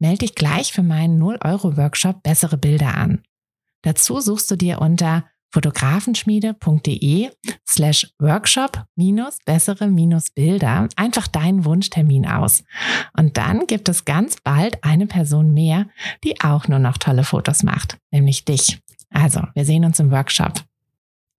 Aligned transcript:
Melde 0.00 0.18
dich 0.18 0.34
gleich 0.34 0.72
für 0.72 0.82
meinen 0.82 1.22
0-Euro-Workshop 1.22 2.22
Bessere 2.22 2.56
Bilder 2.56 2.96
an. 2.96 3.22
Dazu 3.82 4.20
suchst 4.20 4.50
du 4.50 4.56
dir 4.56 4.80
unter 4.80 5.24
fotografenschmiede.de 5.52 7.30
slash 7.68 8.12
workshop 8.20 8.84
minus 8.96 9.38
bessere 9.44 9.88
minus 9.88 10.30
Bilder 10.30 10.88
einfach 10.96 11.26
deinen 11.26 11.64
Wunschtermin 11.64 12.26
aus. 12.26 12.62
Und 13.16 13.36
dann 13.36 13.66
gibt 13.66 13.88
es 13.88 14.04
ganz 14.04 14.36
bald 14.42 14.82
eine 14.84 15.06
Person 15.06 15.52
mehr, 15.52 15.86
die 16.24 16.40
auch 16.40 16.68
nur 16.68 16.78
noch 16.78 16.98
tolle 16.98 17.24
Fotos 17.24 17.62
macht, 17.62 17.98
nämlich 18.10 18.44
dich. 18.44 18.80
Also, 19.10 19.42
wir 19.54 19.64
sehen 19.64 19.84
uns 19.84 19.98
im 19.98 20.12
Workshop. 20.12 20.62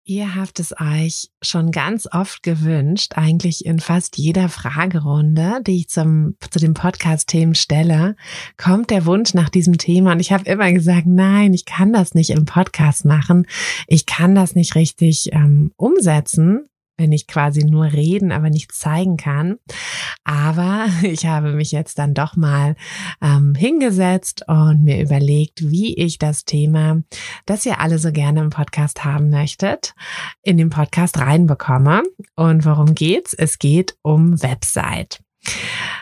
Ihr 0.04 0.36
habt 0.36 0.60
es 0.60 0.74
euch 0.80 1.30
schon 1.44 1.72
ganz 1.72 2.08
oft 2.12 2.42
gewünscht, 2.42 3.14
eigentlich 3.16 3.66
in 3.66 3.80
fast 3.80 4.18
jeder 4.18 4.50
Fragerunde, 4.50 5.62
die 5.66 5.78
ich 5.78 5.90
zum, 5.90 6.36
zu 6.50 6.58
den 6.58 6.74
Podcast-Themen 6.74 7.54
stelle, 7.54 8.16
kommt 8.58 8.90
der 8.90 9.06
Wunsch 9.06 9.36
nach 9.36 9.50
diesem 9.50 9.78
Thema. 9.78 10.14
Und 10.14 10.20
ich 10.20 10.32
habe 10.32 10.50
immer 10.50 10.72
gesagt, 10.72 11.06
nein, 11.06 11.54
ich 11.54 11.66
kann 11.66 11.94
das 11.94 12.16
nicht 12.16 12.32
im 12.32 12.46
Podcast 12.46 13.06
machen. 13.06 13.46
Ich 13.88 14.08
kann 14.08 14.34
das 14.34 14.56
nicht 14.56 14.74
richtig 14.74 15.34
ähm, 15.34 15.72
umsetzen 15.78 16.66
wenn 17.02 17.12
ich 17.12 17.28
quasi 17.28 17.66
nur 17.66 17.92
reden, 17.92 18.32
aber 18.32 18.50
nichts 18.50 18.80
zeigen 18.80 19.18
kann. 19.18 19.58
Aber 20.24 20.86
ich 21.04 21.26
habe 21.26 21.54
mich 21.54 21.72
jetzt 21.72 21.98
dann 22.00 22.14
doch 22.14 22.36
mal 22.36 22.76
ähm, 23.22 23.56
hingesetzt 23.56 24.44
und 24.48 24.84
mir 24.84 25.02
überlegt, 25.02 25.70
wie 25.70 25.96
ich 25.96 26.20
das 26.20 26.46
Thema, 26.46 27.02
das 27.46 27.66
ihr 27.66 27.80
alle 27.80 27.98
so 27.98 28.12
gerne 28.12 28.42
im 28.42 28.50
Podcast 28.52 29.04
haben 29.04 29.30
möchtet, 29.30 29.94
in 30.44 30.58
den 30.58 30.70
Podcast 30.70 31.20
reinbekomme. 31.20 32.04
Und 32.36 32.66
worum 32.66 32.94
geht's? 32.94 33.34
Es 33.34 33.60
geht 33.60 33.96
um 34.04 34.42
Website. 34.42 35.22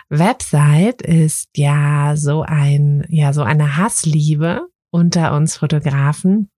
Website 0.09 1.01
ist 1.01 1.49
ja 1.55 2.15
so 2.17 2.41
ein, 2.41 3.05
ja, 3.07 3.31
so 3.31 3.43
eine 3.43 3.77
Hassliebe 3.77 4.67
unter 4.91 5.33
uns 5.33 5.57
Fotografen. 5.57 6.49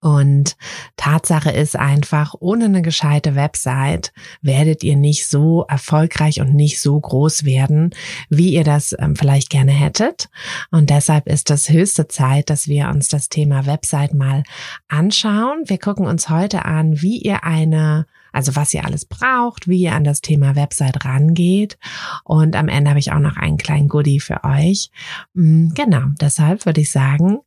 Und 0.00 0.56
Tatsache 0.96 1.50
ist 1.50 1.76
einfach, 1.76 2.34
ohne 2.38 2.66
eine 2.66 2.82
gescheite 2.82 3.34
Website 3.34 4.12
werdet 4.42 4.82
ihr 4.82 4.96
nicht 4.96 5.28
so 5.28 5.64
erfolgreich 5.68 6.40
und 6.40 6.54
nicht 6.54 6.80
so 6.80 6.98
groß 6.98 7.44
werden, 7.44 7.94
wie 8.28 8.54
ihr 8.54 8.64
das 8.64 8.94
ähm, 8.98 9.16
vielleicht 9.16 9.50
gerne 9.50 9.72
hättet. 9.72 10.28
Und 10.70 10.90
deshalb 10.90 11.26
ist 11.26 11.50
das 11.50 11.70
höchste 11.70 12.08
Zeit, 12.08 12.50
dass 12.50 12.68
wir 12.68 12.88
uns 12.88 13.08
das 13.08 13.28
Thema 13.28 13.66
Website 13.66 14.14
mal 14.14 14.42
anschauen. 14.88 15.62
Wir 15.66 15.78
gucken 15.78 16.06
uns 16.06 16.28
heute 16.28 16.64
an, 16.64 17.00
wie 17.00 17.18
ihr 17.18 17.44
eine 17.44 18.06
also 18.32 18.56
was 18.56 18.74
ihr 18.74 18.84
alles 18.84 19.04
braucht, 19.04 19.68
wie 19.68 19.82
ihr 19.82 19.94
an 19.94 20.04
das 20.04 20.20
Thema 20.20 20.56
Website 20.56 21.04
rangeht. 21.04 21.78
Und 22.24 22.56
am 22.56 22.68
Ende 22.68 22.90
habe 22.90 22.98
ich 22.98 23.12
auch 23.12 23.18
noch 23.18 23.36
einen 23.36 23.56
kleinen 23.56 23.88
Goodie 23.88 24.20
für 24.20 24.44
euch. 24.44 24.90
Mm, 25.34 25.68
genau, 25.74 26.02
deshalb 26.20 26.66
würde 26.66 26.80
ich 26.80 26.90
sagen, 26.90 27.38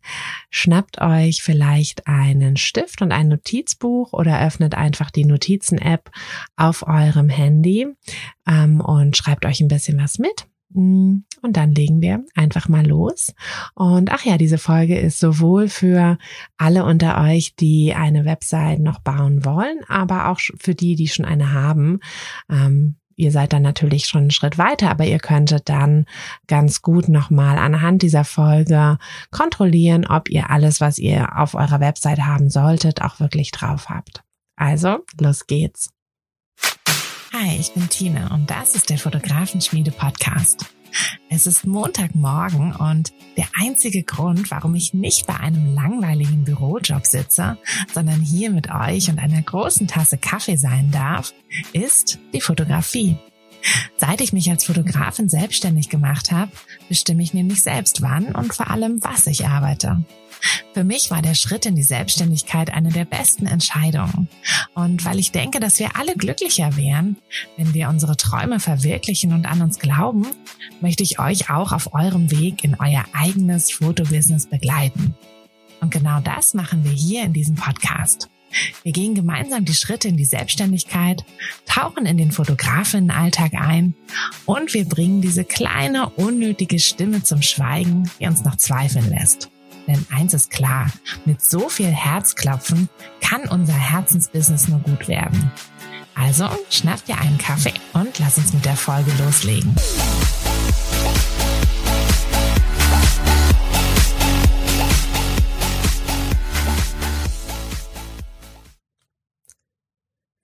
schnappt 0.50 1.02
euch 1.02 1.44
vielleicht 1.44 2.08
einen 2.08 2.58
Stift 2.58 3.02
und 3.02 3.12
ein 3.12 3.28
Notizbuch 3.28 4.14
oder 4.14 4.42
öffnet 4.46 4.76
einfach 4.76 5.12
die 5.12 5.26
Notizen-App 5.26 6.12
auf 6.56 6.88
eurem 6.88 7.30
Handy 7.30 7.88
ähm, 8.48 8.82
und 8.82 9.18
schreibt 9.18 9.46
euch 9.46 9.62
ein 9.62 9.68
bisschen 9.68 10.00
was 10.00 10.20
mit. 10.20 10.48
Und 10.74 11.58
dann 11.58 11.74
legen 11.74 12.02
wir 12.02 12.24
einfach 12.36 12.70
mal 12.70 12.86
los. 12.86 13.34
Und 13.76 14.12
ach 14.12 14.24
ja, 14.26 14.38
diese 14.38 14.58
Folge 14.58 14.98
ist 14.98 15.20
sowohl 15.20 15.68
für 15.68 16.18
alle 16.58 16.86
unter 16.86 17.22
euch, 17.22 17.56
die 17.56 17.94
eine 17.94 18.26
Website 18.26 18.80
noch 18.80 19.00
bauen 19.00 19.46
wollen, 19.46 19.80
aber 19.88 20.30
auch 20.30 20.40
für 20.40 20.74
die, 20.74 20.96
die 20.96 21.08
schon 21.08 21.26
eine 21.26 21.52
haben. 21.52 22.00
Ähm, 22.50 22.96
ihr 23.16 23.32
seid 23.32 23.54
dann 23.54 23.62
natürlich 23.62 24.06
schon 24.06 24.22
einen 24.22 24.32
Schritt 24.32 24.58
weiter, 24.58 24.90
aber 24.90 25.06
ihr 25.06 25.20
könntet 25.20 25.70
dann 25.70 26.06
ganz 26.48 26.82
gut 26.82 27.10
nochmal 27.10 27.58
anhand 27.58 28.02
dieser 28.02 28.24
Folge 28.24 28.98
kontrollieren, 29.32 30.06
ob 30.08 30.30
ihr 30.30 30.50
alles, 30.50 30.82
was 30.82 30.98
ihr 30.98 31.38
auf 31.38 31.54
eurer 31.56 31.80
Website 31.80 32.20
haben 32.20 32.50
solltet, 32.50 33.02
auch 33.02 33.20
wirklich 33.20 33.52
drauf 33.52 33.90
habt. 33.90 34.24
Also, 34.56 35.00
los 35.20 35.48
geht's. 35.48 35.90
Hi, 37.36 37.58
ich 37.60 37.74
bin 37.74 37.90
Tina 37.90 38.32
und 38.32 38.48
das 38.52 38.76
ist 38.76 38.92
der 38.92 39.00
Fotografenschmiede 39.00 39.90
Podcast. 39.90 40.68
Es 41.30 41.48
ist 41.48 41.66
Montagmorgen 41.66 42.76
und 42.76 43.12
der 43.38 43.48
einzige 43.60 44.04
Grund, 44.04 44.52
warum 44.52 44.76
ich 44.76 44.94
nicht 44.94 45.26
bei 45.26 45.36
einem 45.38 45.74
langweiligen 45.74 46.44
Bürojob 46.44 47.08
sitze, 47.08 47.58
sondern 47.92 48.22
hier 48.22 48.52
mit 48.52 48.70
euch 48.70 49.10
und 49.10 49.18
einer 49.18 49.42
großen 49.42 49.88
Tasse 49.88 50.20
Kaffee 50.20 50.58
sein 50.58 50.92
darf, 50.92 51.34
ist 51.74 52.20
die 52.34 52.42
Fotografie. 52.42 53.18
Seit 53.98 54.22
ich 54.22 54.34
mich 54.34 54.50
als 54.50 54.66
Fotografin 54.66 55.30
selbstständig 55.30 55.90
gemacht 55.90 56.32
habe, 56.32 56.52
bestimme 56.90 57.24
ich 57.24 57.34
nämlich 57.34 57.64
selbst 57.64 58.02
wann 58.02 58.36
und 58.36 58.54
vor 58.54 58.70
allem 58.70 59.04
was 59.04 59.28
ich 59.28 59.48
arbeite. 59.48 60.04
Für 60.74 60.84
mich 60.84 61.12
war 61.12 61.22
der 61.22 61.36
Schritt 61.36 61.66
in 61.66 61.76
die 61.76 61.84
Selbstständigkeit 61.84 62.74
eine 62.74 62.90
der 62.90 63.06
besten 63.06 63.46
Entscheidungen. 63.46 64.28
Und 64.74 65.06
weil 65.06 65.20
ich 65.20 65.32
denke, 65.32 65.60
dass 65.60 65.80
wir 65.80 65.96
alle 65.96 66.16
glücklicher 66.16 66.76
wären, 66.76 67.18
wenn 67.58 67.74
wir 67.74 67.90
unsere 67.90 68.18
Träume 68.18 68.60
verwirklichen 68.60 69.34
und 69.34 69.46
an 69.46 69.62
uns 69.62 69.80
glauben, 69.80 70.28
möchte 70.82 71.04
ich 71.04 71.20
euch 71.20 71.50
auch 71.50 71.72
auf 71.72 71.94
eurem 71.94 72.32
Weg 72.32 72.64
in 72.64 72.76
euer 72.76 73.06
eigenes 73.14 73.72
Fotobusiness 73.72 74.48
begleiten. 74.48 75.16
Und 75.80 75.92
genau 75.92 76.20
das 76.20 76.54
machen 76.54 76.84
wir 76.84 76.92
hier 76.92 77.24
in 77.24 77.34
diesem 77.34 77.56
Podcast. 77.56 78.30
Wir 78.84 78.92
gehen 78.92 79.16
gemeinsam 79.16 79.66
die 79.66 79.74
Schritte 79.74 80.08
in 80.08 80.18
die 80.18 80.26
Selbstständigkeit, 80.26 81.24
tauchen 81.66 82.06
in 82.06 82.18
den 82.18 82.32
Fotografinnenalltag 82.32 83.54
ein 83.54 83.96
und 84.46 84.74
wir 84.74 84.86
bringen 84.86 85.22
diese 85.22 85.44
kleine, 85.44 86.10
unnötige 86.10 86.80
Stimme 86.80 87.24
zum 87.24 87.42
Schweigen, 87.42 88.10
die 88.20 88.28
uns 88.28 88.44
noch 88.44 88.58
zweifeln 88.58 89.10
lässt. 89.10 89.50
Denn 89.88 90.06
eins 90.12 90.34
ist 90.34 90.50
klar, 90.50 90.88
mit 91.26 91.42
so 91.42 91.70
viel 91.70 91.92
Herzklopfen 91.92 92.90
kann 93.22 93.48
unser 93.50 93.74
Herzensbusiness 93.74 94.68
nur 94.68 94.80
gut 94.80 95.08
werden. 95.08 95.52
Also 96.16 96.48
schnapp 96.70 97.04
dir 97.06 97.18
einen 97.18 97.38
Kaffee 97.38 97.74
und 97.94 98.20
lass 98.20 98.38
uns 98.38 98.54
mit 98.54 98.66
der 98.66 98.78
Folge 98.78 99.12
loslegen. 99.24 99.76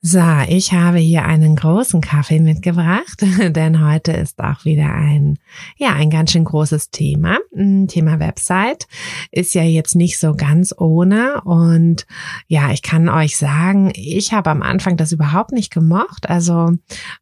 So, 0.01 0.23
ich 0.47 0.71
habe 0.71 0.97
hier 0.99 1.25
einen 1.25 1.57
großen 1.57 1.99
Kaffee 1.99 2.39
mitgebracht, 2.39 3.19
denn 3.49 3.85
heute 3.85 4.13
ist 4.13 4.39
auch 4.39 4.63
wieder 4.63 4.93
ein, 4.93 5.37
ja, 5.75 5.91
ein 5.91 6.09
ganz 6.09 6.31
schön 6.31 6.45
großes 6.45 6.89
Thema. 6.89 7.37
Hm, 7.53 7.89
Thema 7.89 8.17
Website 8.17 8.87
ist 9.29 9.53
ja 9.55 9.63
jetzt 9.63 9.97
nicht 9.97 10.17
so 10.17 10.35
ganz 10.35 10.73
ohne 10.77 11.41
und 11.41 12.07
ja, 12.47 12.71
ich 12.71 12.81
kann 12.81 13.09
euch 13.09 13.35
sagen, 13.35 13.91
ich 13.93 14.31
habe 14.31 14.49
am 14.51 14.61
Anfang 14.61 14.95
das 14.95 15.11
überhaupt 15.11 15.51
nicht 15.51 15.69
gemocht. 15.69 16.29
Also 16.29 16.71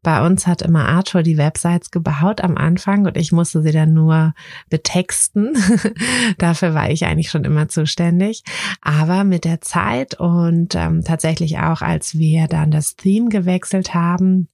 bei 0.03 0.23
uns 0.23 0.45
hat 0.45 0.61
immer 0.61 0.88
Arthur 0.88 1.23
die 1.23 1.38
Websites 1.38 1.89
gebaut 1.89 2.41
am 2.41 2.57
Anfang 2.57 3.07
und 3.07 3.17
ich 3.17 3.31
musste 3.31 3.63
sie 3.63 3.71
dann 3.71 3.95
nur 3.95 4.35
betexten. 4.69 5.55
Dafür 6.38 6.75
war 6.75 6.91
ich 6.91 7.05
eigentlich 7.05 7.31
schon 7.31 7.44
immer 7.44 7.69
zuständig. 7.69 8.44
Aber 8.83 9.24
mit 9.24 9.45
der 9.45 9.62
Zeit 9.62 10.19
und 10.19 10.75
ähm, 10.75 11.03
tatsächlich 11.03 11.57
auch, 11.57 11.81
als 11.81 12.19
wir 12.19 12.45
dann 12.45 12.66
dann 12.67 12.71
das 12.71 12.95
Theme 12.95 13.29
gewechselt 13.29 13.93
haben, 13.93 14.49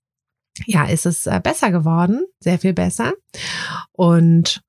ja, 0.65 0.85
ist 0.85 1.05
es 1.05 1.25
äh, 1.25 1.39
besser 1.43 1.71
geworden, 1.71 2.25
sehr 2.39 2.59
viel 2.59 2.73
besser. 2.73 3.13
Und 3.91 4.61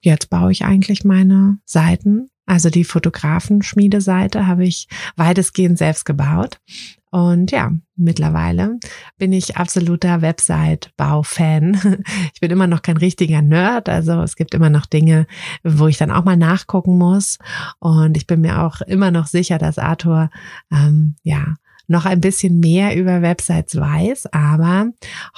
jetzt 0.00 0.30
baue 0.30 0.50
ich 0.50 0.64
eigentlich 0.64 1.04
meine 1.04 1.58
Seiten. 1.64 2.28
Also 2.44 2.70
die 2.70 2.84
Fotografenschmiedeseite 2.84 4.46
habe 4.46 4.64
ich 4.64 4.88
weitestgehend 5.16 5.78
selbst 5.78 6.04
gebaut. 6.04 6.58
Und 7.10 7.50
ja, 7.50 7.72
mittlerweile 7.94 8.78
bin 9.16 9.32
ich 9.32 9.56
absoluter 9.56 10.22
Website-Bau-Fan. 10.22 12.02
Ich 12.34 12.40
bin 12.40 12.50
immer 12.50 12.66
noch 12.66 12.82
kein 12.82 12.98
richtiger 12.98 13.40
Nerd, 13.40 13.88
also 13.88 14.20
es 14.20 14.36
gibt 14.36 14.54
immer 14.54 14.68
noch 14.68 14.84
Dinge, 14.84 15.26
wo 15.64 15.86
ich 15.86 15.96
dann 15.96 16.10
auch 16.10 16.24
mal 16.24 16.36
nachgucken 16.36 16.98
muss. 16.98 17.38
Und 17.78 18.16
ich 18.16 18.26
bin 18.26 18.42
mir 18.42 18.62
auch 18.62 18.82
immer 18.82 19.10
noch 19.10 19.26
sicher, 19.26 19.56
dass 19.56 19.78
Arthur 19.78 20.30
ähm, 20.70 21.16
ja 21.22 21.54
noch 21.88 22.04
ein 22.04 22.20
bisschen 22.20 22.58
mehr 22.60 22.96
über 22.96 23.22
Websites 23.22 23.76
weiß, 23.76 24.26
aber 24.32 24.90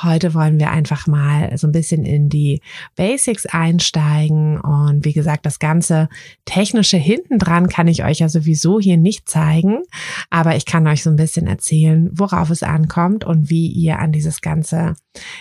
heute 0.03 0.35
wollen 0.35 0.59
wir 0.59 0.71
einfach 0.71 1.06
mal 1.06 1.56
so 1.56 1.67
ein 1.67 1.73
bisschen 1.73 2.05
in 2.05 2.29
die 2.29 2.61
Basics 2.97 3.47
einsteigen. 3.47 4.61
Und 4.61 5.05
wie 5.05 5.12
gesagt, 5.12 5.47
das 5.47 5.59
ganze 5.59 6.09
technische 6.45 6.97
hintendran 6.97 7.69
kann 7.69 7.89
ich 7.89 8.05
euch 8.05 8.21
ja 8.21 8.29
sowieso 8.29 8.81
hier 8.81 8.97
nicht 8.97 9.29
zeigen, 9.29 9.83
aber 10.31 10.56
ich 10.56 10.65
kann 10.65 10.87
euch 10.87 11.03
so 11.03 11.11
ein 11.11 11.17
bisschen 11.17 11.47
erzählen, 11.47 12.11
worauf 12.12 12.50
es 12.50 12.62
ankommt 12.62 13.25
und 13.25 13.50
wie 13.50 13.69
ihr 13.69 13.99
an 13.99 14.12
dieses 14.12 14.41
ganze, 14.41 14.95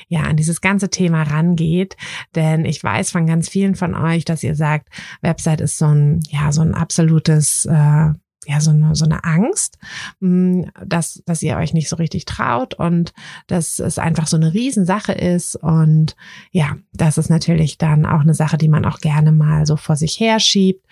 ja, 0.07 0.21
an 0.21 0.35
dieses 0.35 0.61
ganze 0.61 0.89
Thema 0.89 1.23
rangeht, 1.23 1.95
denn 2.35 2.65
ich 2.65 2.83
weiß 2.83 3.11
von 3.11 3.25
ganz 3.25 3.49
vielen 3.49 3.75
von 3.75 3.95
euch, 3.95 4.25
dass 4.25 4.43
ihr 4.43 4.55
sagt, 4.55 4.89
Website 5.21 5.61
ist 5.61 5.77
so 5.77 5.85
ein, 5.85 6.19
ja, 6.29 6.51
so 6.51 6.61
ein 6.61 6.73
absolutes, 6.73 7.65
äh, 7.65 8.11
ja, 8.47 8.61
so 8.61 8.71
eine, 8.71 8.95
so 8.95 9.05
eine 9.05 9.23
Angst, 9.25 9.77
mm, 10.21 10.63
dass, 10.85 11.21
dass 11.25 11.43
ihr 11.43 11.57
euch 11.57 11.73
nicht 11.73 11.89
so 11.89 11.97
richtig 11.97 12.25
traut 12.25 12.73
und 12.73 13.13
dass 13.47 13.79
es 13.79 13.99
einfach 13.99 14.25
so 14.27 14.37
eine 14.37 14.53
Riesensache 14.53 15.11
ist. 15.11 15.55
Und 15.55 16.15
ja, 16.51 16.77
das 16.93 17.17
ist 17.17 17.29
natürlich 17.29 17.77
dann 17.77 18.05
auch 18.05 18.21
eine 18.21 18.33
Sache, 18.33 18.57
die 18.57 18.69
man 18.69 18.85
auch 18.85 18.99
gerne 18.99 19.33
mal 19.33 19.65
so 19.65 19.75
vor 19.75 19.97
sich 19.97 20.19
herschiebt. 20.19 20.85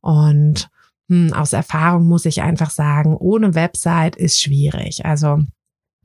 Und 0.00 0.70
mh, 1.08 1.28
hm, 1.28 1.32
aus 1.34 1.52
Erfahrung 1.52 2.08
muss 2.08 2.24
ich 2.24 2.40
einfach 2.40 2.70
sagen, 2.70 3.14
ohne 3.14 3.54
Website 3.54 4.16
ist 4.16 4.40
schwierig. 4.40 5.04
Also 5.04 5.44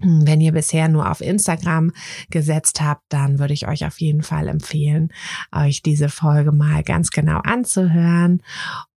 hm, 0.01 0.27
wenn 0.27 0.41
ihr 0.41 0.51
bisher 0.51 0.89
nur 0.89 1.09
auf 1.09 1.21
Instagram 1.21 1.93
gesetzt 2.29 2.81
habt, 2.81 3.03
dann 3.07 3.39
würde 3.39 3.53
ich 3.53 3.65
euch 3.65 3.85
auf 3.85 4.01
jeden 4.01 4.23
Fall 4.23 4.49
empfehlen, 4.49 5.13
euch 5.55 5.81
diese 5.81 6.09
Folge 6.09 6.51
mal 6.51 6.83
ganz 6.83 7.11
genau 7.11 7.39
anzuhören 7.39 8.41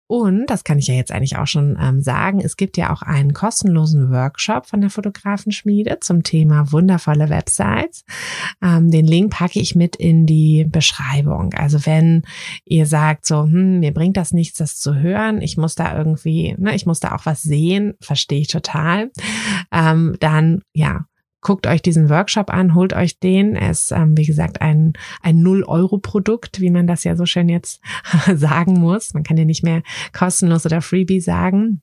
und, 0.09 0.47
das 0.47 0.65
kann 0.65 0.79
ich 0.79 0.87
ja 0.87 0.95
jetzt 0.95 1.13
eigentlich 1.13 1.37
auch 1.37 1.47
schon 1.47 1.77
ähm, 1.79 2.01
sagen, 2.01 2.41
es 2.41 2.57
gibt 2.57 2.79
ja 2.79 2.91
auch 2.91 3.03
einen 3.03 3.35
kostenlosen 3.35 4.11
Workshop 4.11 4.65
von 4.65 4.81
der 4.81 4.89
Fotografenschmiede 4.89 5.99
zum 6.01 6.23
Thema 6.23 6.73
wundervolle 6.73 7.29
Websites. 7.29 8.07
Ähm, 8.63 8.91
den 8.91 9.07
Link 9.07 9.33
packe 9.33 9.61
ich 9.61 9.75
mit 9.75 9.97
in 9.97 10.25
die 10.25 10.65
Beschreibung. 10.65 11.53
Also 11.53 11.85
wenn 11.85 12.23
ihr 12.65 12.87
sagt 12.87 13.27
so, 13.27 13.43
hm, 13.43 13.81
mir 13.81 13.93
bringt 13.93 14.17
das 14.17 14.33
nichts, 14.33 14.57
das 14.57 14.81
zu 14.81 14.95
hören, 14.95 15.43
ich 15.43 15.59
muss 15.59 15.75
da 15.75 15.99
irgendwie, 15.99 16.57
ne, 16.57 16.75
ich 16.75 16.87
muss 16.87 17.01
da 17.01 17.15
auch 17.15 17.27
was 17.27 17.43
sehen, 17.43 17.93
verstehe 18.01 18.41
ich 18.41 18.49
total, 18.49 19.11
ähm, 19.71 20.17
dann 20.21 20.63
ja, 20.73 21.05
guckt 21.41 21.67
euch 21.67 21.83
diesen 21.83 22.09
Workshop 22.09 22.51
an, 22.51 22.75
holt 22.75 22.93
euch 22.93 23.19
den. 23.19 23.57
Er 23.57 23.71
ist, 23.71 23.93
ähm, 23.93 24.17
wie 24.17 24.27
gesagt, 24.27 24.61
ein, 24.61 24.93
ein 25.23 25.43
Null-Euro-Produkt, 25.43 26.61
wie 26.61 26.71
man 26.71 26.87
das 26.87 27.05
ja 27.05 27.17
so 27.17 27.27
schön 27.27 27.49
jetzt 27.49 27.81
sagen 28.35 28.75
muss. 28.75 29.15
Man 29.15 29.23
kann 29.23 29.37
ja 29.37 29.45
nicht 29.45 29.63
mehr 29.63 29.83
kostenlos 30.13 30.67
oder 30.67 30.83
Freebie 30.83 31.21
sagen. 31.21 31.83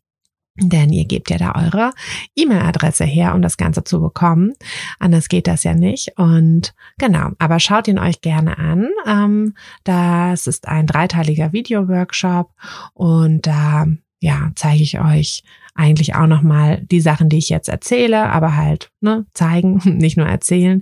Denn 0.57 0.93
ihr 0.93 1.03
gebt 1.03 1.29
ja 1.29 1.37
da 1.37 1.53
eure 1.53 1.91
E-Mail-Adresse 2.37 3.03
her, 3.03 3.35
um 3.35 3.41
das 3.41 3.57
Ganze 3.57 3.83
zu 3.83 3.99
bekommen. 3.99 4.53
Anders 4.99 5.27
geht 5.27 5.47
das 5.47 5.63
ja 5.63 5.73
nicht. 5.73 6.17
Und 6.17 6.73
genau, 6.97 7.31
aber 7.39 7.59
schaut 7.59 7.89
ihn 7.89 7.99
euch 7.99 8.21
gerne 8.21 8.57
an. 8.57 8.87
Ähm, 9.05 9.53
das 9.83 10.47
ist 10.47 10.69
ein 10.69 10.87
dreiteiliger 10.87 11.51
Video-Workshop 11.51 12.51
und 12.93 13.45
da 13.45 13.85
ja, 14.21 14.51
zeige 14.55 14.81
ich 14.81 14.99
euch 14.99 15.43
eigentlich 15.75 16.15
auch 16.15 16.25
nochmal 16.25 16.81
die 16.89 17.01
Sachen, 17.01 17.27
die 17.27 17.37
ich 17.37 17.49
jetzt 17.49 17.67
erzähle, 17.67 18.29
aber 18.29 18.55
halt 18.55 18.91
ne, 19.01 19.25
zeigen, 19.33 19.81
nicht 19.97 20.17
nur 20.17 20.25
erzählen. 20.25 20.81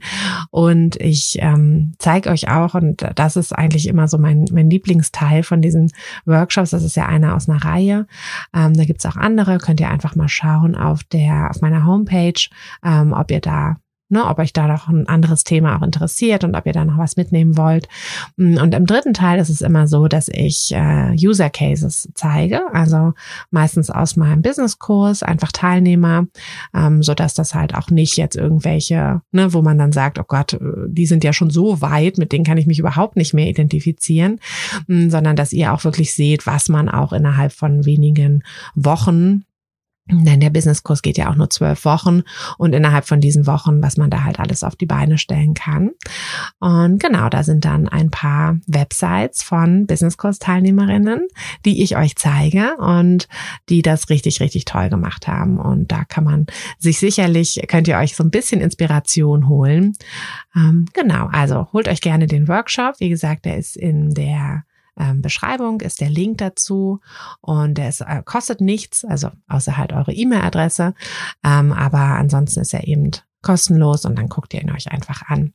Und 0.52 0.96
ich 1.02 1.38
ähm, 1.40 1.94
zeige 1.98 2.30
euch 2.30 2.50
auch, 2.50 2.76
und 2.76 3.06
das 3.16 3.36
ist 3.36 3.54
eigentlich 3.54 3.88
immer 3.88 4.08
so 4.08 4.20
mein, 4.20 4.46
mein 4.52 4.70
Lieblingsteil 4.70 5.44
von 5.44 5.62
diesen 5.62 5.92
Workshops, 6.26 6.70
das 6.70 6.84
ist 6.84 6.96
ja 6.96 7.08
einer 7.08 7.36
aus 7.36 7.50
einer 7.50 7.64
Reihe. 7.64 8.08
Ähm, 8.56 8.76
da 8.76 8.86
gibt's 8.86 9.06
auch 9.06 9.18
andere, 9.18 9.58
könnt 9.58 9.80
ihr 9.80 9.90
einfach 9.90 10.16
mal 10.16 10.30
schauen 10.30 10.76
auf 10.76 11.04
der, 11.04 11.50
auf 11.50 11.62
meiner 11.62 11.86
Homepage, 11.86 12.40
ähm, 12.86 13.14
ob 13.14 13.32
ihr 13.32 13.42
da 13.42 13.78
ne, 14.10 14.26
ob 14.26 14.40
euch 14.40 14.54
da 14.54 14.68
noch 14.68 14.88
ein 14.88 15.08
anderes 15.08 15.44
Thema 15.44 15.78
auch 15.78 15.82
interessiert 15.82 16.44
und 16.44 16.56
ob 16.56 16.66
ihr 16.66 16.74
da 16.74 16.86
noch 16.86 16.98
was 16.98 17.18
mitnehmen 17.18 17.58
wollt. 17.58 17.88
Mm, 18.38 18.58
und 18.58 18.74
im 18.74 18.86
dritten 18.86 19.14
Teil 19.14 19.40
ist 19.40 19.50
es 19.50 19.62
immer 19.62 19.88
so, 19.88 20.08
dass 20.08 20.30
ich 20.30 20.72
äh, 20.74 21.16
User 21.16 21.50
Cases 21.50 22.10
zeige, 22.14 22.62
also 22.74 23.14
meistens 23.52 23.90
aus 23.90 24.16
meinem 24.16 24.42
Businesskurs, 24.42 25.24
einfach 25.24 25.52
Teilnehmer, 25.52 26.28
ähm, 26.74 27.04
so 27.04 27.14
dass 27.14 27.34
das 27.34 27.56
halt 27.56 27.76
auch 27.76 27.90
nicht 27.90 28.18
jetzt 28.18 28.36
irgendwelche, 28.36 29.22
ne, 29.32 29.54
wo 29.54 29.62
man 29.62 29.78
dann 29.78 29.92
sagt, 29.92 30.20
oh 30.20 30.26
Gott, 30.28 30.54
äh, 30.54 30.60
die 30.88 31.06
sind 31.06 31.24
ja 31.24 31.34
schon 31.34 31.50
so 31.50 31.82
weit, 31.82 32.18
mit 32.18 32.32
denen 32.32 32.46
kann 32.46 32.58
ich 32.58 32.68
mich 32.68 32.80
überhaupt 32.80 33.16
nicht 33.16 33.34
mehr 33.34 33.48
identifizieren, 33.48 34.40
mm, 34.88 35.10
sondern 35.10 35.36
dass 35.36 35.54
ihr 35.54 35.74
auch 35.74 35.84
wirklich 35.84 36.14
seht, 36.14 36.46
was 36.46 36.70
man 36.70 36.90
auch 36.90 37.14
innerhalb 37.14 37.52
von 37.52 37.86
wenigen 37.86 38.44
Wochen 38.76 39.44
denn 40.06 40.42
der 40.42 40.50
Businesskurs 40.50 41.02
geht 41.02 41.18
ja 41.18 41.30
auch 41.30 41.36
nur 41.36 41.50
zwölf 41.50 41.86
Wochen 41.86 42.24
und 42.58 42.74
innerhalb 42.74 43.06
von 43.06 43.22
diesen 43.22 43.48
Wochen, 43.48 43.82
was 43.82 43.96
man 43.96 44.10
da 44.10 44.24
halt 44.26 44.38
alles 44.38 44.64
auf 44.64 44.76
die 44.76 44.86
Beine 44.86 45.18
stellen 45.18 45.54
kann. 45.54 45.92
Und 46.60 47.02
genau, 47.02 47.30
da 47.30 47.44
sind 47.44 47.64
dann 47.64 47.88
ein 47.88 48.12
paar 48.12 48.58
Websites 48.68 49.44
von 49.44 49.88
Businesskurs-Teilnehmerinnen, 49.88 51.28
die 51.64 51.84
ich 51.84 51.96
euch 51.96 52.18
zeige 52.18 52.76
und 52.78 53.30
die 53.70 53.82
das 53.82 54.10
richtig, 54.10 54.42
richtig 54.42 54.66
toll 54.66 54.90
gemacht 54.90 55.28
haben. 55.28 55.58
Und 55.58 55.94
da 55.94 56.04
kann 56.04 56.26
man 56.26 56.48
sich 56.80 57.00
sicherlich, 57.00 57.62
könnt 57.70 57.88
ihr 57.88 57.98
euch 57.98 58.18
so 58.18 58.26
ein 58.26 58.32
bisschen 58.32 58.60
Inspiration 58.60 59.48
holen. 59.48 59.94
Ähm, 60.54 60.86
genau, 60.94 61.30
also 61.32 61.70
holt 61.72 61.88
euch 61.88 62.02
gerne 62.02 62.28
den 62.28 62.50
Workshop. 62.50 63.00
Wie 63.00 63.10
gesagt, 63.10 63.46
der 63.46 63.58
ist 63.58 63.78
in 63.78 64.14
der 64.14 64.66
ähm, 65.00 65.22
Beschreibung 65.22 65.82
ist 65.82 66.02
der 66.02 66.10
Link 66.10 66.38
dazu 66.40 67.00
und 67.42 67.80
ist, 67.80 68.02
äh, 68.02 68.22
kostet 68.24 68.62
nichts, 68.62 69.04
also 69.06 69.30
außer 69.48 69.78
halt 69.78 69.94
eure 69.94 70.14
E-Mail-Adresse, 70.14 70.94
ähm, 71.44 71.72
aber 71.72 72.00
ansonsten 72.00 72.62
ist 72.62 72.74
er 72.74 72.88
eben 72.88 73.12
kostenlos 73.44 74.06
und 74.06 74.18
dann 74.18 74.30
guckt 74.30 74.54
ihr 74.54 74.62
ihn 74.62 74.72
euch 74.72 74.92
einfach 74.92 75.22
an. 75.24 75.54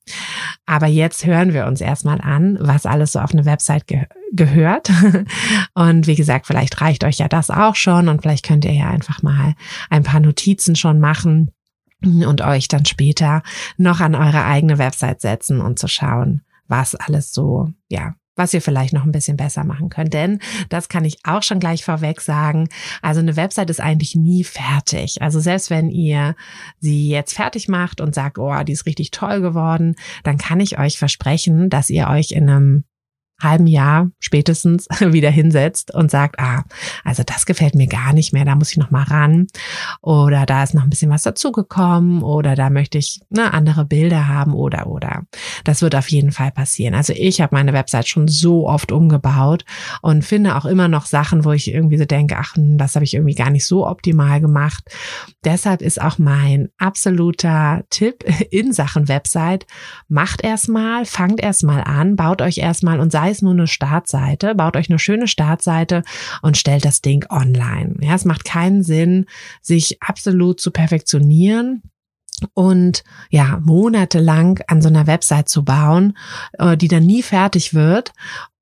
Aber 0.67 0.87
jetzt 0.87 1.27
hören 1.27 1.53
wir 1.53 1.67
uns 1.67 1.81
erstmal 1.81 2.21
an, 2.21 2.59
was 2.61 2.87
alles 2.87 3.13
so 3.13 3.19
auf 3.19 3.33
eine 3.33 3.47
Website 3.47 3.89
ge 3.89 4.07
gehört. 4.31 4.91
Und 5.75 6.07
wie 6.07 6.15
gesagt, 6.15 6.47
vielleicht 6.47 6.83
reicht 6.83 7.03
euch 7.03 7.17
ja 7.17 7.29
das 7.29 7.49
auch 7.49 7.75
schon 7.75 8.09
und 8.09 8.21
vielleicht 8.21 8.45
könnt 8.45 8.67
ihr 8.67 8.75
ja 8.75 8.91
einfach 8.91 9.23
mal 9.23 9.55
ein 9.89 10.03
paar 10.03 10.21
Notizen 10.21 10.77
schon 10.77 11.01
machen 11.01 11.51
und 12.05 12.43
euch 12.43 12.69
dann 12.69 12.85
später 12.85 13.43
noch 13.79 14.01
an 14.01 14.15
eure 14.15 14.45
eigene 14.45 14.77
Website 14.77 15.23
setzen 15.23 15.63
und 15.63 15.79
zu 15.79 15.89
schauen, 15.89 16.43
was 16.67 16.95
alles 16.95 17.33
so, 17.33 17.71
ja, 17.89 18.17
was 18.39 18.55
ihr 18.55 18.63
vielleicht 18.63 18.93
noch 18.95 19.05
ein 19.05 19.13
bisschen 19.13 19.37
besser 19.37 19.65
machen 19.65 19.89
könnt. 19.89 20.15
Denn 20.15 20.39
das 20.69 20.89
kann 20.89 21.05
ich 21.05 21.19
auch 21.25 21.43
schon 21.43 21.61
gleich 21.61 21.85
vorweg 21.85 22.21
sagen. 22.21 22.69
Also 23.03 23.21
eine 23.21 23.37
Website 23.37 23.71
ist 23.71 23.81
eigentlich 23.81 24.15
nie 24.15 24.45
fertig. 24.45 25.21
Also 25.21 25.41
selbst 25.41 25.71
wenn 25.71 25.91
ihr 25.91 26.37
sie 26.81 27.11
jetzt 27.11 27.35
fertig 27.35 27.69
macht 27.69 28.01
und 28.01 28.15
sagt, 28.15 28.39
oh, 28.39 28.55
die 28.63 28.73
ist 28.73 28.87
richtig 28.87 29.11
toll 29.11 29.41
geworden, 29.41 29.97
dann 30.23 30.39
kann 30.39 30.61
ich 30.61 30.79
euch 30.79 30.99
versprechen, 30.99 31.69
dass 31.69 31.91
ihr 31.91 32.09
euch 32.09 32.33
in 32.33 32.49
einem 32.49 32.85
halben 33.41 33.67
Jahr 33.67 34.11
spätestens 34.19 34.89
wieder 35.01 35.31
hinsetzt 35.31 35.95
und 35.95 36.11
sagt, 36.11 36.39
ah, 36.39 36.65
also 37.05 37.23
das 37.25 37.47
gefällt 37.47 37.75
mir 37.75 37.87
gar 37.87 38.13
nicht 38.13 38.33
mehr, 38.33 38.45
da 38.45 38.55
muss 38.55 38.71
ich 38.71 38.77
noch 38.77 38.91
mal 38.91 39.05
ran 39.05 39.47
oder 40.01 40.47
da 40.47 40.63
ist 40.63 40.75
noch 40.75 40.83
ein 40.83 40.91
bisschen 40.91 41.11
was 41.11 41.23
dazugekommen 41.23 42.23
oder 42.23 42.55
da 42.55 42.71
möchte 42.71 42.99
ich 42.99 43.21
ne, 43.31 43.53
andere 43.53 43.85
Bilder 43.85 44.29
haben 44.29 44.55
oder 44.55 44.87
oder. 44.89 45.23
Das 45.65 45.83
wird 45.83 45.95
auf 45.95 46.11
jeden 46.11 46.33
Fall 46.33 46.51
passieren. 46.51 46.95
Also 46.95 47.13
ich 47.17 47.41
habe 47.41 47.55
meine 47.55 47.73
Website 47.73 48.09
schon 48.09 48.29
so 48.29 48.69
oft 48.69 48.93
umgebaut 48.93 49.65
und 50.03 50.25
finde 50.25 50.57
auch 50.57 50.65
immer 50.65 50.89
noch 50.89 51.07
Sachen, 51.07 51.45
wo 51.45 51.53
ich 51.53 51.73
irgendwie 51.73 51.99
so 51.99 52.05
denke, 52.05 52.37
ach, 52.39 52.55
das 52.57 52.95
habe 52.95 53.05
ich 53.05 53.15
irgendwie 53.15 53.35
gar 53.35 53.51
nicht 53.51 53.67
so 53.67 53.87
optimal 53.87 54.41
gemacht. 54.41 54.85
Deshalb 55.45 55.83
ist 55.83 56.01
auch 56.01 56.19
mein 56.19 56.71
absoluter 56.79 57.85
Tipp 57.91 58.25
in 58.51 58.73
Sachen 58.73 59.09
Website, 59.09 59.67
macht 60.09 60.43
erstmal, 60.43 61.05
fangt 61.05 61.41
erstmal 61.41 61.85
an, 61.85 62.17
baut 62.17 62.43
euch 62.43 62.59
erstmal 62.59 63.01
und 63.01 63.13
seid 63.13 63.28
sei 63.29 63.33
es 63.33 63.43
nur 63.43 63.53
eine 63.53 63.67
Startseite, 63.67 64.55
baut 64.55 64.77
euch 64.77 64.89
eine 64.89 64.99
schöne 64.99 65.29
Startseite 65.29 66.03
und 66.41 66.57
stellt 66.57 66.85
das 66.85 67.03
Ding 67.03 67.27
online. 67.29 67.97
Ja, 68.01 68.15
es 68.15 68.25
macht 68.25 68.45
keinen 68.45 68.83
Sinn, 68.83 69.27
sich 69.61 70.03
absolut 70.03 70.61
zu 70.61 70.71
perfektionieren 70.71 71.83
und 72.55 73.05
ja, 73.31 73.61
monatelang 73.63 74.61
an 74.67 74.81
so 74.81 74.89
einer 74.89 75.07
Website 75.07 75.49
zu 75.49 75.65
bauen, 75.65 76.17
äh, 76.59 76.77
die 76.77 76.89
dann 76.89 77.05
nie 77.05 77.23
fertig 77.23 77.75
wird 77.75 78.13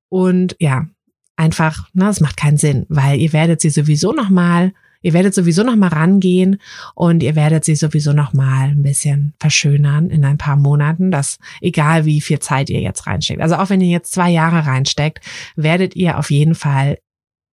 und 0.09 0.55
ja, 0.59 0.87
einfach, 1.35 1.87
na, 1.93 2.09
es 2.09 2.19
macht 2.19 2.37
keinen 2.37 2.57
Sinn, 2.57 2.85
weil 2.89 3.19
ihr 3.19 3.31
werdet 3.31 3.61
sie 3.61 3.69
sowieso 3.69 4.11
noch 4.11 4.29
mal 4.29 4.73
Ihr 5.01 5.13
werdet 5.13 5.33
sowieso 5.33 5.63
noch 5.63 5.75
mal 5.75 5.87
rangehen 5.87 6.59
und 6.95 7.23
ihr 7.23 7.35
werdet 7.35 7.65
sie 7.65 7.75
sowieso 7.75 8.13
noch 8.13 8.33
mal 8.33 8.69
ein 8.69 8.83
bisschen 8.83 9.33
verschönern 9.39 10.09
in 10.09 10.25
ein 10.25 10.37
paar 10.37 10.55
Monaten. 10.55 11.11
Das 11.11 11.39
egal 11.61 12.05
wie 12.05 12.21
viel 12.21 12.39
Zeit 12.39 12.69
ihr 12.69 12.81
jetzt 12.81 13.07
reinsteckt. 13.07 13.41
Also 13.41 13.55
auch 13.55 13.69
wenn 13.69 13.81
ihr 13.81 13.89
jetzt 13.89 14.11
zwei 14.11 14.29
Jahre 14.29 14.65
reinsteckt, 14.65 15.23
werdet 15.55 15.95
ihr 15.95 16.17
auf 16.17 16.31
jeden 16.31 16.55
Fall 16.55 16.97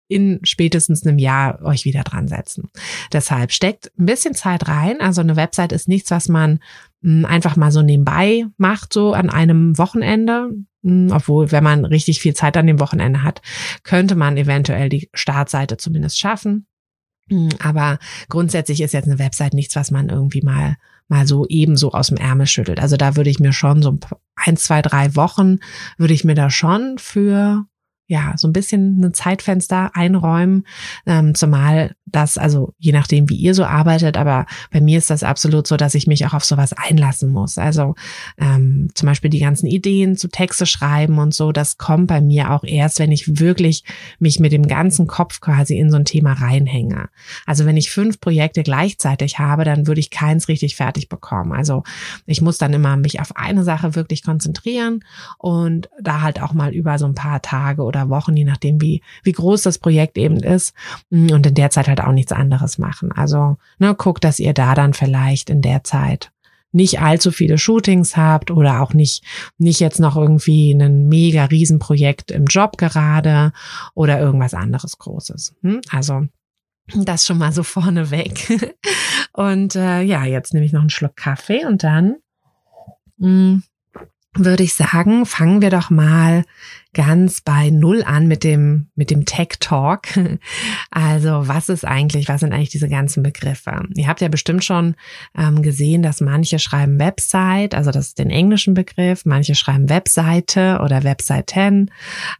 in 0.07 0.39
spätestens 0.43 1.05
einem 1.05 1.17
Jahr 1.17 1.61
euch 1.63 1.85
wieder 1.85 2.03
dran 2.03 2.27
setzen. 2.27 2.69
Deshalb 3.11 3.51
steckt 3.51 3.91
ein 3.97 4.05
bisschen 4.05 4.35
Zeit 4.35 4.67
rein. 4.67 5.01
Also 5.01 5.21
eine 5.21 5.35
Website 5.35 5.71
ist 5.71 5.87
nichts, 5.87 6.11
was 6.11 6.29
man 6.29 6.59
hm, 7.01 7.25
einfach 7.25 7.55
mal 7.55 7.71
so 7.71 7.81
nebenbei 7.81 8.45
macht, 8.57 8.93
so 8.93 9.13
an 9.13 9.29
einem 9.29 9.77
Wochenende. 9.77 10.51
Hm, 10.83 11.09
obwohl, 11.11 11.51
wenn 11.51 11.63
man 11.63 11.85
richtig 11.85 12.19
viel 12.19 12.35
Zeit 12.35 12.57
an 12.57 12.67
dem 12.67 12.79
Wochenende 12.79 13.23
hat, 13.23 13.41
könnte 13.83 14.15
man 14.15 14.37
eventuell 14.37 14.89
die 14.89 15.09
Startseite 15.13 15.77
zumindest 15.77 16.19
schaffen. 16.19 16.67
Hm, 17.33 17.49
aber 17.59 17.97
grundsätzlich 18.29 18.81
ist 18.81 18.93
jetzt 18.93 19.07
eine 19.07 19.17
Website 19.17 19.55
nichts, 19.55 19.75
was 19.75 19.89
man 19.89 20.09
irgendwie 20.09 20.41
mal 20.41 20.77
mal 21.09 21.27
so 21.27 21.45
ebenso 21.49 21.91
aus 21.91 22.07
dem 22.07 22.17
Ärmel 22.17 22.47
schüttelt. 22.47 22.79
Also 22.79 22.95
da 22.95 23.15
würde 23.17 23.29
ich 23.29 23.39
mir 23.39 23.51
schon 23.51 23.81
so 23.81 23.97
ein, 24.35 24.55
zwei, 24.55 24.81
drei 24.81 25.15
Wochen 25.15 25.59
würde 25.97 26.13
ich 26.13 26.23
mir 26.23 26.35
da 26.35 26.49
schon 26.49 26.97
für 26.97 27.65
ja, 28.07 28.33
so 28.35 28.47
ein 28.47 28.53
bisschen 28.53 29.03
ein 29.03 29.13
Zeitfenster 29.13 29.91
einräumen, 29.95 30.65
ähm, 31.05 31.35
zumal 31.35 31.95
das, 32.05 32.37
also 32.37 32.73
je 32.77 32.91
nachdem, 32.91 33.29
wie 33.29 33.35
ihr 33.35 33.55
so 33.55 33.63
arbeitet, 33.65 34.17
aber 34.17 34.45
bei 34.71 34.81
mir 34.81 34.97
ist 34.97 35.09
das 35.09 35.23
absolut 35.23 35.67
so, 35.67 35.77
dass 35.77 35.95
ich 35.95 36.05
mich 36.05 36.25
auch 36.25 36.33
auf 36.33 36.43
sowas 36.43 36.73
einlassen 36.73 37.31
muss. 37.31 37.57
Also 37.57 37.95
ähm, 38.37 38.89
zum 38.93 39.07
Beispiel 39.07 39.29
die 39.29 39.39
ganzen 39.39 39.67
Ideen 39.67 40.15
zu 40.15 40.27
Texte 40.27 40.65
schreiben 40.65 41.17
und 41.17 41.33
so, 41.33 41.51
das 41.51 41.77
kommt 41.77 42.07
bei 42.07 42.21
mir 42.21 42.51
auch 42.51 42.63
erst, 42.63 42.99
wenn 42.99 43.11
ich 43.11 43.39
wirklich 43.39 43.83
mich 44.19 44.39
mit 44.39 44.51
dem 44.51 44.67
ganzen 44.67 45.07
Kopf 45.07 45.41
quasi 45.41 45.77
in 45.77 45.89
so 45.89 45.97
ein 45.97 46.05
Thema 46.05 46.33
reinhänge. 46.33 47.09
Also 47.45 47.65
wenn 47.65 47.77
ich 47.77 47.89
fünf 47.89 48.19
Projekte 48.19 48.63
gleichzeitig 48.63 49.39
habe, 49.39 49.63
dann 49.63 49.87
würde 49.87 49.99
ich 49.99 50.11
keins 50.11 50.47
richtig 50.47 50.75
fertig 50.75 51.09
bekommen. 51.09 51.51
Also 51.51 51.83
ich 52.25 52.41
muss 52.41 52.57
dann 52.57 52.73
immer 52.73 52.95
mich 52.95 53.21
auf 53.21 53.35
eine 53.35 53.63
Sache 53.63 53.95
wirklich 53.95 54.23
konzentrieren 54.23 55.03
und 55.39 55.89
da 55.99 56.21
halt 56.21 56.41
auch 56.41 56.53
mal 56.53 56.73
über 56.73 56.99
so 56.99 57.05
ein 57.05 57.15
paar 57.15 57.41
Tage 57.41 57.83
oder 57.95 58.09
Wochen, 58.09 58.35
je 58.35 58.45
nachdem, 58.45 58.81
wie, 58.81 59.01
wie 59.23 59.31
groß 59.31 59.61
das 59.63 59.77
Projekt 59.77 60.17
eben 60.17 60.37
ist 60.37 60.73
und 61.09 61.45
in 61.45 61.53
der 61.53 61.69
Zeit 61.69 61.87
halt 61.87 62.01
auch 62.01 62.11
nichts 62.11 62.31
anderes 62.31 62.77
machen. 62.77 63.11
Also 63.11 63.57
ne, 63.79 63.95
guckt, 63.95 64.23
dass 64.23 64.39
ihr 64.39 64.53
da 64.53 64.75
dann 64.75 64.93
vielleicht 64.93 65.49
in 65.49 65.61
der 65.61 65.83
Zeit 65.83 66.31
nicht 66.73 66.99
allzu 66.99 67.31
viele 67.31 67.57
Shootings 67.57 68.17
habt 68.17 68.51
oder 68.51 68.81
auch 68.81 68.93
nicht, 68.93 69.23
nicht 69.57 69.79
jetzt 69.79 69.99
noch 69.99 70.17
irgendwie 70.17 70.71
ein 70.71 71.07
mega 71.07 71.45
Riesenprojekt 71.45 72.31
im 72.31 72.45
Job 72.45 72.77
gerade 72.77 73.53
oder 73.93 74.19
irgendwas 74.19 74.53
anderes 74.53 74.97
Großes. 74.97 75.55
Hm? 75.61 75.81
Also 75.89 76.27
das 76.95 77.25
schon 77.25 77.37
mal 77.37 77.51
so 77.53 77.63
vorneweg. 77.63 78.59
Und 79.33 79.75
äh, 79.75 80.01
ja, 80.01 80.25
jetzt 80.25 80.53
nehme 80.53 80.65
ich 80.65 80.73
noch 80.73 80.81
einen 80.81 80.89
Schluck 80.89 81.15
Kaffee 81.15 81.65
und 81.65 81.83
dann 81.83 82.17
mh, 83.17 83.27
hm, 83.27 83.63
würde 84.35 84.63
ich 84.63 84.73
sagen, 84.73 85.25
fangen 85.25 85.61
wir 85.61 85.69
doch 85.69 85.89
mal 85.89 86.43
ganz 86.93 87.41
bei 87.41 87.69
Null 87.69 88.03
an 88.03 88.27
mit 88.27 88.43
dem, 88.43 88.87
mit 88.95 89.09
dem 89.09 89.25
Tech 89.25 89.49
Talk. 89.59 90.07
Also 90.91 91.47
was 91.47 91.69
ist 91.69 91.85
eigentlich, 91.85 92.27
was 92.29 92.41
sind 92.41 92.53
eigentlich 92.53 92.69
diese 92.69 92.87
ganzen 92.87 93.23
Begriffe? 93.23 93.83
Ihr 93.95 94.07
habt 94.07 94.21
ja 94.21 94.27
bestimmt 94.27 94.63
schon 94.63 94.95
ähm, 95.35 95.63
gesehen, 95.63 96.03
dass 96.03 96.21
manche 96.21 96.59
schreiben 96.59 96.99
Website, 96.99 97.73
also 97.73 97.89
das 97.89 98.07
ist 98.07 98.19
den 98.19 98.29
englischen 98.29 98.75
Begriff, 98.75 99.25
manche 99.25 99.55
schreiben 99.55 99.89
Webseite 99.89 100.79
oder 100.83 101.03
Webseiten, 101.03 101.89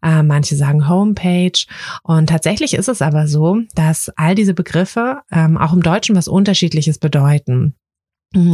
äh, 0.04 0.22
manche 0.22 0.56
sagen 0.56 0.88
Homepage. 0.88 1.66
Und 2.04 2.28
tatsächlich 2.28 2.76
ist 2.76 2.90
es 2.90 3.02
aber 3.02 3.28
so, 3.28 3.60
dass 3.74 4.10
all 4.16 4.36
diese 4.36 4.54
Begriffe 4.54 5.22
ähm, 5.32 5.58
auch 5.58 5.74
im 5.74 5.82
Deutschen 5.82 6.16
was 6.16 6.28
Unterschiedliches 6.28 7.00
bedeuten. 7.00 7.76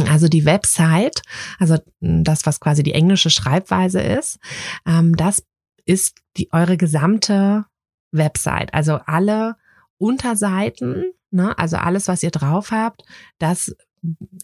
Also 0.08 0.28
die 0.28 0.44
Website, 0.44 1.22
also 1.58 1.78
das, 2.00 2.44
was 2.46 2.60
quasi 2.60 2.82
die 2.82 2.92
englische 2.92 3.30
Schreibweise 3.30 4.00
ist, 4.00 4.38
ähm, 4.86 5.16
das 5.16 5.42
ist 5.86 6.18
die 6.36 6.52
eure 6.52 6.76
gesamte 6.76 7.64
Website. 8.12 8.74
Also 8.74 9.00
alle 9.06 9.56
Unterseiten, 9.98 11.12
ne, 11.30 11.58
also 11.58 11.76
alles, 11.76 12.08
was 12.08 12.22
ihr 12.22 12.30
drauf 12.30 12.70
habt, 12.70 13.02
das 13.38 13.74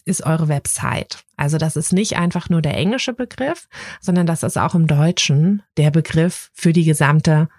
ist 0.05 0.25
eure 0.25 0.47
Website. 0.47 1.23
Also 1.35 1.57
das 1.57 1.75
ist 1.75 1.93
nicht 1.93 2.17
einfach 2.17 2.49
nur 2.49 2.61
der 2.61 2.75
englische 2.75 3.13
Begriff, 3.13 3.67
sondern 4.01 4.27
das 4.27 4.43
ist 4.43 4.57
auch 4.57 4.75
im 4.75 4.87
Deutschen 4.87 5.63
der 5.77 5.91
Begriff 5.91 6.51
für 6.53 6.73
die 6.73 6.85
gesamte 6.85 7.49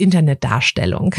Internetdarstellung. 0.00 1.14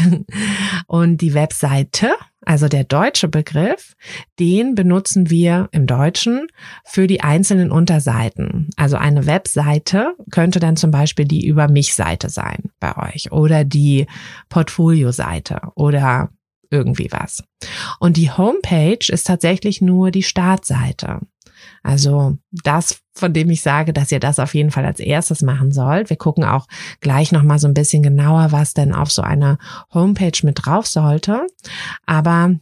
Und 0.86 1.20
die 1.20 1.34
Webseite, 1.34 2.12
also 2.44 2.68
der 2.68 2.84
deutsche 2.84 3.28
Begriff, 3.28 3.94
den 4.38 4.74
benutzen 4.74 5.30
wir 5.30 5.68
im 5.72 5.86
Deutschen 5.86 6.48
für 6.84 7.06
die 7.06 7.20
einzelnen 7.20 7.70
Unterseiten. 7.70 8.70
Also 8.76 8.96
eine 8.96 9.26
Webseite 9.26 10.14
könnte 10.30 10.60
dann 10.60 10.76
zum 10.76 10.90
Beispiel 10.90 11.24
die 11.24 11.46
Über 11.46 11.68
mich 11.68 11.94
Seite 11.94 12.28
sein 12.28 12.70
bei 12.80 12.96
euch 12.96 13.32
oder 13.32 13.64
die 13.64 14.06
Portfolio-Seite 14.48 15.60
oder 15.74 16.30
irgendwie 16.70 17.08
was. 17.10 17.44
Und 18.00 18.16
die 18.16 18.30
Homepage 18.30 19.06
ist 19.06 19.26
tatsächlich 19.26 19.80
nur 19.80 20.10
die 20.10 20.22
Startseite. 20.22 21.20
Also 21.82 22.38
das, 22.50 23.00
von 23.14 23.32
dem 23.32 23.50
ich 23.50 23.62
sage, 23.62 23.92
dass 23.92 24.12
ihr 24.12 24.20
das 24.20 24.38
auf 24.38 24.54
jeden 24.54 24.70
Fall 24.70 24.84
als 24.84 25.00
erstes 25.00 25.42
machen 25.42 25.72
sollt. 25.72 26.10
Wir 26.10 26.16
gucken 26.16 26.44
auch 26.44 26.66
gleich 27.00 27.32
nochmal 27.32 27.58
so 27.58 27.68
ein 27.68 27.74
bisschen 27.74 28.02
genauer, 28.02 28.52
was 28.52 28.74
denn 28.74 28.94
auf 28.94 29.10
so 29.10 29.22
einer 29.22 29.58
Homepage 29.92 30.38
mit 30.42 30.64
drauf 30.64 30.86
sollte. 30.86 31.46
Aber 32.06 32.54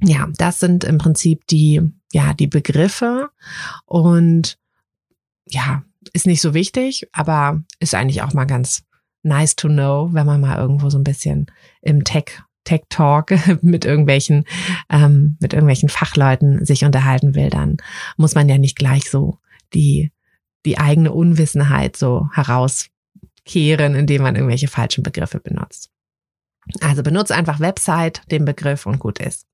ja, 0.00 0.28
das 0.36 0.60
sind 0.60 0.84
im 0.84 0.98
Prinzip 0.98 1.46
die, 1.46 1.80
ja, 2.12 2.34
die 2.34 2.46
Begriffe 2.46 3.30
und 3.86 4.58
ja, 5.46 5.82
ist 6.12 6.26
nicht 6.26 6.40
so 6.40 6.54
wichtig, 6.54 7.08
aber 7.12 7.62
ist 7.80 7.94
eigentlich 7.94 8.22
auch 8.22 8.32
mal 8.32 8.44
ganz 8.44 8.84
nice 9.22 9.56
to 9.56 9.68
know, 9.68 10.10
wenn 10.12 10.26
man 10.26 10.40
mal 10.40 10.58
irgendwo 10.58 10.90
so 10.90 10.98
ein 10.98 11.04
bisschen 11.04 11.46
im 11.80 12.04
Tech 12.04 12.42
Tech 12.64 12.82
Talk 12.88 13.32
mit 13.62 13.84
irgendwelchen, 13.84 14.44
ähm, 14.90 15.36
mit 15.40 15.52
irgendwelchen 15.52 15.88
Fachleuten 15.88 16.64
sich 16.64 16.84
unterhalten 16.84 17.34
will, 17.34 17.50
dann 17.50 17.76
muss 18.16 18.34
man 18.34 18.48
ja 18.48 18.58
nicht 18.58 18.76
gleich 18.76 19.10
so 19.10 19.38
die, 19.74 20.12
die 20.64 20.78
eigene 20.78 21.12
Unwissenheit 21.12 21.96
so 21.96 22.28
herauskehren, 22.32 23.94
indem 23.94 24.22
man 24.22 24.34
irgendwelche 24.34 24.68
falschen 24.68 25.02
Begriffe 25.02 25.40
benutzt. 25.40 25.90
Also 26.80 27.02
benutze 27.02 27.34
einfach 27.34 27.60
Website, 27.60 28.22
den 28.30 28.44
Begriff 28.44 28.86
und 28.86 28.98
gut 28.98 29.18
ist. 29.18 29.46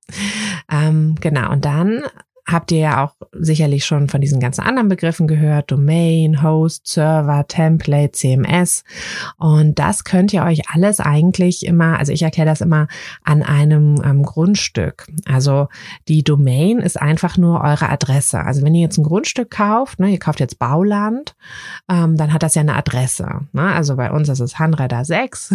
Ähm, 0.71 1.17
genau, 1.21 1.51
und 1.51 1.65
dann 1.65 2.03
habt 2.47 2.73
ihr 2.73 2.79
ja 2.79 3.05
auch 3.05 3.15
sicherlich 3.33 3.85
schon 3.85 4.09
von 4.09 4.21
diesen 4.21 4.41
ganzen 4.41 4.63
anderen 4.63 4.89
Begriffen 4.89 5.29
gehört. 5.29 5.71
Domain, 5.71 6.43
Host, 6.43 6.87
Server, 6.87 7.47
Template, 7.47 8.13
CMS. 8.13 8.85
Und 9.39 9.79
das 9.79 10.05
könnt 10.05 10.33
ihr 10.33 10.43
euch 10.45 10.63
alles 10.73 11.01
eigentlich 11.01 11.67
immer, 11.67 11.99
also 11.99 12.13
ich 12.13 12.23
erkläre 12.23 12.49
das 12.49 12.61
immer 12.61 12.89
an 13.25 13.43
einem 13.43 14.01
ähm, 14.05 14.23
Grundstück. 14.23 15.07
Also 15.27 15.69
die 16.09 16.23
Domain 16.25 16.79
ist 16.79 17.01
einfach 17.01 17.37
nur 17.37 17.61
eure 17.61 17.89
Adresse. 17.89 18.41
Also 18.41 18.63
wenn 18.63 18.75
ihr 18.75 18.83
jetzt 18.83 18.99
ein 18.99 19.05
Grundstück 19.05 19.51
kauft, 19.51 20.01
ne, 20.01 20.11
ihr 20.11 20.19
kauft 20.19 20.41
jetzt 20.41 20.59
Bauland, 20.59 21.35
ähm, 21.89 22.17
dann 22.17 22.33
hat 22.33 22.43
das 22.43 22.55
ja 22.55 22.63
eine 22.63 22.77
Adresse. 22.77 23.47
Ne? 23.53 23.73
Also 23.73 23.97
bei 23.97 24.11
uns 24.11 24.29
ist 24.29 24.41
es 24.41 24.59
Hanreda 24.59 25.05
6, 25.05 25.55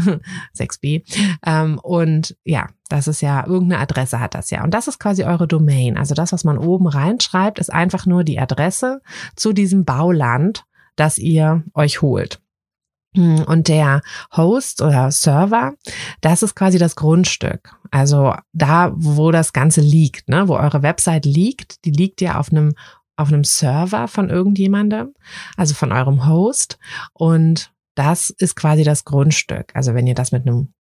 6b. 0.58 1.04
Ähm, 1.46 1.80
und 1.80 2.36
ja, 2.44 2.68
das 2.90 3.08
ist 3.08 3.22
ja, 3.22 3.46
irgendeine 3.46 3.82
Adresse 3.82 4.20
hat 4.20 4.36
das 4.36 4.52
ja. 4.52 4.64
Und 4.64 4.74
das 4.74 4.88
ist 4.88 5.00
quasi 5.00 5.24
eure 5.24 5.48
Domain. 5.48 5.98
Also 5.98 6.14
das, 6.14 6.32
was 6.32 6.44
man 6.44 6.58
oben 6.58 6.88
reinschreibt, 6.88 7.60
ist 7.60 7.74
einfach 7.74 8.06
nur 8.06 8.24
die 8.24 8.40
Adresse 8.40 9.02
zu 9.36 9.54
diesem 9.54 9.86
Bauland, 9.86 10.66
das 10.96 11.18
ihr 11.18 11.64
euch 11.74 12.02
holt. 12.02 12.42
Hm, 13.16 13.44
und 13.48 13.68
der 13.70 14.02
Host 14.36 14.82
oder 14.82 15.10
Server, 15.12 15.74
das 16.22 16.44
ist 16.44 16.56
quasi 16.56 16.78
das 16.78 16.96
Grundstück. 16.96 17.76
Also 17.90 18.36
da, 18.54 18.92
wo 18.96 19.32
das 19.32 19.54
Ganze 19.54 19.82
liegt, 19.82 20.30
ne, 20.30 20.48
wo 20.48 20.56
eure 20.56 20.84
Website 20.84 21.26
liegt, 21.26 21.86
die 21.86 21.92
liegt 21.92 22.22
ja 22.22 22.40
auf 22.40 22.52
einem, 22.52 22.76
auf 23.16 23.30
einem 23.30 23.46
Server 23.46 24.08
von 24.08 24.30
irgendjemandem, 24.30 25.14
also 25.58 25.74
von 25.74 25.92
eurem 25.92 26.28
Host. 26.28 26.78
Und 27.14 27.72
das 27.96 28.30
ist 28.30 28.56
quasi 28.56 28.84
das 28.84 29.06
Grundstück. 29.06 29.72
Also 29.74 29.94
wenn 29.94 30.06
ihr 30.06 30.16
das 30.16 30.32
mit 30.32 30.46
einem 30.46 30.74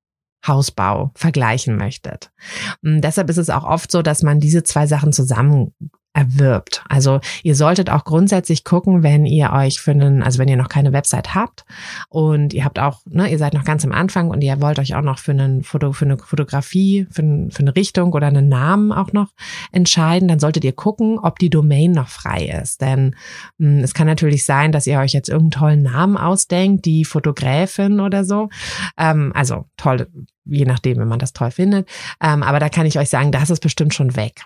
Hausbau 0.48 1.12
vergleichen 1.16 1.78
möchtet. 1.78 2.32
Und 2.84 2.96
hm, 2.96 3.02
deshalb 3.02 3.30
ist 3.30 3.38
es 3.38 3.50
auch 3.50 3.64
oft 3.64 3.92
so, 3.92 4.02
dass 4.02 4.24
man 4.24 4.40
diese 4.40 4.64
zwei 4.64 4.88
Sachen 4.88 5.14
zusammen 5.14 5.74
erwirbt. 6.16 6.84
Also 6.88 7.20
ihr 7.44 7.56
solltet 7.56 7.90
auch 7.90 8.06
grundsätzlich 8.06 8.64
gucken, 8.64 9.04
wenn 9.04 9.26
ihr 9.26 9.52
euch 9.52 9.82
für 9.82 9.92
einen, 9.92 10.24
also 10.24 10.40
wenn 10.40 10.48
ihr 10.48 10.56
noch 10.56 10.70
keine 10.70 10.94
Website 10.94 11.36
habt 11.36 11.66
und 12.10 12.54
ihr 12.54 12.64
habt 12.64 12.80
auch, 12.80 13.02
ne, 13.06 13.30
ihr 13.30 13.38
seid 13.38 13.54
noch 13.54 13.66
ganz 13.66 13.84
am 13.84 13.92
Anfang 13.92 14.30
und 14.30 14.42
ihr 14.42 14.62
wollt 14.62 14.80
euch 14.80 14.96
auch 14.96 15.02
noch 15.02 15.20
für 15.20 15.32
einen 15.32 15.64
Foto, 15.64 15.92
für 15.92 16.06
eine 16.06 16.18
Fotografie, 16.18 17.06
für, 17.12 17.22
ein, 17.22 17.52
für 17.52 17.60
eine 17.60 17.76
Richtung 17.76 18.14
oder 18.14 18.28
einen 18.28 18.48
Namen 18.48 18.94
auch 18.94 19.12
noch 19.12 19.28
entscheiden, 19.74 20.30
dann 20.30 20.40
solltet 20.40 20.64
ihr 20.64 20.74
gucken, 20.74 21.20
ob 21.20 21.38
die 21.38 21.50
Domain 21.50 21.92
noch 21.92 22.08
frei 22.08 22.46
ist. 22.62 22.82
Denn 22.82 23.16
mh, 23.58 23.78
hm, 23.78 23.84
es 23.84 23.94
kann 23.94 24.08
natürlich 24.08 24.46
sein, 24.46 24.72
dass 24.72 24.88
ihr 24.88 25.00
euch 25.00 25.12
jetzt 25.12 25.30
irgendeinen 25.30 25.52
tollen 25.52 25.84
Namen 25.84 26.18
ausdenkt, 26.18 26.86
die 26.86 27.04
Fotografin 27.04 28.00
oder 28.00 28.24
so. 28.24 28.50
Ähm, 28.98 29.34
also 29.36 29.66
toll, 29.76 30.08
je 30.46 30.66
nachdem, 30.66 30.98
wenn 30.98 31.08
man 31.08 31.20
das 31.20 31.34
toll 31.34 31.52
findet. 31.52 31.90
Ähm, 32.22 32.42
aber 32.42 32.60
da 32.60 32.70
kann 32.70 32.86
ich 32.86 32.98
euch 32.98 33.10
sagen, 33.10 33.32
das 33.32 33.50
ist 33.50 33.60
bestimmt 33.60 33.94
schon 33.94 34.16
weg. 34.16 34.46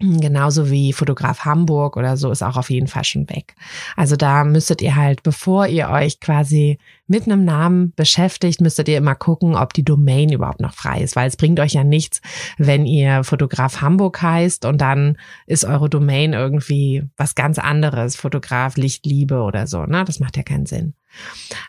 Genauso 0.00 0.70
wie 0.70 0.92
Fotograf 0.92 1.44
Hamburg 1.44 1.96
oder 1.96 2.16
so 2.16 2.30
ist 2.30 2.42
auch 2.42 2.56
auf 2.56 2.70
jeden 2.70 2.86
Fall 2.86 3.02
schon 3.02 3.28
weg. 3.28 3.56
Also 3.96 4.14
da 4.14 4.44
müsstet 4.44 4.80
ihr 4.80 4.94
halt, 4.94 5.24
bevor 5.24 5.66
ihr 5.66 5.88
euch 5.88 6.20
quasi 6.20 6.78
mit 7.08 7.24
einem 7.24 7.44
Namen 7.44 7.92
beschäftigt, 7.96 8.60
müsstet 8.60 8.88
ihr 8.88 8.96
immer 8.96 9.16
gucken, 9.16 9.56
ob 9.56 9.72
die 9.72 9.84
Domain 9.84 10.30
überhaupt 10.30 10.60
noch 10.60 10.72
frei 10.72 11.00
ist, 11.00 11.16
weil 11.16 11.26
es 11.26 11.36
bringt 11.36 11.58
euch 11.58 11.72
ja 11.72 11.82
nichts, 11.82 12.20
wenn 12.58 12.86
ihr 12.86 13.24
Fotograf 13.24 13.80
Hamburg 13.80 14.22
heißt 14.22 14.66
und 14.66 14.80
dann 14.80 15.18
ist 15.46 15.64
eure 15.64 15.90
Domain 15.90 16.32
irgendwie 16.32 17.02
was 17.16 17.34
ganz 17.34 17.58
anderes, 17.58 18.14
Fotograf 18.14 18.76
Lichtliebe 18.76 19.40
oder 19.40 19.66
so, 19.66 19.84
ne? 19.84 20.04
Das 20.04 20.20
macht 20.20 20.36
ja 20.36 20.44
keinen 20.44 20.66
Sinn. 20.66 20.94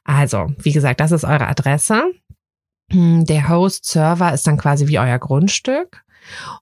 Also, 0.03 0.53
wie 0.61 0.71
gesagt, 0.71 0.99
das 0.99 1.11
ist 1.11 1.23
eure 1.23 1.47
Adresse. 1.47 2.03
Der 2.91 3.49
Host-Server 3.49 4.33
ist 4.33 4.45
dann 4.45 4.57
quasi 4.57 4.87
wie 4.87 4.99
euer 4.99 5.17
Grundstück. 5.17 6.03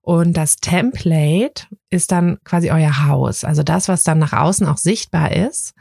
Und 0.01 0.33
das 0.33 0.57
Template 0.57 1.65
ist 1.89 2.11
dann 2.11 2.37
quasi 2.43 2.71
euer 2.71 3.05
Haus. 3.05 3.43
Also 3.43 3.63
das, 3.63 3.87
was 3.87 4.03
dann 4.03 4.19
nach 4.19 4.33
außen 4.33 4.67
auch 4.67 4.77
sichtbar 4.77 5.31
ist, 5.31 5.73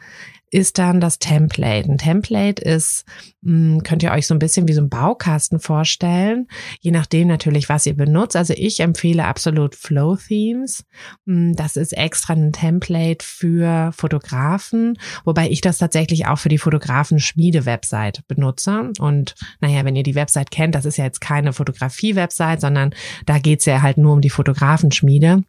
ist 0.57 0.79
dann 0.79 1.03
das 1.03 1.19
Template. 1.19 1.87
Ein 1.87 1.99
Template 1.99 2.63
ist, 2.63 3.05
hm, 3.45 3.83
könnt 3.83 4.03
ihr 4.03 4.11
euch 4.11 4.27
so 4.27 4.35
ein 4.35 4.39
bisschen 4.39 4.67
wie 4.67 4.73
so 4.73 4.81
ein 4.81 4.89
Baukasten 4.89 5.61
vorstellen, 5.61 6.49
je 6.81 6.93
nachdem 6.93 7.29
natürlich, 7.29 7.69
was 7.69 7.85
ihr 7.85 7.95
benutzt. 7.95 8.37
Also 8.37 8.55
ich 8.57 8.81
empfehle 8.81 9.27
absolut 9.27 9.75
Flow 9.75 10.17
Themes. 10.17 10.87
Hm, 11.27 11.55
das 11.55 11.77
ist 11.77 11.93
extra 11.93 12.33
ein 12.33 12.55
Template 12.55 13.23
für 13.23 13.93
Fotografen, 13.93 14.99
wobei 15.27 15.51
ich 15.51 15.61
das 15.61 15.77
tatsächlich 15.77 16.27
auch 16.27 16.39
für 16.39 16.49
die 16.49 16.57
Fotografen-Schmiede-Website 16.57 18.27
benutze. 18.27 18.93
Und 18.99 19.35
naja, 19.61 19.85
wenn 19.85 19.95
ihr 19.95 20.05
die 20.05 20.15
Website 20.15 20.51
kennt, 20.51 20.75
das 20.75 20.87
ist 20.87 20.97
ja 20.97 21.05
jetzt 21.05 21.21
keine 21.21 21.53
Fotografie-Website, 21.53 22.63
sondern 22.63 22.95
da 23.27 23.39
geht's 23.39 23.67
ja 23.67 23.83
halt 23.83 23.99
nur 23.99 24.15
um 24.15 24.23
die 24.23 24.31
Fotografenschmiede. 24.31 25.43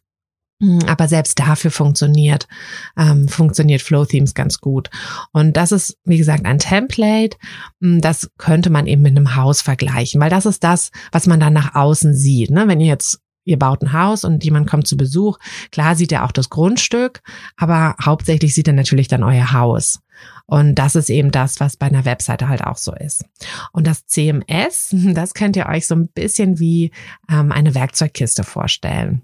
Hm, 0.60 0.80
aber 0.86 1.06
selbst 1.06 1.38
dafür 1.38 1.70
funktioniert, 1.70 2.48
ähm, 2.96 3.28
funktioniert 3.28 3.80
Flow 3.80 4.04
Themes 4.04 4.34
ganz 4.34 4.60
gut. 4.60 4.90
Und 5.32 5.56
das 5.56 5.70
ist, 5.70 5.96
wie 6.04 6.18
gesagt, 6.18 6.46
ein 6.46 6.58
Template. 6.58 7.36
Hm, 7.80 8.00
das 8.00 8.30
könnte 8.38 8.70
man 8.70 8.86
eben 8.86 9.02
mit 9.02 9.16
einem 9.16 9.36
Haus 9.36 9.62
vergleichen, 9.62 10.20
weil 10.20 10.30
das 10.30 10.46
ist 10.46 10.64
das, 10.64 10.90
was 11.12 11.26
man 11.26 11.38
dann 11.38 11.52
nach 11.52 11.74
außen 11.74 12.14
sieht. 12.14 12.50
Ne? 12.50 12.66
Wenn 12.66 12.80
ihr 12.80 12.88
jetzt 12.88 13.20
ihr 13.44 13.58
baut 13.58 13.82
ein 13.82 13.94
Haus 13.94 14.24
und 14.24 14.44
jemand 14.44 14.68
kommt 14.68 14.86
zu 14.86 14.96
Besuch. 14.96 15.38
Klar 15.72 15.96
sieht 15.96 16.12
er 16.12 16.26
auch 16.26 16.32
das 16.32 16.50
Grundstück, 16.50 17.22
aber 17.56 17.96
hauptsächlich 18.04 18.54
sieht 18.54 18.68
er 18.68 18.74
natürlich 18.74 19.08
dann 19.08 19.22
euer 19.22 19.52
Haus. 19.52 20.00
Und 20.44 20.74
das 20.74 20.96
ist 20.96 21.08
eben 21.08 21.30
das, 21.30 21.58
was 21.58 21.78
bei 21.78 21.86
einer 21.86 22.04
Webseite 22.04 22.48
halt 22.48 22.62
auch 22.62 22.76
so 22.76 22.94
ist. 22.94 23.24
Und 23.72 23.86
das 23.86 24.06
CMS, 24.06 24.90
das 25.14 25.32
könnt 25.32 25.56
ihr 25.56 25.66
euch 25.66 25.86
so 25.86 25.94
ein 25.94 26.08
bisschen 26.08 26.58
wie 26.58 26.90
ähm, 27.30 27.50
eine 27.50 27.74
Werkzeugkiste 27.74 28.44
vorstellen. 28.44 29.22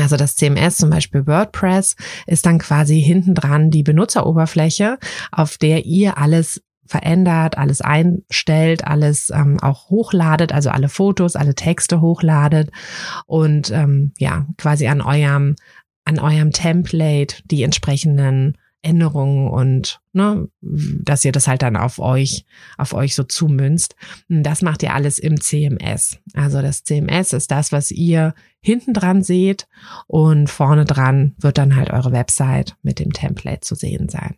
Also 0.00 0.16
das 0.16 0.36
CMS, 0.36 0.78
zum 0.78 0.88
Beispiel 0.90 1.26
WordPress, 1.26 1.96
ist 2.26 2.46
dann 2.46 2.58
quasi 2.58 3.00
hinten 3.00 3.34
dran 3.34 3.70
die 3.70 3.82
Benutzeroberfläche, 3.82 4.98
auf 5.32 5.58
der 5.58 5.84
ihr 5.84 6.16
alles 6.16 6.62
verändert, 6.86 7.58
alles 7.58 7.80
einstellt, 7.80 8.86
alles 8.86 9.30
ähm, 9.30 9.58
auch 9.60 9.90
hochladet, 9.90 10.52
also 10.52 10.70
alle 10.70 10.88
Fotos, 10.88 11.36
alle 11.36 11.54
Texte 11.54 12.00
hochladet 12.00 12.70
und 13.26 13.70
ähm, 13.70 14.12
ja, 14.18 14.46
quasi 14.56 14.86
an 14.86 15.00
eurem, 15.00 15.56
an 16.04 16.18
eurem 16.18 16.52
Template 16.52 17.36
die 17.44 17.62
entsprechenden 17.62 18.56
Änderungen 18.82 19.48
und 19.48 20.00
ne, 20.12 20.48
dass 20.60 21.24
ihr 21.24 21.32
das 21.32 21.48
halt 21.48 21.62
dann 21.62 21.76
auf 21.76 21.98
euch, 21.98 22.44
auf 22.78 22.92
euch 22.92 23.14
so 23.14 23.24
zumünzt. 23.24 23.96
Das 24.28 24.62
macht 24.62 24.82
ihr 24.82 24.94
alles 24.94 25.18
im 25.18 25.40
CMS. 25.40 26.18
Also 26.34 26.62
das 26.62 26.84
CMS 26.84 27.32
ist 27.32 27.50
das, 27.50 27.72
was 27.72 27.90
ihr 27.90 28.34
hinten 28.60 28.94
dran 28.94 29.22
seht 29.22 29.66
und 30.06 30.48
vorne 30.48 30.84
dran 30.84 31.34
wird 31.38 31.58
dann 31.58 31.76
halt 31.76 31.90
eure 31.90 32.12
Website 32.12 32.76
mit 32.82 32.98
dem 32.98 33.12
Template 33.12 33.60
zu 33.60 33.74
sehen 33.74 34.08
sein. 34.08 34.36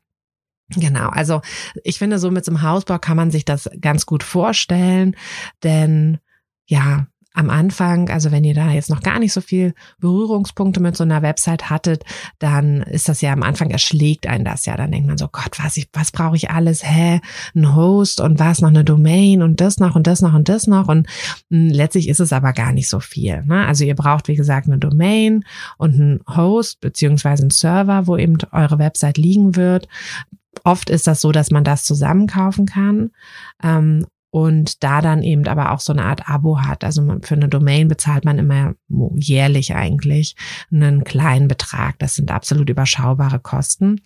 Genau, 0.77 1.09
also 1.09 1.41
ich 1.83 1.99
finde, 1.99 2.19
so 2.19 2.31
mit 2.31 2.45
so 2.45 2.53
einem 2.53 2.63
Hausbau 2.63 2.99
kann 2.99 3.17
man 3.17 3.31
sich 3.31 3.45
das 3.45 3.71
ganz 3.81 4.05
gut 4.05 4.23
vorstellen, 4.23 5.17
denn 5.63 6.19
ja, 6.67 7.07
am 7.39 7.51
Anfang, 7.51 8.11
also 8.11 8.33
wenn 8.33 8.43
ihr 8.43 8.55
da 8.55 8.73
jetzt 8.73 8.91
noch 8.91 9.01
gar 9.01 9.21
nicht 9.21 9.33
so 9.33 9.41
viel 9.41 9.73
Berührungspunkte 10.01 10.81
mit 10.81 10.97
so 10.97 11.05
einer 11.05 11.23
Website 11.23 11.71
hattet, 11.71 12.05
dann 12.41 12.83
ist 12.83 13.09
das 13.09 13.21
ja 13.21 13.33
am 13.33 13.45
Anfang 13.45 13.71
erschlägt 13.71 14.27
einen 14.27 14.45
das 14.45 14.67
ja. 14.67 14.77
Dann 14.77 14.91
denkt 14.91 15.07
man 15.07 15.19
so, 15.19 15.29
Gott, 15.31 15.57
was, 15.63 15.77
ich, 15.77 15.89
was 15.93 16.11
brauche 16.11 16.35
ich 16.35 16.51
alles? 16.51 16.83
Hä? 16.83 17.21
Ein 17.55 17.77
Host 17.77 18.21
und 18.21 18.41
was 18.41 18.61
noch 18.61 18.71
eine 18.71 18.83
Domain 18.83 19.43
und 19.43 19.61
das 19.61 19.79
noch 19.79 19.95
und 19.95 20.09
das 20.09 20.21
noch 20.21 20.35
und 20.35 20.49
das 20.49 20.67
noch. 20.67 20.89
Und 20.89 21.07
mh, 21.51 21.69
hm, 21.69 21.69
letztlich 21.69 22.09
ist 22.09 22.19
es 22.19 22.33
aber 22.33 22.53
gar 22.53 22.73
nicht 22.73 22.89
so 22.89 22.99
viel. 22.99 23.45
Ne? 23.45 23.65
Also 23.67 23.85
ihr 23.85 23.95
braucht, 23.95 24.27
wie 24.27 24.37
gesagt, 24.37 24.67
eine 24.67 24.79
Domain 24.79 25.45
und 25.77 25.95
einen 25.95 26.21
Host 26.29 26.81
beziehungsweise 26.81 27.45
einen 27.45 27.51
Server, 27.51 28.09
wo 28.09 28.17
eben 28.17 28.39
eure 28.51 28.81
Website 28.81 29.17
liegen 29.17 29.55
wird. 29.55 29.87
Oft 30.65 30.91
ist 30.91 31.07
das 31.07 31.21
so, 31.21 31.31
dass 31.31 31.53
man 31.53 31.63
das 31.63 31.85
zusammenkaufen 31.85 32.67
kann. 32.67 33.13
Ähm, 33.63 34.07
und 34.31 34.83
da 34.85 35.01
dann 35.01 35.23
eben 35.23 35.47
aber 35.47 35.73
auch 35.73 35.81
so 35.81 35.93
eine 35.93 36.05
Art 36.05 36.29
Abo 36.29 36.61
hat. 36.61 36.85
Also 36.85 37.03
für 37.23 37.35
eine 37.35 37.49
Domain 37.49 37.89
bezahlt 37.89 38.25
man 38.25 38.39
immer 38.39 38.75
jährlich 39.15 39.75
eigentlich 39.75 40.37
einen 40.71 41.05
kleinen 41.05 41.49
Betrag. 41.49 41.99
Das 41.99 42.15
sind 42.15 42.31
absolut 42.31 42.69
überschaubare 42.69 43.41
Kosten. 43.41 44.01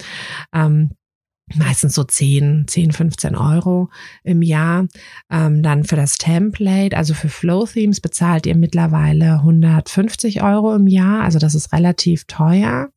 Ähm, 0.54 0.90
meistens 1.56 1.94
so 1.94 2.04
10, 2.04 2.66
10, 2.66 2.92
15 2.92 3.36
Euro 3.36 3.90
im 4.22 4.42
Jahr. 4.42 4.86
Ähm, 5.30 5.62
dann 5.62 5.84
für 5.84 5.96
das 5.96 6.16
Template, 6.16 6.96
also 6.96 7.14
für 7.14 7.28
Flow 7.28 7.66
Themes 7.66 8.00
bezahlt 8.00 8.46
ihr 8.46 8.56
mittlerweile 8.56 9.34
150 9.34 10.42
Euro 10.42 10.74
im 10.74 10.86
Jahr. 10.86 11.22
Also 11.22 11.38
das 11.38 11.54
ist 11.54 11.72
relativ 11.72 12.24
teuer. 12.24 12.90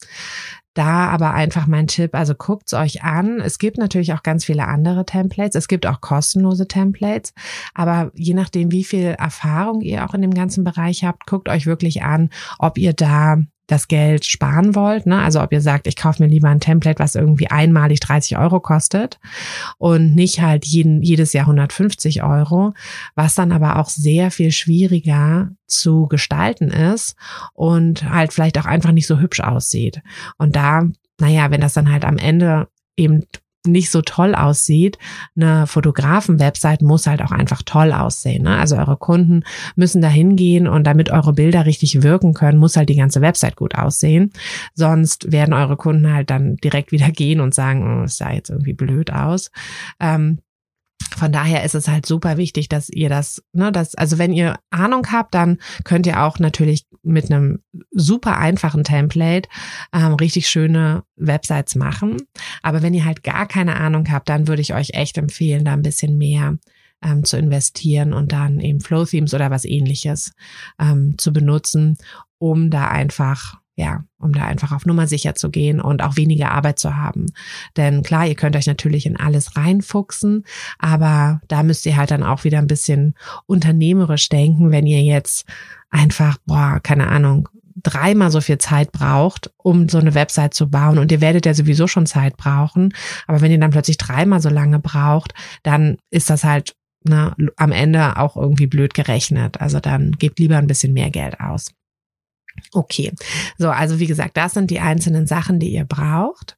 Da 0.76 1.08
aber 1.08 1.34
einfach 1.34 1.68
mein 1.68 1.88
Tipp, 1.88 2.14
also 2.14 2.36
guckt's 2.36 2.74
euch 2.74 3.02
an. 3.02 3.40
Es 3.40 3.60
gibt 3.60 3.78
natürlich 3.78 4.12
auch 4.12 4.24
ganz 4.24 4.44
viele 4.44 4.68
andere 4.68 5.06
Templates. 5.06 5.56
Es 5.56 5.70
gibt 5.70 5.88
auch 5.88 6.02
kostenlose 6.02 6.68
Templates. 6.68 7.34
Aber 7.74 8.12
je 8.14 8.34
nachdem, 8.34 8.74
wie 8.74 8.84
viel 8.84 9.16
Erfahrung 9.18 9.80
ihr 9.80 10.06
auch 10.06 10.14
in 10.14 10.22
dem 10.22 10.34
ganzen 10.34 10.66
Bereich 10.66 11.06
habt, 11.06 11.28
guckt 11.28 11.48
euch 11.48 11.66
wirklich 11.66 12.04
an, 12.04 12.30
ob 12.60 12.78
ihr 12.78 12.92
da 12.92 13.38
das 13.68 13.88
Geld 13.88 14.26
sparen 14.26 14.76
wollt, 14.76 15.06
ne? 15.06 15.22
also 15.22 15.42
ob 15.42 15.52
ihr 15.52 15.62
sagt, 15.62 15.88
ich 15.88 15.96
kaufe 15.96 16.22
mir 16.22 16.30
lieber 16.30 16.50
ein 16.50 16.60
Template, 16.60 17.00
was 17.00 17.16
irgendwie 17.16 17.50
einmalig 17.50 18.00
30 18.00 18.38
Euro 18.38 18.60
kostet 18.60 19.20
und 19.78 20.16
nicht 20.16 20.42
halt 20.42 20.66
jeden, 20.66 21.02
jedes 21.02 21.34
Jahr 21.34 21.46
150 21.46 22.24
Euro, 22.24 22.74
was 23.16 23.36
dann 23.36 23.52
aber 23.52 23.80
auch 23.80 23.90
sehr 23.90 24.32
viel 24.32 24.52
schwieriger 24.52 25.50
zu 25.68 26.08
gestalten 26.08 26.70
ist 26.70 27.16
und 27.54 28.10
halt 28.10 28.34
vielleicht 28.34 28.58
auch 28.60 28.66
einfach 28.66 28.92
nicht 28.92 29.08
so 29.08 29.20
hübsch 29.20 29.40
aussieht. 29.40 30.02
Und 30.38 30.56
da, 30.56 30.84
naja, 31.20 31.50
wenn 31.50 31.62
das 31.62 31.74
dann 31.74 31.92
halt 31.92 32.06
am 32.06 32.18
Ende 32.18 32.68
eben 32.98 33.24
nicht 33.66 33.90
so 33.92 34.02
toll 34.02 34.36
aussieht. 34.36 34.98
Eine 35.36 35.68
Fotografen-Website 35.68 36.82
muss 36.82 37.08
halt 37.08 37.22
auch 37.22 37.32
einfach 37.32 37.62
toll 37.64 37.92
aussehen. 37.92 38.44
Ne? 38.44 38.58
Also 38.58 38.78
eure 38.78 38.98
Kunden 38.98 39.44
müssen 39.76 40.02
da 40.02 40.08
hingehen 40.08 40.68
und 40.68 40.86
damit 40.86 41.12
eure 41.12 41.34
Bilder 41.34 41.66
richtig 41.66 42.02
wirken 42.04 42.34
können, 42.34 42.58
muss 42.58 42.78
halt 42.78 42.90
die 42.90 42.96
ganze 42.96 43.22
Website 43.22 43.56
gut 43.56 43.76
aussehen. 43.76 44.32
Sonst 44.74 45.32
werden 45.32 45.54
eure 45.54 45.78
Kunden 45.78 46.12
halt 46.12 46.30
dann 46.30 46.56
direkt 46.58 46.92
wieder 46.96 47.10
gehen 47.10 47.42
und 47.42 47.54
sagen, 47.54 48.02
oh, 48.02 48.04
es 48.04 48.18
sah 48.18 48.32
jetzt 48.32 48.50
irgendwie 48.50 48.74
blöd 48.74 49.12
aus. 49.12 49.52
Ähm, 50.00 50.40
von 51.16 51.32
daher 51.32 51.64
ist 51.64 51.76
es 51.76 51.88
halt 51.88 52.06
super 52.06 52.38
wichtig, 52.38 52.68
dass 52.68 52.90
ihr 52.90 53.10
das, 53.10 53.42
ne, 53.54 53.72
das, 53.72 53.96
also 53.96 54.18
wenn 54.18 54.34
ihr 54.34 54.58
Ahnung 54.70 55.08
habt, 55.12 55.34
dann 55.34 55.60
könnt 55.84 56.06
ihr 56.06 56.24
auch 56.24 56.40
natürlich 56.40 56.86
mit 57.04 57.32
einem 57.32 57.60
super 57.92 58.38
einfachen 58.38 58.84
Template 58.84 59.48
ähm, 59.94 60.14
richtig 60.16 60.48
schöne 60.48 61.04
Websites 61.16 61.76
machen. 61.76 62.18
Aber 62.62 62.82
wenn 62.82 62.94
ihr 62.94 63.06
halt 63.06 63.24
gar 63.24 63.48
keine 63.48 63.78
Ahnung 63.78 64.12
habt, 64.12 64.28
dann 64.30 64.48
würde 64.48 64.62
ich 64.62 64.74
euch 64.74 64.92
echt 64.94 65.18
empfehlen, 65.18 65.66
da 65.66 65.74
ein 65.74 65.84
bisschen 65.84 66.18
mehr 66.18 66.58
ähm, 67.04 67.24
zu 67.24 67.38
investieren 67.38 68.14
und 68.14 68.32
dann 68.32 68.60
eben 68.60 68.82
Flow 68.82 69.06
Themes 69.06 69.34
oder 69.34 69.52
was 69.52 69.66
ähnliches 69.66 70.34
ähm, 70.80 71.16
zu 71.18 71.32
benutzen, 71.32 71.98
um 72.40 72.70
da 72.70 72.90
einfach 72.90 73.60
ja, 73.76 74.04
um 74.20 74.32
da 74.32 74.46
einfach 74.46 74.72
auf 74.72 74.86
Nummer 74.86 75.06
sicher 75.06 75.36
zu 75.36 75.50
gehen 75.50 75.82
und 75.82 76.02
auch 76.02 76.16
weniger 76.16 76.52
Arbeit 76.52 76.80
zu 76.80 76.96
haben. 76.96 77.28
Denn 77.76 78.04
klar, 78.04 78.26
ihr 78.26 78.36
könnt 78.36 78.56
euch 78.56 78.68
natürlich 78.68 79.06
in 79.06 79.18
alles 79.18 79.58
reinfuchsen, 79.58 80.46
aber 80.80 81.42
da 81.48 81.64
müsst 81.64 81.86
ihr 81.86 81.98
halt 81.98 82.12
dann 82.12 82.24
auch 82.24 82.46
wieder 82.46 82.60
ein 82.60 82.68
bisschen 82.68 83.16
unternehmerisch 83.46 84.30
denken, 84.30 84.72
wenn 84.72 84.88
ihr 84.88 85.02
jetzt 85.02 85.46
einfach, 85.90 86.38
boah, 86.46 86.80
keine 86.82 87.08
Ahnung, 87.08 87.50
dreimal 87.76 88.32
so 88.32 88.40
viel 88.40 88.58
Zeit 88.58 88.94
braucht, 88.94 89.52
um 89.58 89.90
so 89.90 89.98
eine 89.98 90.16
Website 90.16 90.54
zu 90.54 90.70
bauen 90.70 90.98
und 90.98 91.12
ihr 91.12 91.22
werdet 91.22 91.46
ja 91.46 91.54
sowieso 91.54 91.88
schon 91.88 92.06
Zeit 92.06 92.38
brauchen, 92.38 92.94
aber 93.28 93.42
wenn 93.42 93.52
ihr 93.52 93.60
dann 93.60 93.72
plötzlich 93.72 93.98
dreimal 93.98 94.42
so 94.42 94.50
lange 94.50 94.80
braucht, 94.80 95.34
dann 95.64 95.98
ist 96.10 96.30
das 96.30 96.46
halt 96.46 96.76
ne, 97.04 97.36
am 97.58 97.72
Ende 97.72 98.18
auch 98.18 98.38
irgendwie 98.38 98.68
blöd 98.68 98.94
gerechnet. 98.94 99.62
Also 99.62 99.80
dann 99.80 100.14
gebt 100.14 100.40
lieber 100.40 100.58
ein 100.58 100.68
bisschen 100.68 100.94
mehr 100.94 101.12
Geld 101.12 101.40
aus. 101.40 101.72
Okay, 102.74 103.12
so, 103.58 103.70
also 103.70 104.00
wie 104.00 104.08
gesagt, 104.08 104.38
das 104.38 104.54
sind 104.54 104.72
die 104.72 104.80
einzelnen 104.80 105.28
Sachen, 105.28 105.60
die 105.60 105.74
ihr 105.74 105.86
braucht. 105.86 106.58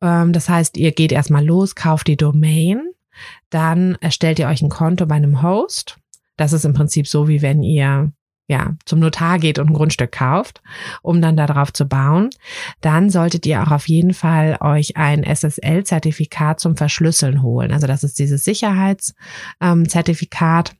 Ähm, 0.00 0.32
das 0.32 0.48
heißt, 0.48 0.76
ihr 0.76 0.92
geht 0.92 1.12
erstmal 1.12 1.44
los, 1.44 1.74
kauft 1.74 2.08
die 2.08 2.16
Domain, 2.16 2.82
dann 3.50 3.96
erstellt 4.00 4.38
ihr 4.38 4.48
euch 4.48 4.62
ein 4.62 4.68
Konto 4.68 5.06
bei 5.06 5.16
einem 5.16 5.42
Host. 5.42 5.96
Das 6.36 6.52
ist 6.52 6.64
im 6.64 6.74
Prinzip 6.74 7.06
so, 7.06 7.28
wie 7.28 7.42
wenn 7.42 7.62
ihr 7.62 8.12
ja, 8.48 8.74
zum 8.84 8.98
Notar 8.98 9.38
geht 9.38 9.58
und 9.58 9.68
ein 9.68 9.74
Grundstück 9.74 10.12
kauft, 10.12 10.60
um 11.00 11.22
dann 11.22 11.36
darauf 11.36 11.72
zu 11.72 11.86
bauen, 11.86 12.28
dann 12.80 13.08
solltet 13.08 13.46
ihr 13.46 13.62
auch 13.62 13.70
auf 13.70 13.88
jeden 13.88 14.12
Fall 14.12 14.58
euch 14.60 14.96
ein 14.96 15.24
SSL-Zertifikat 15.24 16.60
zum 16.60 16.76
Verschlüsseln 16.76 17.42
holen. 17.42 17.72
Also 17.72 17.86
das 17.86 18.04
ist 18.04 18.18
dieses 18.18 18.44
Sicherheitszertifikat. 18.44 20.74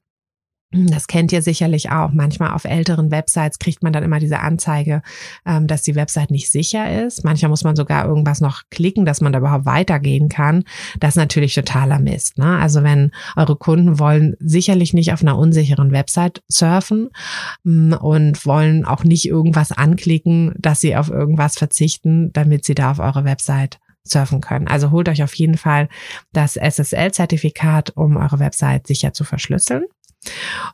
Das 0.72 1.06
kennt 1.06 1.32
ihr 1.32 1.42
sicherlich 1.42 1.90
auch. 1.90 2.12
Manchmal 2.12 2.52
auf 2.52 2.64
älteren 2.64 3.10
Websites 3.10 3.58
kriegt 3.58 3.82
man 3.82 3.92
dann 3.92 4.02
immer 4.02 4.18
diese 4.18 4.40
Anzeige, 4.40 5.02
ähm, 5.44 5.66
dass 5.66 5.82
die 5.82 5.94
Website 5.94 6.30
nicht 6.30 6.50
sicher 6.50 7.04
ist. 7.04 7.24
Manchmal 7.24 7.50
muss 7.50 7.62
man 7.62 7.76
sogar 7.76 8.06
irgendwas 8.06 8.40
noch 8.40 8.62
klicken, 8.70 9.04
dass 9.04 9.20
man 9.20 9.32
da 9.32 9.38
überhaupt 9.38 9.66
weitergehen 9.66 10.30
kann. 10.30 10.64
Das 10.98 11.10
ist 11.10 11.16
natürlich 11.16 11.54
totaler 11.54 11.98
Mist. 11.98 12.38
Ne? 12.38 12.58
Also 12.58 12.82
wenn 12.82 13.10
eure 13.36 13.56
Kunden 13.56 13.98
wollen 13.98 14.34
sicherlich 14.40 14.94
nicht 14.94 15.12
auf 15.12 15.20
einer 15.20 15.36
unsicheren 15.36 15.92
Website 15.92 16.42
surfen 16.48 17.10
mm, 17.64 17.92
und 17.92 18.46
wollen 18.46 18.86
auch 18.86 19.04
nicht 19.04 19.26
irgendwas 19.26 19.72
anklicken, 19.72 20.54
dass 20.58 20.80
sie 20.80 20.96
auf 20.96 21.10
irgendwas 21.10 21.58
verzichten, 21.58 22.32
damit 22.32 22.64
sie 22.64 22.74
da 22.74 22.92
auf 22.92 22.98
eure 22.98 23.24
Website 23.24 23.78
surfen 24.04 24.40
können. 24.40 24.68
Also 24.68 24.90
holt 24.90 25.08
euch 25.08 25.22
auf 25.22 25.34
jeden 25.34 25.56
Fall 25.56 25.88
das 26.32 26.56
SSL-Zertifikat, 26.56 27.90
um 27.90 28.16
eure 28.16 28.38
Website 28.38 28.86
sicher 28.86 29.12
zu 29.12 29.24
verschlüsseln. 29.24 29.84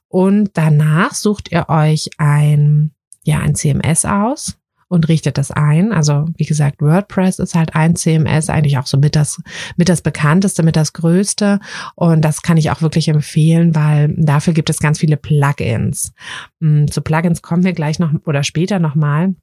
Und 0.08 0.50
danach 0.54 1.14
sucht 1.14 1.50
ihr 1.52 1.68
euch 1.68 2.10
ein, 2.18 2.92
ja, 3.24 3.40
ein 3.40 3.54
CMS 3.54 4.04
aus 4.04 4.58
und 4.88 5.08
richtet 5.08 5.38
das 5.38 5.50
ein. 5.50 5.92
Also 5.92 6.26
wie 6.36 6.44
gesagt, 6.44 6.80
WordPress 6.80 7.38
ist 7.38 7.54
halt 7.54 7.74
ein 7.74 7.94
CMS, 7.94 8.48
eigentlich 8.48 8.78
auch 8.78 8.86
so 8.86 8.98
mit 8.98 9.14
das, 9.14 9.40
mit 9.76 9.88
das 9.88 10.02
bekannteste, 10.02 10.62
mit 10.62 10.76
das 10.76 10.92
größte. 10.92 11.60
Und 11.94 12.22
das 12.22 12.42
kann 12.42 12.56
ich 12.56 12.70
auch 12.70 12.82
wirklich 12.82 13.08
empfehlen, 13.08 13.74
weil 13.74 14.14
dafür 14.16 14.54
gibt 14.54 14.70
es 14.70 14.78
ganz 14.78 14.98
viele 14.98 15.16
Plugins. 15.16 16.12
Hm, 16.60 16.90
zu 16.90 17.02
Plugins 17.02 17.42
kommen 17.42 17.64
wir 17.64 17.74
gleich 17.74 17.98
noch 17.98 18.12
oder 18.26 18.42
später 18.42 18.78
nochmal. 18.78 19.34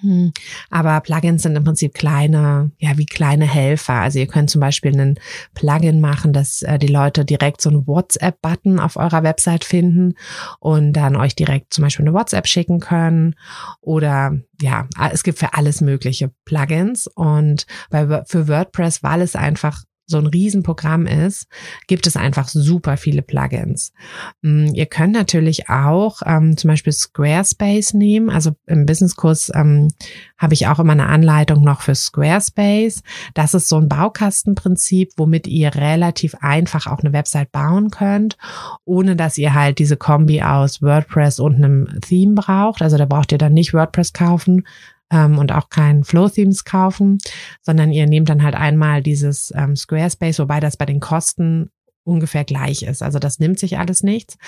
Hm, 0.00 0.32
aber 0.68 1.00
Plugins 1.00 1.42
sind 1.42 1.56
im 1.56 1.64
Prinzip 1.64 1.94
kleine, 1.94 2.70
ja, 2.78 2.98
wie 2.98 3.06
kleine 3.06 3.46
Helfer. 3.46 3.94
Also 3.94 4.18
ihr 4.18 4.26
könnt 4.26 4.50
zum 4.50 4.60
Beispiel 4.60 4.92
einen 4.92 5.18
Plugin 5.54 6.00
machen, 6.00 6.34
dass 6.34 6.62
äh, 6.62 6.78
die 6.78 6.88
Leute 6.88 7.24
direkt 7.24 7.62
so 7.62 7.70
einen 7.70 7.86
WhatsApp-Button 7.86 8.80
auf 8.80 8.96
eurer 8.96 9.22
Website 9.22 9.64
finden 9.64 10.14
und 10.60 10.92
dann 10.92 11.16
euch 11.16 11.34
direkt 11.34 11.72
zum 11.72 11.84
Beispiel 11.84 12.06
eine 12.06 12.14
WhatsApp 12.14 12.46
schicken 12.46 12.80
können. 12.80 13.34
Oder 13.80 14.38
ja, 14.60 14.86
es 15.10 15.22
gibt 15.22 15.38
für 15.38 15.54
alles 15.54 15.80
mögliche 15.80 16.30
Plugins. 16.44 17.06
Und 17.06 17.66
bei, 17.88 18.24
für 18.26 18.46
WordPress, 18.46 19.02
weil 19.02 19.22
es 19.22 19.36
einfach 19.36 19.84
so 20.08 20.16
ein 20.18 20.26
Riesenprogramm 20.26 21.06
ist, 21.06 21.46
gibt 21.86 22.06
es 22.06 22.16
einfach 22.16 22.48
super 22.48 22.96
viele 22.96 23.20
Plugins. 23.20 23.92
Mm, 24.40 24.68
ihr 24.72 24.86
könnt 24.86 25.12
natürlich 25.12 25.68
auch 25.68 26.22
ähm, 26.24 26.56
zum 26.56 26.68
Beispiel 26.68 26.94
Squarespace 26.94 27.92
nehmen. 27.92 28.30
Also 28.30 28.52
im 28.66 28.86
Businesskurs 28.86 29.52
ähm, 29.54 29.88
habe 30.38 30.54
ich 30.54 30.66
auch 30.66 30.78
immer 30.78 30.92
eine 30.92 31.06
Anleitung 31.06 31.62
noch 31.62 31.82
für 31.82 31.94
Squarespace. 31.94 33.02
Das 33.34 33.52
ist 33.52 33.68
so 33.68 33.76
ein 33.76 33.88
Baukastenprinzip, 33.88 35.12
womit 35.18 35.46
ihr 35.46 35.74
relativ 35.74 36.34
einfach 36.40 36.86
auch 36.86 37.00
eine 37.00 37.12
Website 37.12 37.52
bauen 37.52 37.90
könnt, 37.90 38.38
ohne 38.86 39.14
dass 39.14 39.36
ihr 39.36 39.52
halt 39.52 39.78
diese 39.78 39.98
Kombi 39.98 40.42
aus 40.42 40.80
WordPress 40.80 41.38
und 41.38 41.56
einem 41.56 42.00
Theme 42.00 42.34
braucht. 42.34 42.80
Also 42.80 42.96
da 42.96 43.04
braucht 43.04 43.30
ihr 43.32 43.38
dann 43.38 43.52
nicht 43.52 43.74
WordPress 43.74 44.14
kaufen, 44.14 44.64
ähm, 45.10 45.38
und 45.38 45.52
auch 45.52 45.68
kein 45.68 46.04
Flow-Themes 46.04 46.64
kaufen, 46.64 47.18
sondern 47.62 47.92
ihr 47.92 48.06
nehmt 48.06 48.28
dann 48.28 48.42
halt 48.42 48.54
einmal 48.54 49.02
dieses 49.02 49.52
ähm, 49.56 49.76
Squarespace, 49.76 50.38
wobei 50.38 50.60
das 50.60 50.76
bei 50.76 50.86
den 50.86 51.00
Kosten 51.00 51.70
ungefähr 52.08 52.44
gleich 52.44 52.82
ist. 52.82 53.02
Also 53.02 53.18
das 53.18 53.38
nimmt 53.38 53.58
sich 53.58 53.78
alles 53.78 54.02
nichts. 54.02 54.38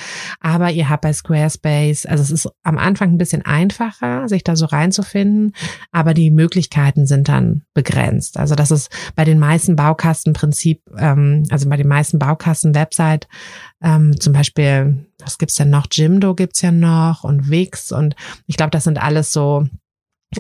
Aber 0.41 0.71
ihr 0.71 0.89
habt 0.89 1.03
bei 1.03 1.13
Squarespace, 1.13 2.07
also 2.07 2.23
es 2.23 2.31
ist 2.31 2.49
am 2.63 2.79
Anfang 2.79 3.11
ein 3.11 3.19
bisschen 3.19 3.45
einfacher, 3.45 4.29
sich 4.29 4.43
da 4.43 4.57
so 4.57 4.65
reinzufinden, 4.67 5.53
aber 5.93 6.15
die 6.15 6.31
Möglichkeiten 6.31 7.07
sind 7.07 7.29
dann 7.29 7.63
begrenzt. 7.75 8.39
Also 8.39 8.55
das 8.55 8.71
ist 8.71 8.91
bei 9.15 9.25
den 9.25 9.39
meisten 9.39 9.77
Baukastenprinzip, 9.77 10.83
ähm, 10.97 11.45
also 11.51 11.69
bei 11.69 11.77
den 11.77 11.89
meisten 11.89 12.19
Baukasten-Website, 12.19 13.29
ähm, 13.83 14.19
zum 14.19 14.33
Beispiel, 14.33 15.07
was 15.19 15.39
gibt's 15.39 15.57
denn 15.57 15.71
noch? 15.71 15.87
Jimdo 15.93 16.35
gibt's 16.35 16.63
ja 16.63 16.73
noch 16.73 17.25
und 17.25 17.51
Wix 17.51 17.93
und 17.93 18.17
ich 18.47 18.57
glaube, 18.57 18.71
das 18.71 18.85
sind 18.85 19.01
alles 19.01 19.33
so 19.33 19.69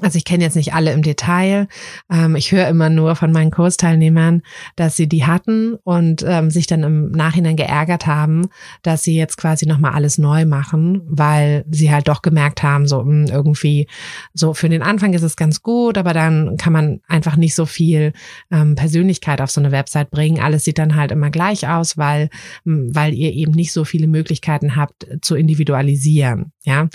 also 0.02 0.16
ich 0.16 0.24
kenne 0.24 0.44
jetzt 0.44 0.54
nicht 0.54 0.72
alle 0.72 0.92
im 0.92 1.02
Detail. 1.02 1.66
Ähm, 2.10 2.36
ich 2.36 2.52
höre 2.52 2.68
immer 2.68 2.88
nur 2.90 3.16
von 3.16 3.32
meinen 3.32 3.50
Kursteilnehmern, 3.50 4.42
dass 4.76 4.96
sie 4.96 5.08
die 5.08 5.26
hatten 5.26 5.74
und 5.82 6.24
ähm, 6.24 6.50
sich 6.50 6.68
dann 6.68 6.84
im 6.84 7.10
Nachhinein 7.10 7.56
geärgert 7.56 8.06
haben, 8.06 8.48
dass 8.82 9.02
sie 9.02 9.16
jetzt 9.16 9.36
quasi 9.36 9.66
nochmal 9.66 9.92
alles 9.92 10.16
neu 10.16 10.44
machen, 10.44 11.02
weil 11.06 11.64
sie 11.70 11.90
halt 11.90 12.06
doch 12.06 12.22
gemerkt 12.22 12.62
haben, 12.62 12.86
so 12.86 13.02
mh, 13.02 13.26
hm, 13.26 13.34
irgendwie, 13.34 13.88
so 14.32 14.54
für 14.54 14.68
den 14.68 14.82
Anfang 14.82 15.12
ist 15.12 15.22
es 15.22 15.36
ganz 15.36 15.60
gut, 15.60 15.98
aber 15.98 16.14
dann 16.14 16.56
kann 16.56 16.72
man 16.72 17.00
einfach 17.08 17.34
nicht 17.34 17.56
so 17.56 17.66
viel 17.66 18.12
ähm, 18.52 18.76
Persönlichkeit 18.76 19.40
auf 19.40 19.50
so 19.50 19.60
eine 19.60 19.72
Website 19.72 20.12
bringen. 20.12 20.40
Alles 20.40 20.64
sieht 20.64 20.78
dann 20.78 20.94
halt 20.94 21.10
immer 21.10 21.30
gleich 21.30 21.66
aus, 21.66 21.98
weil, 21.98 22.30
hm, 22.64 22.94
weil 22.94 23.12
ihr 23.12 23.32
eben 23.32 23.52
nicht 23.52 23.72
so 23.72 23.84
viele 23.84 24.06
Möglichkeiten 24.06 24.76
habt 24.76 25.08
zu 25.20 25.34
individualisieren. 25.34 26.52
Ja, 26.62 26.88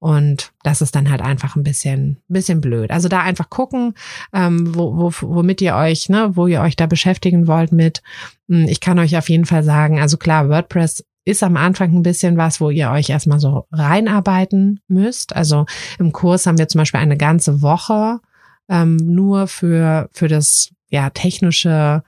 und 0.00 0.52
das 0.64 0.82
ist 0.82 0.94
dann 0.96 1.08
halt 1.08 1.22
einfach 1.22 1.56
ein 1.56 1.62
bisschen, 1.62 2.18
bisschen 2.28 2.41
blöd. 2.60 2.90
Also 2.90 3.08
da 3.08 3.20
einfach 3.20 3.50
gucken, 3.50 3.94
ähm, 4.32 4.74
wo, 4.74 4.96
wo, 4.96 5.12
womit 5.20 5.60
ihr 5.60 5.74
euch, 5.74 6.08
ne, 6.08 6.30
wo 6.34 6.46
ihr 6.46 6.60
euch 6.60 6.76
da 6.76 6.86
beschäftigen 6.86 7.46
wollt 7.46 7.72
mit. 7.72 8.02
Hm, 8.48 8.66
ich 8.68 8.80
kann 8.80 8.98
euch 8.98 9.16
auf 9.16 9.28
jeden 9.28 9.44
Fall 9.44 9.62
sagen, 9.62 10.00
also 10.00 10.16
klar, 10.16 10.48
WordPress 10.48 11.04
ist 11.24 11.42
am 11.42 11.56
Anfang 11.56 11.94
ein 11.94 12.02
bisschen 12.02 12.36
was, 12.36 12.60
wo 12.60 12.70
ihr 12.70 12.90
euch 12.90 13.10
erstmal 13.10 13.38
so 13.38 13.66
reinarbeiten 13.70 14.80
müsst. 14.88 15.34
Also 15.36 15.66
im 15.98 16.12
Kurs 16.12 16.46
haben 16.46 16.58
wir 16.58 16.68
zum 16.68 16.80
Beispiel 16.80 17.00
eine 17.00 17.16
ganze 17.16 17.62
Woche 17.62 18.20
ähm, 18.68 18.96
nur 18.96 19.46
für, 19.46 20.08
für 20.12 20.28
das 20.28 20.70
ja, 20.88 21.10
technische 21.10 22.02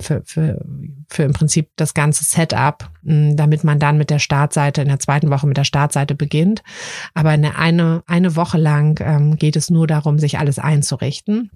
für, 0.00 0.22
für, 0.24 0.64
für 1.08 1.22
im 1.22 1.32
Prinzip 1.32 1.70
das 1.76 1.94
ganze 1.94 2.24
Setup, 2.24 2.90
mh, 3.02 3.34
damit 3.34 3.62
man 3.62 3.78
dann 3.78 3.98
mit 3.98 4.10
der 4.10 4.18
Startseite 4.18 4.82
in 4.82 4.88
der 4.88 4.98
zweiten 4.98 5.30
Woche 5.30 5.46
mit 5.46 5.56
der 5.56 5.64
Startseite 5.64 6.14
beginnt. 6.14 6.62
Aber 7.14 7.30
eine, 7.30 7.56
eine, 7.56 8.02
eine 8.06 8.36
Woche 8.36 8.58
lang 8.58 9.00
ähm, 9.04 9.36
geht 9.36 9.56
es 9.56 9.70
nur 9.70 9.86
darum, 9.86 10.18
sich 10.18 10.38
alles 10.38 10.58
einzurichten. 10.58 11.50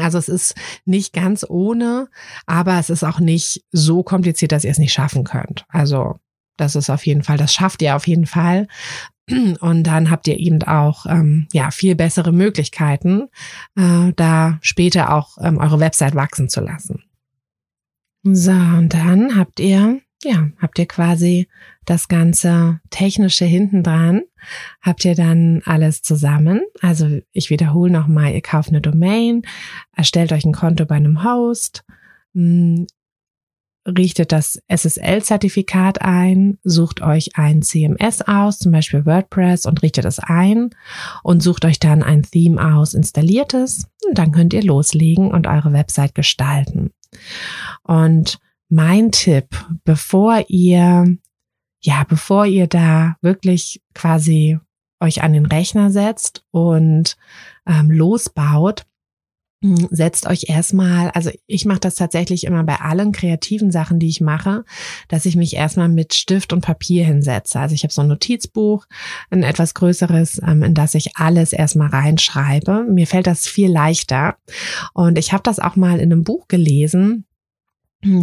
Also 0.00 0.18
es 0.18 0.28
ist 0.28 0.54
nicht 0.84 1.12
ganz 1.12 1.44
ohne, 1.46 2.08
aber 2.46 2.78
es 2.78 2.88
ist 2.88 3.02
auch 3.02 3.18
nicht 3.18 3.64
so 3.72 4.02
kompliziert, 4.02 4.52
dass 4.52 4.64
ihr 4.64 4.70
es 4.70 4.78
nicht 4.78 4.92
schaffen 4.92 5.24
könnt. 5.24 5.64
Also 5.68 6.16
das 6.56 6.76
ist 6.76 6.88
auf 6.88 7.04
jeden 7.04 7.22
Fall, 7.22 7.36
das 7.36 7.52
schafft 7.52 7.82
ihr 7.82 7.96
auf 7.96 8.06
jeden 8.06 8.26
Fall. 8.26 8.68
Und 9.28 9.82
dann 9.82 10.10
habt 10.10 10.28
ihr 10.28 10.38
eben 10.38 10.62
auch 10.62 11.04
ähm, 11.06 11.48
ja 11.52 11.72
viel 11.72 11.96
bessere 11.96 12.32
Möglichkeiten, 12.32 13.28
äh, 13.76 14.12
da 14.14 14.58
später 14.62 15.12
auch 15.12 15.36
ähm, 15.40 15.58
eure 15.58 15.80
Website 15.80 16.14
wachsen 16.14 16.48
zu 16.48 16.60
lassen. 16.60 17.02
So, 18.34 18.50
und 18.50 18.92
dann 18.92 19.36
habt 19.36 19.60
ihr, 19.60 20.00
ja, 20.24 20.50
habt 20.58 20.80
ihr 20.80 20.86
quasi 20.86 21.46
das 21.84 22.08
ganze 22.08 22.80
Technische 22.90 23.44
hinten 23.44 23.84
dran, 23.84 24.22
habt 24.82 25.04
ihr 25.04 25.14
dann 25.14 25.62
alles 25.64 26.02
zusammen. 26.02 26.62
Also 26.80 27.20
ich 27.30 27.50
wiederhole 27.50 27.92
nochmal, 27.92 28.34
ihr 28.34 28.40
kauft 28.40 28.70
eine 28.70 28.80
Domain, 28.80 29.42
erstellt 29.94 30.32
euch 30.32 30.44
ein 30.44 30.52
Konto 30.52 30.86
bei 30.86 30.96
einem 30.96 31.22
Host, 31.22 31.84
hm, 32.34 32.88
richtet 33.86 34.32
das 34.32 34.60
SSL-Zertifikat 34.68 36.02
ein, 36.02 36.58
sucht 36.64 37.00
euch 37.00 37.36
ein 37.36 37.62
CMS 37.62 38.22
aus, 38.22 38.58
zum 38.58 38.72
Beispiel 38.72 39.06
WordPress 39.06 39.66
und 39.66 39.82
richtet 39.82 40.04
es 40.04 40.18
ein 40.18 40.70
und 41.22 41.42
sucht 41.42 41.64
euch 41.64 41.78
dann 41.78 42.02
ein 42.02 42.22
Theme 42.22 42.74
aus, 42.74 42.94
installiert 42.94 43.54
es 43.54 43.86
und 44.08 44.18
dann 44.18 44.32
könnt 44.32 44.52
ihr 44.52 44.62
loslegen 44.62 45.30
und 45.30 45.46
eure 45.46 45.72
Website 45.72 46.14
gestalten. 46.14 46.90
Und 47.82 48.38
mein 48.68 49.12
Tipp, 49.12 49.48
bevor 49.84 50.44
ihr, 50.48 51.16
ja, 51.80 52.04
bevor 52.08 52.46
ihr 52.46 52.66
da 52.66 53.16
wirklich 53.22 53.82
quasi 53.94 54.58
euch 55.00 55.22
an 55.22 55.32
den 55.32 55.46
Rechner 55.46 55.90
setzt 55.90 56.44
und 56.50 57.16
ähm, 57.66 57.90
losbaut, 57.90 58.86
setzt 59.90 60.26
euch 60.26 60.48
erstmal, 60.48 61.10
also 61.10 61.30
ich 61.46 61.64
mache 61.64 61.80
das 61.80 61.94
tatsächlich 61.94 62.44
immer 62.44 62.62
bei 62.64 62.76
allen 62.76 63.12
kreativen 63.12 63.70
Sachen, 63.70 63.98
die 63.98 64.08
ich 64.08 64.20
mache, 64.20 64.64
dass 65.08 65.26
ich 65.26 65.34
mich 65.34 65.56
erstmal 65.56 65.88
mit 65.88 66.14
Stift 66.14 66.52
und 66.52 66.60
Papier 66.60 67.04
hinsetze. 67.04 67.58
Also 67.58 67.74
ich 67.74 67.82
habe 67.82 67.92
so 67.92 68.02
ein 68.02 68.08
Notizbuch, 68.08 68.86
ein 69.30 69.42
etwas 69.42 69.74
größeres, 69.74 70.40
ähm, 70.46 70.62
in 70.62 70.74
das 70.74 70.94
ich 70.94 71.16
alles 71.16 71.52
erstmal 71.52 71.88
reinschreibe. 71.88 72.84
Mir 72.88 73.06
fällt 73.06 73.26
das 73.26 73.46
viel 73.46 73.70
leichter. 73.70 74.36
Und 74.92 75.18
ich 75.18 75.32
habe 75.32 75.42
das 75.42 75.58
auch 75.58 75.76
mal 75.76 76.00
in 76.00 76.12
einem 76.12 76.22
Buch 76.22 76.48
gelesen, 76.48 76.96
hm, 77.06 77.24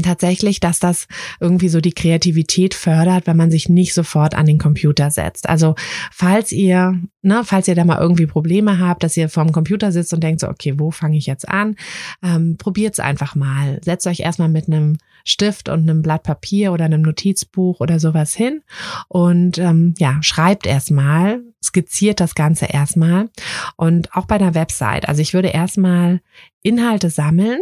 tatsächlich, 0.02 0.60
dass 0.60 0.80
das 0.80 1.08
irgendwie 1.40 1.70
so 1.70 1.82
die 1.82 1.94
Kreativität 1.94 2.74
fördert, 2.74 3.28
wenn 3.28 3.38
man 3.38 3.52
sich 3.52 3.70
nicht 3.70 3.94
sofort 3.94 4.36
an 4.36 4.46
den 4.46 4.58
Computer 4.58 5.12
setzt. 5.12 5.50
Also 5.50 5.76
falls 6.12 6.52
ihr, 6.52 7.00
ne, 7.22 7.42
falls 7.44 7.68
ihr 7.68 7.76
da 7.76 7.84
mal 7.84 8.00
irgendwie 8.00 8.28
Probleme 8.28 8.80
habt, 8.80 9.04
dass 9.04 9.18
ihr 9.18 9.30
vorm 9.30 9.52
Computer 9.52 9.92
sitzt 9.92 10.14
und 10.14 10.24
denkt 10.24 10.42
so, 10.42 10.48
okay, 10.48 10.76
wo 10.78 10.92
fange 10.92 11.18
ich 11.18 11.26
jetzt 11.26 11.48
an? 11.48 11.76
Ähm, 12.22 12.58
Probiert's 12.58 13.00
einfach 13.00 13.36
mal. 13.36 13.80
Setzt 13.84 14.08
euch 14.08 14.22
erstmal 14.22 14.50
mit 14.50 14.68
einem 14.68 14.98
Stift 15.26 15.70
und 15.70 15.82
einem 15.82 16.02
Blatt 16.02 16.24
Papier 16.24 16.74
oder 16.74 16.86
einem 16.86 17.02
Notizbuch 17.02 17.80
oder 17.80 18.00
sowas 18.00 18.34
hin 18.34 18.62
und 19.08 19.58
ähm, 19.58 19.94
ja, 19.98 20.18
schreibt 20.22 20.68
erstmal, 20.68 21.42
skizziert 21.64 22.20
das 22.20 22.36
Ganze 22.36 22.66
erstmal 22.66 23.30
und 23.78 24.14
auch 24.14 24.26
bei 24.26 24.36
einer 24.36 24.54
Website. 24.54 25.08
Also 25.08 25.22
ich 25.22 25.34
würde 25.34 25.48
erstmal 25.48 26.20
Inhalte 26.62 27.10
sammeln 27.10 27.62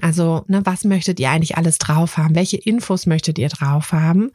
also, 0.00 0.44
ne, 0.48 0.62
was 0.64 0.84
möchtet 0.84 1.20
ihr 1.20 1.30
eigentlich 1.30 1.56
alles 1.56 1.78
drauf 1.78 2.16
haben? 2.16 2.34
Welche 2.34 2.56
Infos 2.56 3.06
möchtet 3.06 3.38
ihr 3.38 3.48
drauf 3.48 3.92
haben? 3.92 4.30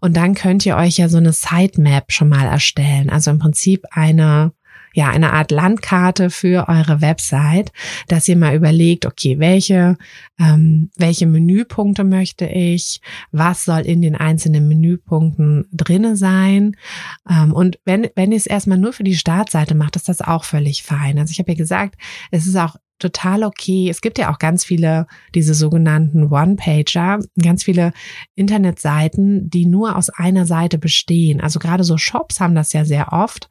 Und 0.00 0.16
dann 0.16 0.34
könnt 0.34 0.64
ihr 0.64 0.76
euch 0.76 0.96
ja 0.98 1.08
so 1.08 1.18
eine 1.18 1.32
Sitemap 1.32 2.10
schon 2.12 2.28
mal 2.28 2.46
erstellen. 2.46 3.10
Also 3.10 3.30
im 3.30 3.38
Prinzip 3.38 3.84
eine, 3.90 4.52
ja, 4.94 5.10
eine 5.10 5.32
Art 5.34 5.50
Landkarte 5.50 6.30
für 6.30 6.68
eure 6.68 7.02
Website, 7.02 7.70
dass 8.08 8.28
ihr 8.28 8.36
mal 8.36 8.54
überlegt, 8.54 9.04
okay, 9.04 9.38
welche, 9.38 9.98
ähm, 10.40 10.90
welche 10.96 11.26
Menüpunkte 11.26 12.04
möchte 12.04 12.46
ich? 12.46 13.00
Was 13.30 13.64
soll 13.64 13.80
in 13.80 14.00
den 14.00 14.16
einzelnen 14.16 14.68
Menüpunkten 14.68 15.66
drinne 15.70 16.16
sein? 16.16 16.76
Ähm, 17.30 17.52
und 17.52 17.78
wenn, 17.84 18.08
wenn 18.14 18.32
ihr 18.32 18.38
es 18.38 18.46
erstmal 18.46 18.78
nur 18.78 18.94
für 18.94 19.04
die 19.04 19.16
Startseite 19.16 19.74
macht, 19.74 19.96
ist 19.96 20.08
das 20.08 20.22
auch 20.22 20.44
völlig 20.44 20.82
fein. 20.82 21.18
Also 21.18 21.32
ich 21.32 21.38
habe 21.38 21.52
ja 21.52 21.58
gesagt, 21.58 21.96
es 22.30 22.46
ist 22.46 22.56
auch 22.56 22.76
total 22.98 23.44
okay. 23.44 23.88
Es 23.88 24.00
gibt 24.00 24.18
ja 24.18 24.32
auch 24.32 24.38
ganz 24.38 24.64
viele, 24.64 25.06
diese 25.34 25.54
sogenannten 25.54 26.32
One-Pager, 26.32 27.20
ganz 27.40 27.64
viele 27.64 27.92
Internetseiten, 28.34 29.48
die 29.50 29.66
nur 29.66 29.96
aus 29.96 30.10
einer 30.10 30.46
Seite 30.46 30.78
bestehen. 30.78 31.40
Also 31.40 31.58
gerade 31.58 31.84
so 31.84 31.96
Shops 31.96 32.40
haben 32.40 32.54
das 32.54 32.72
ja 32.72 32.84
sehr 32.84 33.12
oft. 33.12 33.48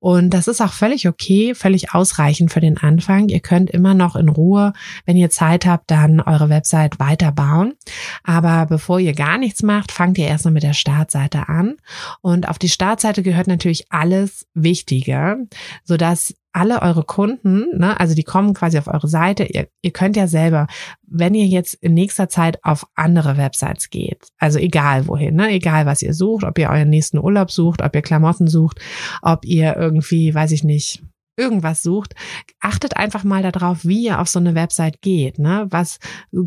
Und 0.00 0.30
das 0.30 0.48
ist 0.48 0.60
auch 0.60 0.72
völlig 0.72 1.08
okay, 1.08 1.54
völlig 1.54 1.94
ausreichend 1.94 2.52
für 2.52 2.60
den 2.60 2.78
Anfang. 2.78 3.28
Ihr 3.28 3.40
könnt 3.40 3.70
immer 3.70 3.94
noch 3.94 4.16
in 4.16 4.28
Ruhe, 4.28 4.72
wenn 5.04 5.16
ihr 5.16 5.30
Zeit 5.30 5.66
habt, 5.66 5.90
dann 5.90 6.20
eure 6.20 6.48
Website 6.48 6.98
weiterbauen. 6.98 7.74
Aber 8.22 8.66
bevor 8.66 8.98
ihr 9.00 9.12
gar 9.12 9.38
nichts 9.38 9.62
macht, 9.62 9.92
fangt 9.92 10.18
ihr 10.18 10.26
erstmal 10.26 10.54
mit 10.54 10.62
der 10.62 10.74
Startseite 10.74 11.48
an. 11.48 11.76
Und 12.20 12.48
auf 12.48 12.58
die 12.58 12.68
Startseite 12.68 13.22
gehört 13.22 13.46
natürlich 13.46 13.86
alles 13.90 14.46
Wichtige, 14.54 15.46
sodass 15.84 16.34
alle 16.56 16.80
eure 16.80 17.04
Kunden, 17.04 17.66
ne, 17.76 18.00
also 18.00 18.14
die 18.14 18.22
kommen 18.22 18.54
quasi 18.54 18.78
auf 18.78 18.86
eure 18.86 19.08
Seite. 19.08 19.44
Ihr, 19.44 19.68
ihr 19.82 19.90
könnt 19.90 20.16
ja 20.16 20.26
selber, 20.26 20.68
wenn 21.06 21.34
ihr 21.34 21.44
jetzt 21.44 21.74
in 21.74 21.92
nächster 21.92 22.30
Zeit 22.30 22.64
auf 22.64 22.86
andere 22.94 23.36
Websites 23.36 23.90
geht, 23.90 24.28
also 24.38 24.58
egal 24.58 25.06
wohin, 25.06 25.36
ne, 25.36 25.50
egal 25.50 25.84
was 25.84 26.00
ihr 26.00 26.14
sucht, 26.14 26.44
ob 26.44 26.58
ihr 26.58 26.70
euren 26.70 26.88
nächsten 26.88 27.18
Urlaub 27.18 27.50
sucht, 27.50 27.82
ob 27.82 27.94
ihr 27.94 28.00
Klamotten 28.00 28.48
sucht, 28.48 28.80
ob 29.20 29.44
ihr 29.44 29.76
irgendwie, 29.76 30.34
weiß 30.34 30.52
ich 30.52 30.64
nicht, 30.64 31.02
irgendwas 31.36 31.82
sucht, 31.82 32.14
achtet 32.60 32.96
einfach 32.96 33.24
mal 33.24 33.42
darauf, 33.42 33.84
wie 33.84 34.04
ihr 34.04 34.20
auf 34.20 34.28
so 34.28 34.38
eine 34.38 34.54
Website 34.54 35.02
geht. 35.02 35.38
Ne? 35.38 35.66
Was 35.70 35.98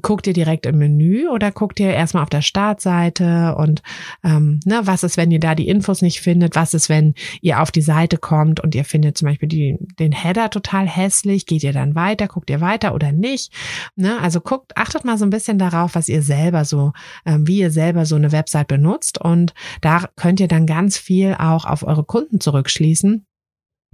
guckt 0.01 0.27
ihr 0.27 0.33
direkt 0.33 0.65
im 0.65 0.77
Menü 0.77 1.27
oder 1.27 1.51
guckt 1.51 1.79
ihr 1.79 1.93
erstmal 1.93 2.23
auf 2.23 2.29
der 2.29 2.41
Startseite 2.41 3.55
und 3.55 3.81
ähm, 4.23 4.59
ne, 4.65 4.81
was 4.83 5.03
ist, 5.03 5.17
wenn 5.17 5.31
ihr 5.31 5.39
da 5.39 5.55
die 5.55 5.67
Infos 5.67 6.01
nicht 6.01 6.21
findet? 6.21 6.55
Was 6.55 6.73
ist, 6.73 6.89
wenn 6.89 7.13
ihr 7.41 7.61
auf 7.61 7.71
die 7.71 7.81
Seite 7.81 8.17
kommt 8.17 8.59
und 8.59 8.73
ihr 8.73 8.83
findet 8.83 9.17
zum 9.17 9.27
Beispiel 9.27 9.47
die, 9.49 9.77
den 9.99 10.11
Header 10.11 10.49
total 10.49 10.87
hässlich? 10.87 11.45
Geht 11.45 11.63
ihr 11.63 11.73
dann 11.73 11.95
weiter? 11.95 12.27
Guckt 12.27 12.49
ihr 12.49 12.61
weiter 12.61 12.93
oder 12.95 13.11
nicht? 13.11 13.53
Ne? 13.95 14.19
Also 14.19 14.41
guckt, 14.41 14.75
achtet 14.75 15.05
mal 15.05 15.17
so 15.17 15.25
ein 15.25 15.29
bisschen 15.29 15.59
darauf, 15.59 15.95
was 15.95 16.09
ihr 16.09 16.23
selber 16.23 16.65
so, 16.65 16.93
ähm, 17.25 17.47
wie 17.47 17.59
ihr 17.59 17.71
selber 17.71 18.05
so 18.05 18.15
eine 18.15 18.31
Website 18.31 18.67
benutzt 18.67 19.21
und 19.21 19.53
da 19.81 20.05
könnt 20.15 20.39
ihr 20.39 20.47
dann 20.47 20.65
ganz 20.65 20.97
viel 20.97 21.35
auch 21.37 21.65
auf 21.65 21.83
eure 21.83 22.03
Kunden 22.03 22.39
zurückschließen 22.39 23.25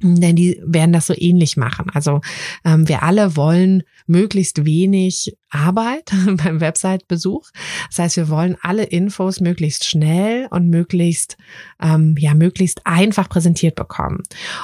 denn 0.02 0.36
die 0.36 0.62
werden 0.66 0.92
das 0.92 1.08
so 1.08 1.14
ähnlich 1.16 1.56
machen. 1.56 1.90
Also 1.94 2.20
ähm, 2.66 2.88
wir 2.88 3.04
alle 3.04 3.38
wollen 3.38 3.84
möglichst 4.08 4.66
wenig 4.66 5.38
Arbeit 5.50 6.12
beim 6.26 6.60
Website-Besuch. 6.60 7.50
Das 7.90 8.00
heißt, 8.00 8.18
wir 8.18 8.30
wollen 8.30 8.58
alle 8.62 8.84
Infos 8.84 9.40
möglichst 9.40 9.86
schnell 9.86 10.48
und 10.52 10.70
möglichst 10.70 11.38
ähm, 11.82 12.16
ja 12.20 12.34
möglichst 12.34 12.82
einfach 12.86 13.30
präsentiert 13.30 13.76
bekommen. 13.76 14.24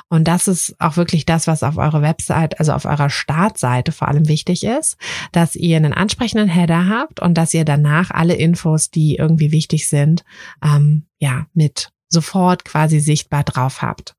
Und 0.10 0.28
das 0.28 0.50
ist 0.50 0.76
auch 0.80 0.98
wirklich 0.98 1.26
das, 1.26 1.48
was 1.48 1.64
auf 1.64 1.78
eurer 1.78 2.02
Website, 2.02 2.60
also 2.60 2.74
auf 2.74 2.84
eurer 2.84 3.10
Startseite 3.10 3.94
vor 3.94 4.10
allem 4.10 4.28
wichtig 4.28 4.66
ist, 4.66 4.98
dass 5.32 5.56
ihr 5.56 5.78
einen 5.78 5.94
ansprechenden 5.94 6.50
Header 6.50 6.90
habt 6.90 7.22
und 7.22 7.36
dass 7.36 7.54
ihr 7.54 7.64
danach 7.64 8.12
alle 8.12 8.36
Infos, 8.36 8.92
die 8.92 9.16
irgendwie 9.16 9.54
wichtig 9.54 9.88
sind, 9.88 10.26
ähm, 10.62 11.06
ja 11.20 11.46
mit 11.54 11.92
sofort 12.12 12.66
quasi 12.66 13.00
sichtbar 13.00 13.44
drauf 13.44 13.82
habt. 13.82 14.16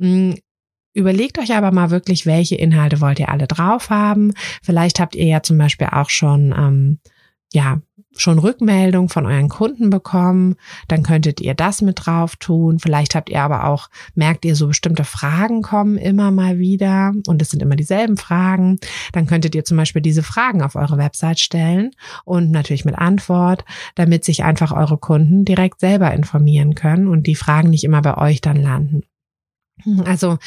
Hm, 0.00 0.36
Überlegt 0.96 1.38
euch 1.38 1.52
aber 1.54 1.72
mal 1.72 1.90
wirklich, 1.90 2.24
welche 2.24 2.54
Inhalte 2.54 3.02
wollt 3.02 3.18
ihr 3.18 3.28
alle 3.28 3.46
drauf 3.46 3.90
haben. 3.90 4.32
Vielleicht 4.62 4.98
habt 4.98 5.14
ihr 5.14 5.26
ja 5.26 5.42
zum 5.42 5.58
Beispiel 5.58 5.88
auch 5.92 6.08
schon, 6.08 6.54
ähm, 6.56 7.00
ja, 7.52 7.82
schon 8.20 8.38
Rückmeldung 8.38 9.08
von 9.08 9.26
euren 9.26 9.48
Kunden 9.48 9.90
bekommen, 9.90 10.56
dann 10.88 11.02
könntet 11.02 11.40
ihr 11.40 11.54
das 11.54 11.82
mit 11.82 12.06
drauf 12.06 12.36
tun. 12.36 12.78
Vielleicht 12.78 13.14
habt 13.14 13.28
ihr 13.28 13.42
aber 13.42 13.64
auch, 13.64 13.88
merkt 14.14 14.44
ihr, 14.44 14.56
so 14.56 14.68
bestimmte 14.68 15.04
Fragen 15.04 15.62
kommen 15.62 15.96
immer 15.96 16.30
mal 16.30 16.58
wieder 16.58 17.12
und 17.26 17.42
es 17.42 17.50
sind 17.50 17.62
immer 17.62 17.76
dieselben 17.76 18.16
Fragen. 18.16 18.78
Dann 19.12 19.26
könntet 19.26 19.54
ihr 19.54 19.64
zum 19.64 19.76
Beispiel 19.76 20.02
diese 20.02 20.22
Fragen 20.22 20.62
auf 20.62 20.76
eure 20.76 20.98
Website 20.98 21.40
stellen 21.40 21.90
und 22.24 22.50
natürlich 22.50 22.84
mit 22.84 22.96
Antwort, 22.96 23.64
damit 23.94 24.24
sich 24.24 24.44
einfach 24.44 24.72
eure 24.72 24.98
Kunden 24.98 25.44
direkt 25.44 25.80
selber 25.80 26.12
informieren 26.12 26.74
können 26.74 27.08
und 27.08 27.26
die 27.26 27.34
Fragen 27.34 27.70
nicht 27.70 27.84
immer 27.84 28.02
bei 28.02 28.16
euch 28.16 28.40
dann 28.40 28.56
landen. 28.56 29.02
Also 30.04 30.38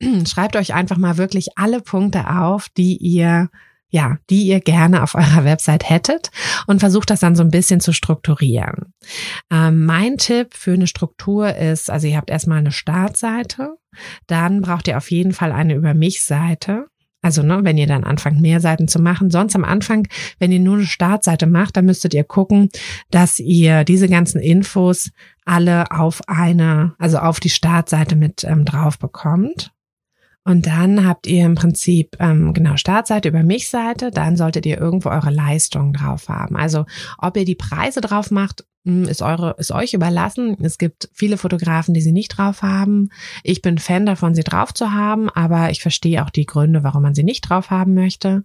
schreibt 0.26 0.56
euch 0.56 0.74
einfach 0.74 0.96
mal 0.96 1.16
wirklich 1.16 1.56
alle 1.56 1.80
Punkte 1.80 2.30
auf, 2.30 2.68
die 2.68 2.96
ihr 2.96 3.50
ja, 3.96 4.18
die 4.28 4.42
ihr 4.42 4.60
gerne 4.60 5.02
auf 5.02 5.14
eurer 5.14 5.44
Website 5.44 5.88
hättet 5.88 6.30
und 6.66 6.80
versucht 6.80 7.08
das 7.08 7.20
dann 7.20 7.34
so 7.34 7.42
ein 7.42 7.50
bisschen 7.50 7.80
zu 7.80 7.94
strukturieren. 7.94 8.92
Ähm, 9.50 9.86
mein 9.86 10.18
Tipp 10.18 10.52
für 10.52 10.74
eine 10.74 10.86
Struktur 10.86 11.56
ist, 11.56 11.90
also 11.90 12.06
ihr 12.06 12.18
habt 12.18 12.28
erstmal 12.28 12.58
eine 12.58 12.72
Startseite, 12.72 13.78
dann 14.26 14.60
braucht 14.60 14.86
ihr 14.86 14.98
auf 14.98 15.10
jeden 15.10 15.32
Fall 15.32 15.50
eine 15.50 15.74
Über 15.74 15.94
mich 15.94 16.22
Seite. 16.22 16.88
Also, 17.22 17.42
ne, 17.42 17.60
wenn 17.62 17.78
ihr 17.78 17.86
dann 17.86 18.04
anfangt, 18.04 18.40
mehr 18.42 18.60
Seiten 18.60 18.86
zu 18.86 19.00
machen. 19.00 19.30
Sonst 19.30 19.56
am 19.56 19.64
Anfang, 19.64 20.06
wenn 20.38 20.52
ihr 20.52 20.60
nur 20.60 20.76
eine 20.76 20.86
Startseite 20.86 21.46
macht, 21.46 21.78
dann 21.78 21.86
müsstet 21.86 22.12
ihr 22.12 22.22
gucken, 22.22 22.68
dass 23.10 23.38
ihr 23.40 23.82
diese 23.82 24.08
ganzen 24.08 24.40
Infos 24.40 25.10
alle 25.46 25.90
auf 25.90 26.20
eine, 26.28 26.94
also 26.98 27.18
auf 27.18 27.40
die 27.40 27.48
Startseite 27.48 28.14
mit 28.14 28.44
ähm, 28.44 28.66
drauf 28.66 28.98
bekommt. 28.98 29.72
Und 30.46 30.68
dann 30.68 31.04
habt 31.04 31.26
ihr 31.26 31.44
im 31.44 31.56
Prinzip, 31.56 32.16
ähm, 32.20 32.54
genau, 32.54 32.76
Startseite 32.76 33.30
über 33.30 33.42
mich-Seite, 33.42 34.12
dann 34.12 34.36
solltet 34.36 34.64
ihr 34.64 34.78
irgendwo 34.78 35.08
eure 35.08 35.30
Leistung 35.30 35.92
drauf 35.92 36.28
haben. 36.28 36.56
Also 36.56 36.86
ob 37.18 37.36
ihr 37.36 37.44
die 37.44 37.56
Preise 37.56 38.00
drauf 38.00 38.30
macht, 38.30 38.64
ist 38.86 39.20
eure, 39.20 39.56
ist 39.58 39.72
euch 39.72 39.94
überlassen. 39.94 40.56
Es 40.62 40.78
gibt 40.78 41.08
viele 41.12 41.38
Fotografen, 41.38 41.92
die 41.92 42.00
sie 42.00 42.12
nicht 42.12 42.28
drauf 42.28 42.62
haben. 42.62 43.10
Ich 43.42 43.60
bin 43.60 43.78
Fan 43.78 44.06
davon, 44.06 44.36
sie 44.36 44.44
drauf 44.44 44.72
zu 44.72 44.92
haben, 44.92 45.28
aber 45.28 45.70
ich 45.70 45.82
verstehe 45.82 46.24
auch 46.24 46.30
die 46.30 46.46
Gründe, 46.46 46.84
warum 46.84 47.02
man 47.02 47.14
sie 47.14 47.24
nicht 47.24 47.42
drauf 47.42 47.70
haben 47.70 47.94
möchte. 47.94 48.44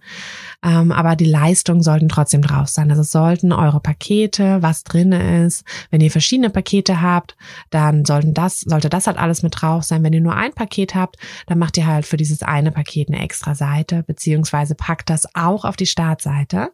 Ähm, 0.64 0.90
aber 0.90 1.14
die 1.14 1.26
Leistungen 1.26 1.82
sollten 1.82 2.08
trotzdem 2.08 2.42
drauf 2.42 2.66
sein. 2.66 2.90
Also 2.90 3.04
sollten 3.04 3.52
eure 3.52 3.78
Pakete, 3.78 4.60
was 4.62 4.82
drinne 4.82 5.44
ist. 5.46 5.64
Wenn 5.90 6.00
ihr 6.00 6.10
verschiedene 6.10 6.50
Pakete 6.50 7.00
habt, 7.00 7.36
dann 7.70 8.04
sollten 8.04 8.34
das, 8.34 8.62
sollte 8.62 8.88
das 8.88 9.06
halt 9.06 9.18
alles 9.18 9.44
mit 9.44 9.54
drauf 9.60 9.84
sein. 9.84 10.02
Wenn 10.02 10.12
ihr 10.12 10.20
nur 10.20 10.34
ein 10.34 10.52
Paket 10.52 10.96
habt, 10.96 11.18
dann 11.46 11.60
macht 11.60 11.76
ihr 11.76 11.86
halt 11.86 12.04
für 12.04 12.16
dieses 12.16 12.42
eine 12.42 12.72
Paket 12.72 13.08
eine 13.08 13.22
extra 13.22 13.54
Seite, 13.54 14.02
beziehungsweise 14.02 14.74
packt 14.74 15.08
das 15.08 15.36
auch 15.36 15.64
auf 15.64 15.76
die 15.76 15.86
Startseite. 15.86 16.72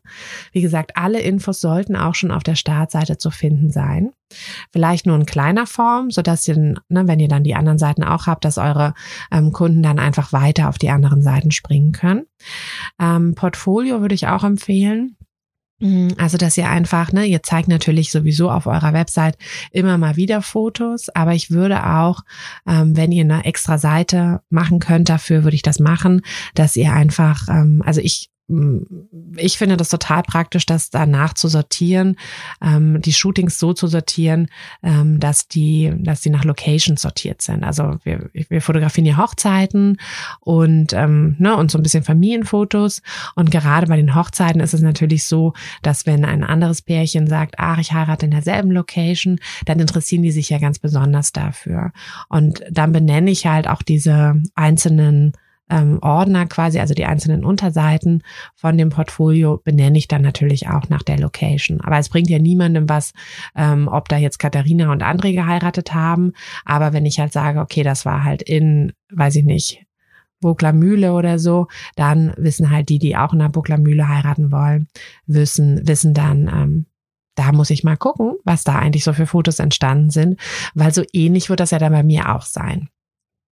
Wie 0.53 0.63
gesagt, 0.63 0.97
alle 0.97 1.21
Infos 1.21 1.61
sollten 1.61 1.97
auch 1.97 2.15
schon 2.15 2.31
auf 2.31 2.43
der 2.43 2.55
Startseite 2.55 3.19
zu 3.19 3.31
finden 3.31 3.58
finden 3.59 3.71
sein. 3.71 4.13
Vielleicht 4.73 5.07
nur 5.07 5.17
in 5.17 5.27
kleiner 5.27 5.67
Form, 5.67 6.11
so 6.11 6.23
dass 6.23 6.47
ihr, 6.47 6.57
ne, 6.57 6.83
wenn 6.89 7.21
ihr 7.21 7.29
dann 7.29 7.45
die 7.45 7.55
anderen 7.55 7.79
Seiten 7.79 8.05
auch 8.05 8.27
habt, 8.27 8.45
dass 8.45 8.59
eure 8.59 8.95
ähm, 9.33 9.53
Kunden 9.53 9.83
dann 9.83 9.99
einfach 9.99 10.33
weiter 10.33 10.69
auf 10.69 10.79
die 10.79 10.91
anderen 10.91 11.23
Seiten 11.23 11.51
springen 11.51 11.93
können. 11.93 12.27
Ähm, 13.01 13.35
Portfolio 13.35 14.01
würde 14.01 14.15
ich 14.15 14.27
auch 14.29 14.45
empfehlen. 14.45 15.17
Mm, 15.81 16.09
also, 16.19 16.37
dass 16.37 16.59
ihr 16.59 16.69
einfach, 16.69 17.13
ne, 17.13 17.25
ihr 17.25 17.43
zeigt 17.43 17.69
natürlich 17.69 18.11
sowieso 18.11 18.51
auf 18.51 18.67
eurer 18.67 18.93
Website 18.93 19.39
immer 19.71 19.97
mal 19.97 20.17
wieder 20.17 20.43
Fotos, 20.43 21.09
aber 21.11 21.35
ich 21.35 21.51
würde 21.51 21.87
auch, 21.87 22.23
ähm, 22.67 22.97
wenn 22.97 23.13
ihr 23.13 23.25
eine 23.25 23.45
extra 23.45 23.79
Seite 23.79 24.43
machen 24.51 24.79
könnt, 24.79 25.09
dafür 25.09 25.45
würde 25.45 25.55
ich 25.55 25.63
das 25.63 25.79
machen, 25.79 26.23
dass 26.55 26.77
ihr 26.77 26.93
einfach, 26.93 27.49
ähm, 27.49 27.83
also 27.87 28.01
ich 28.01 28.29
ich 29.37 29.59
finde 29.59 29.77
das 29.77 29.91
total 29.91 30.23
praktisch, 30.23 30.65
das 30.65 30.89
danach 30.89 31.35
zu 31.35 31.49
sortieren, 31.49 32.17
ähm, 32.63 33.01
die 33.03 33.13
Shootings 33.13 33.59
so 33.59 33.75
zu 33.75 33.89
sortieren, 33.89 34.49
ähm, 34.83 35.21
dass 35.21 35.49
die, 35.49 35.93
dass 35.99 36.23
die 36.23 36.31
nach 36.31 36.45
Locations 36.45 37.01
sortiert 37.01 37.43
sind. 37.43 37.63
Also 37.63 37.99
wir, 38.05 38.31
wir 38.33 38.63
fotografieren 38.63 39.05
hier 39.05 39.19
Hochzeiten 39.19 39.99
und 40.41 40.95
ähm, 40.95 41.37
ne, 41.39 41.57
und 41.57 41.71
so 41.71 41.79
ein 41.79 41.83
bisschen 41.83 42.05
Familienfotos. 42.05 43.03
Und 43.35 43.51
gerade 43.51 43.87
bei 43.87 43.97
den 43.97 44.15
Hochzeiten 44.15 44.63
ist 44.63 44.73
es 44.73 44.81
natürlich 44.81 45.25
so, 45.25 45.53
dass 45.83 46.07
wenn 46.07 46.25
ein 46.25 46.43
anderes 46.43 46.81
Pärchen 46.81 47.27
sagt, 47.27 47.57
ach, 47.59 47.79
ich 47.79 47.93
heirate 47.93 48.25
in 48.25 48.31
derselben 48.31 48.71
Location, 48.71 49.41
dann 49.67 49.79
interessieren 49.79 50.23
die 50.23 50.33
sich 50.33 50.49
ja 50.49 50.59
ganz 50.59 50.79
besonders 50.79 51.33
dafür. 51.33 51.93
Und 52.31 52.63
dann 52.71 52.93
benenne 52.93 53.31
ich 53.31 53.47
halt 53.47 53.69
auch 53.69 53.83
diese 53.83 54.41
einzelnen 54.55 55.35
ähm, 55.71 55.99
Ordner 56.03 56.47
quasi, 56.47 56.79
also 56.79 56.95
die 56.95 57.05
einzelnen 57.05 57.45
Unterseiten 57.45 58.23
von 58.55 58.77
dem 58.79 58.91
Portfolio 58.91 59.61
benenne 59.63 59.99
ich 59.99 60.09
dann 60.09 60.23
natürlich 60.23 60.69
auch 60.69 60.89
nach 60.89 61.03
der 61.03 61.19
Location. 61.19 61.81
Aber 61.81 61.99
es 61.99 62.09
bringt 62.09 62.31
ja 62.31 62.39
niemandem 62.39 62.89
was, 62.89 63.13
ähm, 63.57 63.89
ob 63.89 64.09
da 64.09 64.17
jetzt 64.17 64.39
Katharina 64.39 64.91
und 64.93 65.03
André 65.03 65.33
geheiratet 65.33 65.95
haben. 65.95 66.33
Aber 66.65 66.93
wenn 66.93 67.07
ich 67.07 67.21
halt 67.21 67.33
sage, 67.33 67.61
okay, 67.61 67.83
das 67.83 68.05
war 68.05 68.25
halt 68.25 68.43
in, 68.43 68.93
weiß 69.13 69.37
ich 69.37 69.45
nicht, 69.45 69.85
Burgler 70.41 70.73
Mühle 70.73 71.15
oder 71.15 71.39
so, 71.39 71.67
dann 71.97 72.33
wissen 72.37 72.71
halt 72.71 72.89
die, 72.89 72.99
die 72.99 73.17
auch 73.17 73.33
in 73.33 73.41
der 73.41 73.49
Burgler 73.49 73.79
Mühle 73.79 74.09
heiraten 74.09 74.53
wollen, 74.53 74.89
wissen, 75.27 75.87
wissen 75.87 76.15
dann, 76.15 76.49
ähm, 76.49 76.87
da 77.35 77.53
muss 77.53 77.71
ich 77.71 77.85
mal 77.85 77.97
gucken, 77.97 78.37
was 78.45 78.65
da 78.65 78.77
eigentlich 78.77 79.05
so 79.05 79.13
für 79.13 79.27
Fotos 79.27 79.59
entstanden 79.59 80.11
sind, 80.11 80.41
weil 80.75 80.93
so 80.93 81.05
ähnlich 81.13 81.51
wird 81.51 81.61
das 81.61 81.71
ja 81.71 81.79
dann 81.79 81.93
bei 81.93 82.03
mir 82.03 82.35
auch 82.35 82.43
sein. 82.43 82.89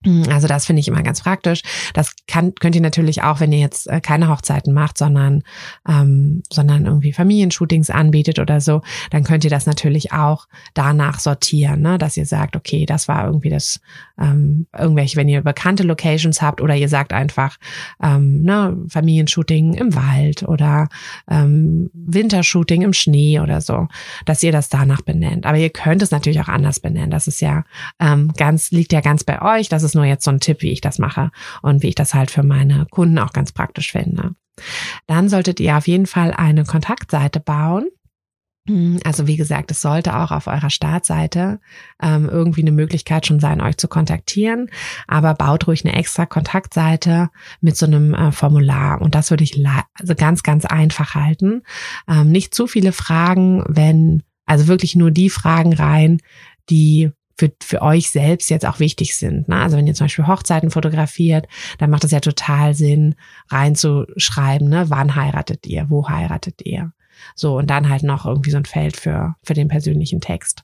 Hm, 0.05 0.23
also 0.29 0.47
das 0.47 0.65
finde 0.65 0.79
ich 0.79 0.87
immer 0.87 1.03
ganz 1.03 1.21
praktisch. 1.21 1.61
Das 1.93 2.13
kann, 2.27 2.53
könnt 2.55 2.75
ihr 2.75 2.81
natürlich 2.81 3.23
auch, 3.23 3.39
wenn 3.39 3.51
ihr 3.51 3.59
jetzt 3.59 3.87
äh, 3.89 3.99
keine 3.99 4.29
Hochzeiten 4.29 4.73
macht, 4.73 4.97
sondern, 4.97 5.43
ähm, 5.87 6.43
sondern 6.51 6.85
irgendwie 6.85 7.11
Familienshootings 7.11 7.89
anbietet 7.89 8.39
oder 8.39 8.61
so, 8.61 8.81
dann 9.09 9.23
könnt 9.23 9.43
ihr 9.43 9.49
das 9.49 9.65
natürlich 9.65 10.13
auch 10.13 10.47
danach 10.73 11.19
sortieren, 11.19 11.81
ne? 11.81 11.97
dass 11.97 12.17
ihr 12.17 12.25
sagt, 12.25 12.55
okay, 12.55 12.85
das 12.85 13.07
war 13.07 13.25
irgendwie 13.25 13.49
das, 13.49 13.79
ähm, 14.19 14.67
irgendwelche, 14.77 15.17
wenn 15.17 15.27
ihr 15.27 15.41
bekannte 15.41 15.83
Locations 15.83 16.41
habt 16.41 16.61
oder 16.61 16.75
ihr 16.75 16.89
sagt 16.89 17.11
einfach, 17.11 17.57
ähm, 18.01 18.43
ne, 18.43 18.77
Familienshooting 18.87 19.73
im 19.73 19.95
Wald 19.95 20.43
oder 20.43 20.87
ähm, 21.29 21.89
Wintershooting 21.93 22.83
im 22.83 22.93
Schnee 22.93 23.39
oder 23.39 23.61
so, 23.61 23.87
dass 24.25 24.43
ihr 24.43 24.51
das 24.51 24.69
danach 24.69 25.01
benennt. 25.01 25.45
Aber 25.45 25.57
ihr 25.57 25.69
könnt 25.69 26.01
es 26.01 26.11
natürlich 26.11 26.39
auch 26.41 26.47
anders 26.47 26.79
benennen. 26.79 27.11
Das 27.11 27.27
ist 27.27 27.41
ja 27.41 27.63
ähm, 27.99 28.31
ganz, 28.37 28.71
liegt 28.71 28.93
ja 28.93 29.01
ganz 29.01 29.23
bei 29.23 29.41
euch. 29.41 29.67
Das 29.69 29.83
ist 29.83 29.94
nur 29.95 30.05
jetzt 30.05 30.25
so 30.25 30.31
ein 30.31 30.39
Tipp, 30.39 30.61
wie 30.61 30.71
ich 30.71 30.81
das 30.81 30.99
mache 30.99 31.31
und 31.61 31.83
wie 31.83 31.89
ich 31.89 31.95
das 31.95 32.13
halt 32.13 32.31
für 32.31 32.43
meine 32.43 32.85
Kunden 32.89 33.17
auch 33.19 33.33
ganz 33.33 33.51
praktisch 33.51 33.91
finde. 33.91 34.35
Dann 35.07 35.29
solltet 35.29 35.59
ihr 35.59 35.77
auf 35.77 35.87
jeden 35.87 36.05
Fall 36.05 36.31
eine 36.31 36.63
Kontaktseite 36.63 37.39
bauen. 37.39 37.87
Hm, 38.67 38.99
also 39.03 39.27
wie 39.27 39.35
gesagt, 39.35 39.69
es 39.71 39.81
sollte 39.81 40.15
auch 40.17 40.31
auf 40.31 40.47
eurer 40.47 40.69
Startseite 40.69 41.59
ähm, 42.01 42.29
irgendwie 42.29 42.61
eine 42.61 42.71
Möglichkeit 42.71 43.25
schon 43.27 43.39
sein, 43.39 43.61
euch 43.61 43.77
zu 43.77 43.87
kontaktieren. 43.87 44.69
Aber 45.07 45.33
baut 45.35 45.67
ruhig 45.67 45.85
eine 45.85 45.95
extra 45.95 46.25
Kontaktseite 46.25 47.29
mit 47.61 47.77
so 47.77 47.85
einem 47.85 48.13
äh, 48.13 48.31
Formular. 48.31 49.01
Und 49.01 49.13
das 49.13 49.29
würde 49.29 49.43
ich 49.43 49.63
also 49.99 50.15
ganz, 50.15 50.41
ganz 50.41 50.65
einfach 50.65 51.15
halten. 51.15 51.61
Ähm, 52.07 52.31
nicht 52.31 52.55
zu 52.55 52.65
viele 52.65 52.91
Fragen, 52.91 53.63
wenn, 53.67 54.23
also 54.45 54.67
wirklich 54.67 54.95
nur 54.95 55.11
die 55.11 55.29
Fragen 55.29 55.73
rein, 55.73 56.19
die 56.69 57.11
für, 57.37 57.51
für 57.61 57.81
euch 57.81 58.09
selbst 58.09 58.49
jetzt 58.49 58.65
auch 58.65 58.79
wichtig 58.79 59.15
sind. 59.15 59.47
Ne? 59.47 59.57
Also 59.57 59.77
wenn 59.77 59.87
ihr 59.87 59.93
zum 59.93 60.05
Beispiel 60.05 60.27
Hochzeiten 60.27 60.71
fotografiert, 60.71 61.47
dann 61.77 61.89
macht 61.89 62.03
es 62.03 62.11
ja 62.11 62.19
total 62.19 62.73
Sinn, 62.73 63.15
reinzuschreiben, 63.49 64.69
ne? 64.69 64.85
wann 64.89 65.15
heiratet 65.15 65.67
ihr, 65.67 65.89
wo 65.89 66.07
heiratet 66.07 66.61
ihr. 66.63 66.91
So, 67.33 67.57
und 67.57 67.69
dann 67.69 67.89
halt 67.89 68.03
noch 68.03 68.25
irgendwie 68.25 68.51
so 68.51 68.57
ein 68.57 68.65
Feld 68.65 68.97
für, 68.97 69.35
für 69.43 69.53
den 69.53 69.67
persönlichen 69.67 70.21
Text. 70.21 70.63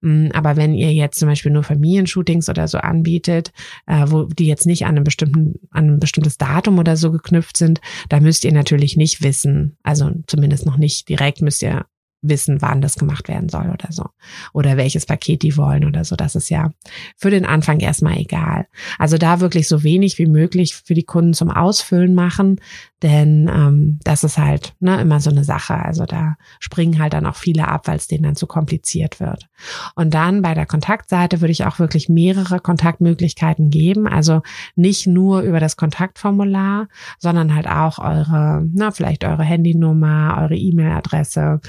Mm, 0.00 0.28
aber 0.32 0.56
wenn 0.56 0.74
ihr 0.74 0.92
jetzt 0.92 1.18
zum 1.18 1.28
Beispiel 1.28 1.52
nur 1.52 1.62
Familienshootings 1.62 2.48
oder 2.48 2.68
so 2.68 2.78
anbietet, 2.78 3.52
äh, 3.86 4.06
wo 4.08 4.24
die 4.24 4.46
jetzt 4.46 4.66
nicht 4.66 4.84
an 4.84 4.96
einem 4.96 5.04
bestimmten, 5.04 5.60
an 5.70 5.90
ein 5.90 6.00
bestimmtes 6.00 6.38
Datum 6.38 6.78
oder 6.78 6.96
so 6.96 7.12
geknüpft 7.12 7.56
sind, 7.56 7.80
da 8.08 8.20
müsst 8.20 8.44
ihr 8.44 8.52
natürlich 8.52 8.96
nicht 8.96 9.22
wissen, 9.22 9.76
also 9.82 10.10
zumindest 10.26 10.66
noch 10.66 10.76
nicht 10.76 11.08
direkt 11.08 11.40
müsst 11.40 11.62
ihr 11.62 11.86
wissen, 12.22 12.62
wann 12.62 12.80
das 12.80 12.96
gemacht 12.96 13.28
werden 13.28 13.48
soll 13.48 13.70
oder 13.70 13.90
so. 13.90 14.06
Oder 14.52 14.76
welches 14.76 15.06
Paket 15.06 15.42
die 15.42 15.56
wollen 15.56 15.84
oder 15.84 16.04
so. 16.04 16.16
Das 16.16 16.34
ist 16.34 16.48
ja 16.48 16.72
für 17.16 17.30
den 17.30 17.44
Anfang 17.44 17.80
erstmal 17.80 18.18
egal. 18.18 18.66
Also 18.98 19.18
da 19.18 19.40
wirklich 19.40 19.68
so 19.68 19.82
wenig 19.82 20.18
wie 20.18 20.26
möglich 20.26 20.76
für 20.76 20.94
die 20.94 21.02
Kunden 21.02 21.34
zum 21.34 21.50
Ausfüllen 21.50 22.14
machen, 22.14 22.60
denn 23.02 23.50
ähm, 23.52 23.98
das 24.04 24.22
ist 24.22 24.38
halt 24.38 24.74
ne, 24.78 25.00
immer 25.00 25.20
so 25.20 25.30
eine 25.30 25.42
Sache. 25.42 25.74
Also 25.74 26.06
da 26.06 26.36
springen 26.60 27.00
halt 27.00 27.12
dann 27.12 27.26
auch 27.26 27.34
viele 27.34 27.66
ab, 27.66 27.88
weil 27.88 27.96
es 27.96 28.06
denen 28.06 28.22
dann 28.22 28.36
zu 28.36 28.46
kompliziert 28.46 29.18
wird. 29.18 29.48
Und 29.96 30.14
dann 30.14 30.42
bei 30.42 30.54
der 30.54 30.66
Kontaktseite 30.66 31.40
würde 31.40 31.52
ich 31.52 31.64
auch 31.64 31.80
wirklich 31.80 32.08
mehrere 32.08 32.60
Kontaktmöglichkeiten 32.60 33.70
geben. 33.70 34.06
Also 34.06 34.42
nicht 34.76 35.08
nur 35.08 35.40
über 35.40 35.58
das 35.58 35.76
Kontaktformular, 35.76 36.88
sondern 37.18 37.54
halt 37.54 37.66
auch 37.66 37.98
eure, 37.98 38.64
na, 38.72 38.92
vielleicht 38.92 39.24
eure 39.24 39.42
Handynummer, 39.42 40.38
eure 40.40 40.54
E-Mail-Adresse. 40.54 41.60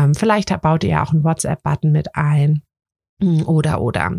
Ähm, 0.00 0.14
vielleicht 0.14 0.60
baut 0.62 0.84
ihr 0.84 1.02
auch 1.02 1.12
einen 1.12 1.24
WhatsApp-Button 1.24 1.92
mit 1.92 2.14
ein. 2.14 2.62
Hm, 3.22 3.46
oder 3.46 3.80
oder. 3.82 4.18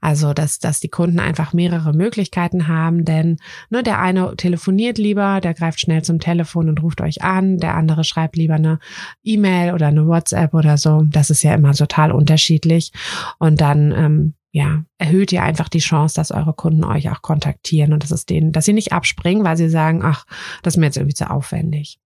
Also, 0.00 0.34
dass, 0.34 0.58
dass 0.58 0.80
die 0.80 0.88
Kunden 0.88 1.20
einfach 1.20 1.52
mehrere 1.52 1.92
Möglichkeiten 1.92 2.66
haben, 2.66 3.04
denn 3.04 3.36
ne, 3.70 3.82
der 3.82 4.00
eine 4.00 4.34
telefoniert 4.36 4.98
lieber, 4.98 5.40
der 5.40 5.54
greift 5.54 5.80
schnell 5.80 6.02
zum 6.02 6.18
Telefon 6.18 6.68
und 6.68 6.82
ruft 6.82 7.00
euch 7.00 7.22
an, 7.22 7.58
der 7.58 7.76
andere 7.76 8.02
schreibt 8.02 8.36
lieber 8.36 8.54
eine 8.54 8.80
E-Mail 9.22 9.72
oder 9.72 9.86
eine 9.86 10.06
WhatsApp 10.06 10.52
oder 10.54 10.76
so. 10.78 11.04
Das 11.06 11.30
ist 11.30 11.42
ja 11.42 11.54
immer 11.54 11.74
total 11.74 12.10
unterschiedlich. 12.10 12.92
Und 13.38 13.60
dann 13.60 13.92
ähm, 13.92 14.34
ja, 14.52 14.82
erhöht 14.98 15.30
ihr 15.32 15.44
einfach 15.44 15.68
die 15.68 15.78
Chance, 15.78 16.16
dass 16.16 16.32
eure 16.32 16.54
Kunden 16.54 16.82
euch 16.82 17.08
auch 17.10 17.22
kontaktieren 17.22 17.92
und 17.92 18.02
dass 18.02 18.10
es 18.10 18.26
denen, 18.26 18.50
dass 18.50 18.64
sie 18.64 18.72
nicht 18.72 18.92
abspringen, 18.92 19.44
weil 19.44 19.56
sie 19.56 19.68
sagen, 19.68 20.02
ach, 20.02 20.26
das 20.64 20.74
ist 20.74 20.78
mir 20.78 20.86
jetzt 20.86 20.96
irgendwie 20.96 21.14
zu 21.14 21.30
aufwendig. 21.30 22.00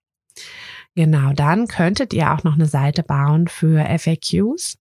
Genau, 0.97 1.33
dann 1.33 1.67
könntet 1.67 2.15
ihr 2.15 2.33
auch 2.33 2.45
noch 2.45 2.55
eine 2.55 2.67
Seite 2.67 3.03
bauen 3.03 3.49
für 3.49 3.85
FAQs. 3.99 4.79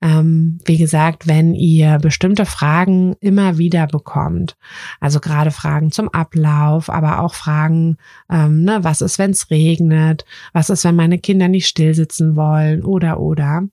Ähm, 0.00 0.58
wie 0.64 0.78
gesagt, 0.78 1.26
wenn 1.26 1.54
ihr 1.54 1.98
bestimmte 1.98 2.46
Fragen 2.46 3.16
immer 3.20 3.58
wieder 3.58 3.86
bekommt, 3.86 4.56
also 4.98 5.20
gerade 5.20 5.50
Fragen 5.50 5.92
zum 5.92 6.08
Ablauf, 6.08 6.88
aber 6.88 7.20
auch 7.20 7.34
Fragen, 7.34 7.98
ähm, 8.30 8.64
ne, 8.64 8.78
was 8.82 9.02
ist, 9.02 9.18
wenn 9.18 9.32
es 9.32 9.50
regnet, 9.50 10.24
was 10.54 10.70
ist, 10.70 10.84
wenn 10.84 10.96
meine 10.96 11.18
Kinder 11.18 11.48
nicht 11.48 11.68
stillsitzen 11.68 12.34
wollen 12.34 12.82
oder 12.82 13.20
oder. 13.20 13.64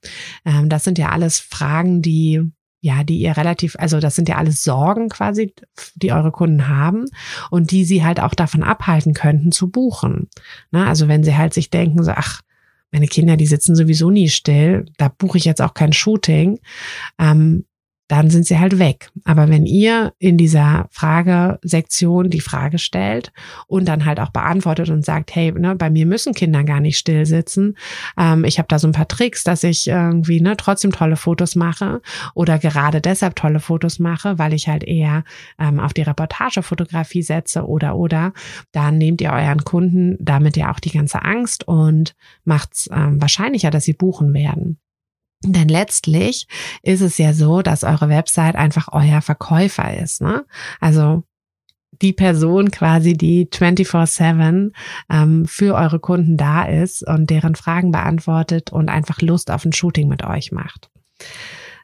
Ähm, 0.45 0.67
das 0.67 0.83
sind 0.83 0.97
ja 0.97 1.09
alles 1.09 1.39
Fragen, 1.39 2.01
die 2.01 2.51
ja, 2.81 3.03
die 3.03 3.19
ihr 3.19 3.35
relativ, 3.35 3.75
also 3.77 3.99
das 3.99 4.15
sind 4.15 4.29
ja 4.29 4.37
alles 4.37 4.63
Sorgen 4.63 5.09
quasi, 5.09 5.53
die 5.95 6.11
eure 6.11 6.31
Kunden 6.31 6.67
haben 6.67 7.05
und 7.49 7.71
die 7.71 7.83
sie 7.83 8.03
halt 8.03 8.19
auch 8.19 8.33
davon 8.33 8.63
abhalten 8.63 9.13
könnten 9.13 9.51
zu 9.51 9.69
buchen. 9.69 10.29
Na, 10.71 10.87
also 10.87 11.07
wenn 11.07 11.23
sie 11.23 11.35
halt 11.35 11.53
sich 11.53 11.69
denken, 11.69 12.03
so, 12.03 12.11
ach, 12.11 12.41
meine 12.91 13.07
Kinder, 13.07 13.37
die 13.37 13.45
sitzen 13.45 13.75
sowieso 13.75 14.09
nie 14.09 14.29
still, 14.29 14.85
da 14.97 15.09
buche 15.09 15.37
ich 15.37 15.45
jetzt 15.45 15.61
auch 15.61 15.73
kein 15.73 15.93
Shooting, 15.93 16.59
ähm, 17.19 17.65
dann 18.09 18.29
sind 18.31 18.45
sie 18.45 18.59
halt 18.59 18.79
weg. 18.79 19.11
Aber 19.23 19.49
wenn 19.49 19.65
ihr 19.65 20.13
in 20.17 20.37
dieser 20.37 20.87
Fragesektion 20.91 22.29
die 22.29 22.41
Frage 22.41 22.79
stellt 22.79 23.31
und 23.67 23.87
dann 23.87 24.03
halt 24.03 24.19
auch 24.19 24.31
beantwortet 24.31 24.89
und 24.89 25.05
sagt, 25.05 25.33
hey, 25.35 25.51
ne, 25.51 25.75
bei 25.75 25.91
mir 25.91 26.07
müssen 26.07 26.33
Kinder 26.33 26.63
gar 26.63 26.79
nicht 26.79 26.97
still 26.97 27.25
sitzen, 27.27 27.77
ähm, 28.17 28.43
ich 28.43 28.57
habe 28.57 28.67
da 28.67 28.79
so 28.79 28.87
ein 28.87 28.93
paar 28.93 29.07
Tricks, 29.07 29.43
dass 29.43 29.63
ich 29.63 29.87
irgendwie 29.87 30.41
ne, 30.41 30.57
trotzdem 30.57 30.91
tolle 30.91 31.17
Fotos 31.17 31.55
mache 31.55 32.01
oder 32.33 32.57
gerade 32.57 32.99
deshalb 32.99 33.35
tolle 33.35 33.59
Fotos 33.59 33.99
mache, 33.99 34.39
weil 34.39 34.53
ich 34.53 34.67
halt 34.67 34.83
eher 34.83 35.23
ähm, 35.59 35.79
auf 35.79 35.93
die 35.93 36.01
Reportagefotografie 36.01 37.21
setze 37.21 37.67
oder 37.67 37.95
oder, 37.95 38.33
dann 38.71 38.97
nehmt 38.97 39.21
ihr 39.21 39.31
euren 39.31 39.63
Kunden 39.63 40.17
damit 40.19 40.57
ja 40.57 40.71
auch 40.71 40.79
die 40.79 40.91
ganze 40.91 41.23
Angst 41.23 41.67
und 41.67 42.15
macht 42.43 42.73
es 42.73 42.89
ähm, 42.91 43.21
wahrscheinlicher, 43.21 43.69
dass 43.69 43.83
sie 43.83 43.93
buchen 43.93 44.33
werden. 44.33 44.79
Denn 45.43 45.69
letztlich 45.69 46.47
ist 46.83 47.01
es 47.01 47.17
ja 47.17 47.33
so, 47.33 47.61
dass 47.61 47.83
eure 47.83 48.09
Website 48.09 48.55
einfach 48.55 48.89
euer 48.91 49.21
Verkäufer 49.21 49.97
ist. 49.97 50.21
Ne? 50.21 50.45
Also 50.81 51.23
die 52.01 52.13
Person 52.13 52.71
quasi, 52.71 53.13
die 53.13 53.47
24-7 53.47 54.71
ähm, 55.09 55.45
für 55.45 55.75
eure 55.75 55.99
Kunden 55.99 56.37
da 56.37 56.63
ist 56.63 57.05
und 57.07 57.29
deren 57.29 57.55
Fragen 57.55 57.91
beantwortet 57.91 58.71
und 58.71 58.89
einfach 58.89 59.21
Lust 59.21 59.51
auf 59.51 59.65
ein 59.65 59.73
Shooting 59.73 60.07
mit 60.07 60.23
euch 60.23 60.51
macht. 60.51 60.89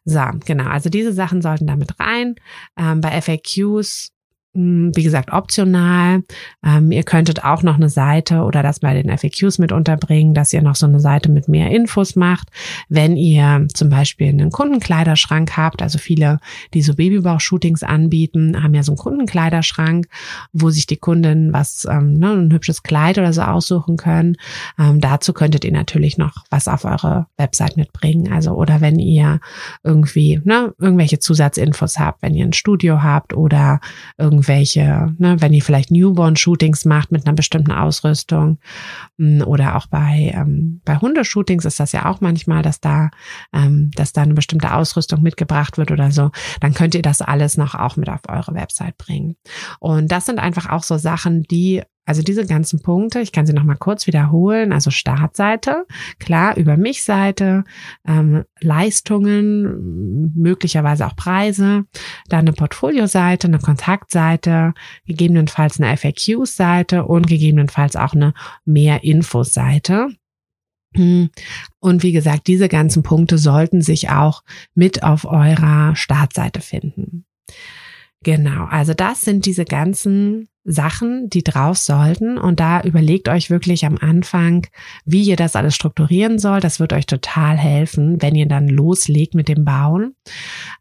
So, 0.05 0.21
genau. 0.45 0.65
Also 0.65 0.89
diese 0.89 1.13
Sachen 1.13 1.41
sollten 1.41 1.67
damit 1.67 1.99
rein. 1.99 2.35
Ähm, 2.77 3.01
bei 3.01 3.19
FAQs 3.21 4.11
wie 4.55 5.03
gesagt, 5.03 5.33
optional. 5.33 6.23
Ähm, 6.65 6.91
ihr 6.91 7.03
könntet 7.03 7.43
auch 7.43 7.61
noch 7.61 7.75
eine 7.75 7.89
Seite 7.89 8.43
oder 8.43 8.63
das 8.63 8.79
bei 8.79 8.93
den 8.93 9.15
FAQs 9.15 9.59
mit 9.59 9.73
unterbringen, 9.73 10.33
dass 10.33 10.53
ihr 10.53 10.61
noch 10.61 10.75
so 10.75 10.85
eine 10.85 11.01
Seite 11.01 11.29
mit 11.29 11.49
mehr 11.49 11.71
Infos 11.71 12.15
macht. 12.15 12.47
Wenn 12.87 13.17
ihr 13.17 13.67
zum 13.73 13.89
Beispiel 13.89 14.29
einen 14.29 14.51
Kundenkleiderschrank 14.51 15.57
habt, 15.57 15.81
also 15.81 15.97
viele, 15.97 16.39
die 16.73 16.81
so 16.81 16.93
Babybauch-Shootings 16.93 17.83
anbieten, 17.83 18.63
haben 18.63 18.73
ja 18.73 18.83
so 18.83 18.93
einen 18.93 18.97
Kundenkleiderschrank, 18.97 20.07
wo 20.53 20.69
sich 20.69 20.87
die 20.87 20.97
Kunden 20.97 21.51
was, 21.51 21.85
ähm, 21.91 22.17
ne, 22.17 22.31
ein 22.31 22.53
hübsches 22.53 22.81
Kleid 22.81 23.17
oder 23.17 23.33
so 23.33 23.41
aussuchen 23.41 23.97
können. 23.97 24.37
Ähm, 24.79 25.01
dazu 25.01 25.33
könntet 25.33 25.65
ihr 25.65 25.73
natürlich 25.73 26.17
noch 26.17 26.45
was 26.49 26.69
auf 26.69 26.85
eure 26.85 27.27
Website 27.35 27.75
mitbringen. 27.75 28.31
Also, 28.31 28.51
oder 28.51 28.79
wenn 28.79 28.99
ihr 28.99 29.41
irgendwie, 29.83 30.39
ne, 30.45 30.73
irgendwelche 30.79 31.19
Zusatzinfos 31.19 31.99
habt, 31.99 32.21
wenn 32.21 32.35
ihr 32.35 32.45
ein 32.45 32.53
Studio 32.53 33.03
habt 33.03 33.33
oder 33.33 33.81
irgendwie 34.17 34.44
irgendwelche, 34.45 35.13
ne, 35.17 35.38
wenn 35.39 35.53
ihr 35.53 35.62
vielleicht 35.62 35.91
Newborn-Shootings 35.91 36.86
macht 36.86 37.12
mit 37.12 37.25
einer 37.25 37.36
bestimmten 37.36 37.71
Ausrüstung 37.71 38.60
hm, 39.17 39.41
oder 39.41 39.75
auch 39.75 39.88
bei, 39.88 40.34
ähm, 40.36 40.81
bei 40.86 40.97
Hundeshootings 40.97 41.65
ist 41.65 41.79
das 41.79 41.91
ja 41.91 42.05
auch 42.05 42.21
manchmal, 42.21 42.62
dass 42.62 42.79
da, 42.79 43.10
ähm, 43.53 43.91
dass 43.95 44.13
da 44.13 44.21
eine 44.21 44.34
bestimmte 44.34 44.73
Ausrüstung 44.73 45.21
mitgebracht 45.21 45.77
wird 45.77 45.91
oder 45.91 46.12
so, 46.12 46.31
dann 46.62 46.73
könnt 46.73 46.95
ihr 46.95 47.01
das 47.01 47.21
alles 47.21 47.58
noch 47.58 47.75
auch 47.75 47.95
mit 47.97 48.10
auf 48.10 48.21
eure 48.27 48.53
Website 48.53 48.97
bringen. 48.97 49.36
Und 49.79 50.12
das 50.12 50.25
sind 50.25 50.39
einfach 50.39 50.69
auch 50.69 50.84
so 50.84 50.97
Sachen, 50.97 51.43
die 51.43 51.81
also 52.05 52.21
diese 52.21 52.45
ganzen 52.45 52.81
Punkte, 52.81 53.19
ich 53.19 53.31
kann 53.31 53.47
sie 53.47 53.53
nochmal 53.53 53.77
kurz 53.77 54.05
wiederholen. 54.05 54.71
Also 54.71 54.91
Startseite, 54.91 55.86
klar, 56.19 56.55
über 56.55 56.77
mich 56.77 57.03
Seite, 57.03 57.63
ähm, 58.07 58.43
Leistungen, 58.61 60.34
möglicherweise 60.36 61.07
auch 61.07 61.15
Preise, 61.15 61.86
dann 62.30 62.41
eine 62.41 62.53
Portfolio-Seite, 62.53 63.47
eine 63.47 63.59
Kontaktseite, 63.59 64.73
gegebenenfalls 65.05 65.80
eine 65.80 65.97
FAQ-Seite 65.97 67.05
und 67.05 67.25
gegebenenfalls 67.25 67.95
auch 67.95 68.13
eine 68.13 68.34
Mehr-Infos-Seite. 68.65 70.09
Hm. 70.95 71.30
Und 71.80 72.03
wie 72.03 72.11
gesagt, 72.11 72.47
diese 72.47 72.69
ganzen 72.69 73.01
Punkte 73.01 73.38
sollten 73.39 73.82
sich 73.82 74.09
auch 74.09 74.43
mit 74.75 75.03
auf 75.03 75.25
eurer 75.25 75.95
Startseite 75.95 76.61
finden. 76.61 77.25
Genau, 78.23 78.65
also 78.65 78.93
das 78.93 79.21
sind 79.21 79.45
diese 79.45 79.65
ganzen 79.65 80.47
Sachen, 80.66 81.30
die 81.30 81.43
drauf 81.43 81.78
sollten. 81.78 82.38
Und 82.38 82.59
da 82.59 82.82
überlegt 82.82 83.30
euch 83.30 83.49
wirklich 83.51 83.86
am 83.86 83.97
Anfang, 83.97 84.68
wie 85.05 85.24
ihr 85.24 85.36
das 85.36 85.55
alles 85.55 85.76
strukturieren 85.76 86.39
sollt. 86.39 86.63
Das 86.63 86.80
wird 86.80 86.91
euch 86.91 87.05
total 87.05 87.55
helfen, 87.55 88.22
wenn 88.22 88.36
ihr 88.36 88.47
dann 88.47 88.68
loslegt 88.68 89.36
mit 89.36 89.47
dem 89.47 89.63
Bauen. 89.63 90.16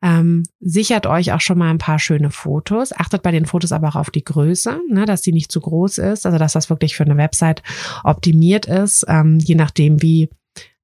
Ähm, 0.02 0.44
sichert 0.60 1.06
euch 1.06 1.32
auch 1.32 1.40
schon 1.42 1.58
mal 1.58 1.70
ein 1.70 1.78
paar 1.78 1.98
schöne 1.98 2.30
Fotos. 2.30 2.92
Achtet 2.96 3.22
bei 3.22 3.30
den 3.30 3.44
Fotos 3.44 3.72
aber 3.72 3.88
auch 3.88 3.96
auf 3.96 4.10
die 4.10 4.24
Größe, 4.24 4.80
ne, 4.90 5.04
dass 5.04 5.20
die 5.20 5.32
nicht 5.32 5.52
zu 5.52 5.60
groß 5.60 5.98
ist. 5.98 6.24
Also 6.24 6.38
dass 6.38 6.54
das 6.54 6.70
wirklich 6.70 6.96
für 6.96 7.04
eine 7.04 7.18
Website 7.18 7.62
optimiert 8.02 8.66
ist, 8.66 9.04
ähm, 9.08 9.38
je 9.38 9.54
nachdem, 9.54 10.00
wie 10.00 10.30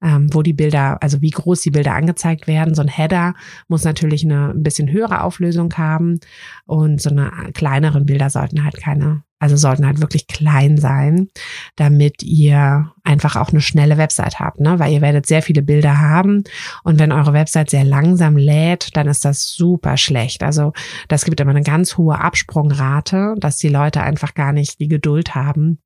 ähm, 0.03 0.32
wo 0.32 0.42
die 0.42 0.53
Bilder, 0.53 1.03
also 1.03 1.20
wie 1.20 1.30
groß 1.30 1.61
die 1.61 1.70
Bilder 1.70 1.94
angezeigt 1.94 2.46
werden. 2.46 2.74
So 2.74 2.82
ein 2.82 2.88
Header 2.88 3.34
muss 3.68 3.84
natürlich 3.84 4.24
eine 4.24 4.51
ein 4.51 4.62
bisschen 4.62 4.90
höhere 4.90 5.22
Auflösung 5.22 5.72
haben 5.76 6.20
und 6.66 7.01
so 7.01 7.11
eine 7.11 7.30
kleineren 7.53 8.07
Bilder 8.07 8.30
sollten 8.30 8.64
halt 8.64 8.78
keine, 8.78 9.22
also 9.38 9.57
sollten 9.57 9.86
halt 9.86 10.01
wirklich 10.01 10.26
klein 10.26 10.78
sein, 10.78 11.28
damit 11.76 12.22
ihr 12.22 12.92
einfach 13.05 13.36
auch 13.36 13.51
eine 13.51 13.61
schnelle 13.61 13.98
Website 13.98 14.40
habt, 14.40 14.61
ne? 14.61 14.78
Weil 14.78 14.92
ihr 14.92 15.01
werdet 15.01 15.26
sehr 15.26 15.42
viele 15.42 15.62
Bilder 15.62 15.98
haben 15.98 16.44
und 16.82 16.98
wenn 16.98 17.12
eure 17.12 17.32
Website 17.32 17.70
sehr 17.70 17.84
langsam 17.84 18.36
lädt, 18.36 18.96
dann 18.96 19.07
ist 19.07 19.24
das 19.24 19.53
super 19.53 19.96
schlecht. 19.96 20.42
Also 20.42 20.72
das 21.09 21.24
gibt 21.24 21.40
immer 21.40 21.51
eine 21.51 21.62
ganz 21.62 21.96
hohe 21.96 22.18
Absprungrate, 22.18 23.34
dass 23.38 23.59
die 23.59 23.68
Leute 23.68 24.03
einfach 24.03 24.34
gar 24.34 24.53
nicht 24.53 24.80
die 24.80 24.88
Geduld 24.88 25.34
haben, 25.34 25.78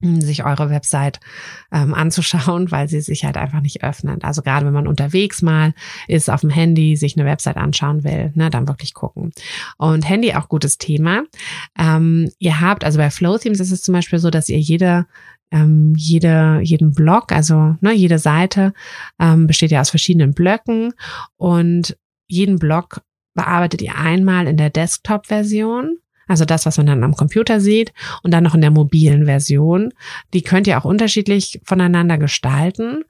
sich 0.00 0.44
eure 0.44 0.70
Website 0.70 1.18
ähm, 1.72 1.92
anzuschauen, 1.92 2.70
weil 2.70 2.88
sie 2.88 3.00
sich 3.00 3.24
halt 3.24 3.36
einfach 3.36 3.60
nicht 3.60 3.82
öffnet. 3.82 4.24
Also 4.24 4.42
gerade 4.42 4.64
wenn 4.64 4.72
man 4.72 4.86
unterwegs 4.86 5.42
mal 5.42 5.74
ist 6.06 6.30
auf 6.30 6.42
dem 6.42 6.50
Handy, 6.50 6.96
sich 6.96 7.16
eine 7.16 7.26
Website 7.26 7.56
anschauen 7.56 8.04
will, 8.04 8.30
ne, 8.34 8.50
dann 8.50 8.68
wirklich 8.68 8.94
gucken. 8.94 9.32
Und 9.76 10.08
Handy 10.08 10.34
auch 10.34 10.48
gutes 10.48 10.78
Thema. 10.78 11.24
Ähm, 11.78 12.30
ihr 12.38 12.60
habt, 12.60 12.84
also 12.84 12.98
bei 12.98 13.10
Flow 13.10 13.38
Themes 13.38 13.60
ist 13.60 13.72
es 13.72 13.82
zum 13.82 13.92
Beispiel 13.92 14.18
so, 14.18 14.30
dass 14.30 14.48
ihr 14.48 14.58
jede 14.58 15.06
ähm, 15.50 15.94
jede, 15.96 16.60
jeden 16.62 16.92
Blog, 16.92 17.32
also 17.32 17.76
ne, 17.80 17.94
jede 17.94 18.18
Seite 18.18 18.74
ähm, 19.18 19.46
besteht 19.46 19.70
ja 19.70 19.80
aus 19.80 19.88
verschiedenen 19.90 20.34
Blöcken 20.34 20.92
und 21.36 21.96
jeden 22.26 22.58
Blog 22.58 23.00
bearbeitet 23.34 23.80
ihr 23.80 23.96
einmal 23.96 24.46
in 24.46 24.58
der 24.58 24.68
Desktop-Version 24.68 25.96
also 26.28 26.44
das, 26.44 26.66
was 26.66 26.76
man 26.76 26.86
dann 26.86 27.04
am 27.04 27.14
Computer 27.14 27.60
sieht 27.60 27.92
und 28.22 28.32
dann 28.32 28.44
noch 28.44 28.54
in 28.54 28.60
der 28.60 28.70
mobilen 28.70 29.24
Version. 29.24 29.92
Die 30.34 30.42
könnt 30.42 30.66
ihr 30.66 30.78
auch 30.78 30.84
unterschiedlich 30.84 31.60
voneinander 31.64 32.18
gestalten 32.18 33.04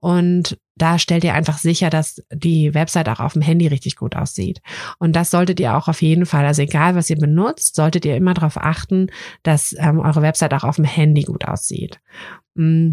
und 0.00 0.58
da 0.76 0.98
stellt 0.98 1.24
ihr 1.24 1.34
einfach 1.34 1.58
sicher, 1.58 1.88
dass 1.88 2.22
die 2.32 2.74
Website 2.74 3.08
auch 3.08 3.20
auf 3.20 3.34
dem 3.34 3.42
Handy 3.42 3.68
richtig 3.68 3.96
gut 3.96 4.16
aussieht. 4.16 4.60
Und 4.98 5.14
das 5.14 5.30
solltet 5.30 5.60
ihr 5.60 5.76
auch 5.76 5.86
auf 5.88 6.02
jeden 6.02 6.26
Fall, 6.26 6.44
also 6.44 6.62
egal 6.62 6.96
was 6.96 7.10
ihr 7.10 7.18
benutzt, 7.18 7.76
solltet 7.76 8.04
ihr 8.04 8.16
immer 8.16 8.34
darauf 8.34 8.56
achten, 8.56 9.08
dass 9.44 9.74
ähm, 9.78 10.00
eure 10.00 10.22
Website 10.22 10.52
auch 10.52 10.64
auf 10.64 10.76
dem 10.76 10.84
Handy 10.84 11.22
gut 11.22 11.46
aussieht. 11.46 12.00
Mm. 12.54 12.92